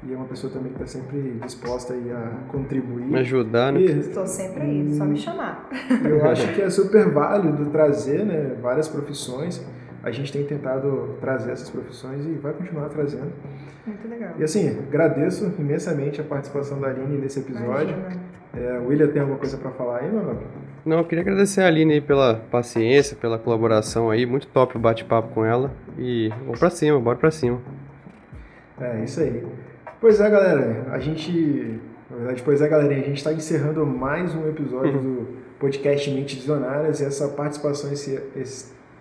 e 0.01 0.13
é 0.13 0.15
uma 0.15 0.25
pessoa 0.25 0.51
também 0.51 0.71
que 0.71 0.81
está 0.81 0.99
sempre 0.99 1.39
disposta 1.43 1.93
aí 1.93 2.11
a 2.11 2.31
contribuir. 2.47 3.05
Me 3.05 3.19
ajudar, 3.19 3.73
né? 3.73 3.81
Estou 3.81 4.25
sempre 4.25 4.63
aí, 4.63 4.93
só 4.95 5.03
me 5.03 5.17
chamar. 5.17 5.69
Eu 6.03 6.25
acho 6.25 6.53
que 6.53 6.61
é 6.61 6.69
super 6.69 7.09
válido 7.09 7.65
trazer 7.69 8.25
né, 8.25 8.55
várias 8.61 8.87
profissões. 8.87 9.61
A 10.01 10.11
gente 10.11 10.31
tem 10.31 10.45
tentado 10.45 11.17
trazer 11.19 11.51
essas 11.51 11.69
profissões 11.69 12.25
e 12.25 12.31
vai 12.33 12.53
continuar 12.53 12.87
trazendo. 12.87 13.31
Muito 13.85 14.07
legal. 14.07 14.31
E 14.39 14.43
assim, 14.43 14.69
agradeço 14.69 15.53
imensamente 15.59 16.21
a 16.21 16.23
participação 16.23 16.79
da 16.79 16.87
Aline 16.87 17.17
nesse 17.17 17.39
episódio. 17.39 17.95
É, 18.55 18.79
William, 18.79 19.07
tem 19.07 19.21
alguma 19.21 19.37
coisa 19.37 19.57
para 19.57 19.71
falar 19.71 19.99
aí, 19.99 20.11
nome? 20.11 20.39
Não, 20.85 20.99
eu 20.99 21.03
queria 21.03 21.21
agradecer 21.21 21.61
a 21.61 21.67
Aline 21.67 21.99
pela 21.99 22.35
paciência, 22.35 23.17
pela 23.17 23.37
colaboração 23.37 24.09
aí. 24.09 24.25
Muito 24.25 24.47
top 24.47 24.77
o 24.77 24.79
bate-papo 24.79 25.33
com 25.33 25.43
ela. 25.43 25.71
E 25.97 26.29
vamos 26.45 26.59
pra 26.59 26.69
cima, 26.69 26.97
bora 26.99 27.17
pra 27.17 27.31
cima. 27.31 27.59
É, 28.79 29.03
isso 29.03 29.19
aí. 29.19 29.45
Pois 30.01 30.21
é, 30.21 30.29
galera, 30.29 30.87
a 30.91 30.99
gente. 30.99 31.77
Na 32.09 32.15
verdade, 32.15 32.41
pois 32.41 32.61
é, 32.61 32.69
galerinha, 32.69 33.01
a 33.01 33.03
gente 33.03 33.17
está 33.17 33.33
encerrando 33.33 33.85
mais 33.85 34.33
um 34.33 34.47
episódio 34.47 34.95
uhum. 34.95 35.01
do 35.03 35.27
podcast 35.59 36.09
Mentes 36.09 36.35
Visionárias 36.35 37.01
e 37.01 37.03
essa 37.03 37.27
participação, 37.27 37.91
esse, 37.91 38.17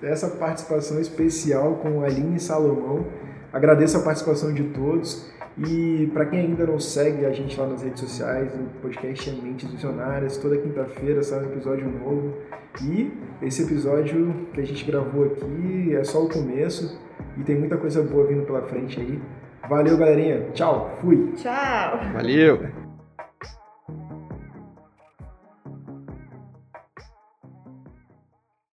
essa 0.03 0.29
participação 0.29 1.01
especial 1.01 1.77
com 1.77 2.03
Aline 2.03 2.41
Salomão. 2.41 3.07
Agradeço 3.53 3.97
a 3.97 4.03
participação 4.03 4.53
de 4.53 4.65
todos. 4.65 5.33
E 5.57 6.11
para 6.13 6.27
quem 6.27 6.41
ainda 6.41 6.67
não 6.67 6.81
segue 6.81 7.25
a 7.25 7.33
gente 7.33 7.59
lá 7.59 7.69
nas 7.69 7.83
redes 7.83 8.01
sociais, 8.01 8.53
o 8.55 8.81
podcast 8.83 9.31
é 9.31 9.33
Mentes 9.33 9.71
Visionárias, 9.71 10.37
toda 10.37 10.57
quinta-feira 10.57 11.23
sai 11.23 11.45
um 11.45 11.53
episódio 11.53 11.89
novo. 11.89 12.35
E 12.83 13.13
esse 13.41 13.63
episódio 13.63 14.35
que 14.53 14.61
a 14.61 14.65
gente 14.65 14.85
gravou 14.85 15.27
aqui 15.27 15.95
é 15.95 16.03
só 16.03 16.25
o 16.25 16.29
começo 16.29 17.01
e 17.37 17.45
tem 17.45 17.57
muita 17.57 17.77
coisa 17.77 18.03
boa 18.03 18.27
vindo 18.27 18.45
pela 18.45 18.63
frente 18.63 19.01
aí. 19.01 19.21
Valeu, 19.69 19.97
galerinha. 19.97 20.51
Tchau. 20.55 20.97
Fui. 21.01 21.33
Tchau. 21.37 22.01
Valeu. 22.15 22.78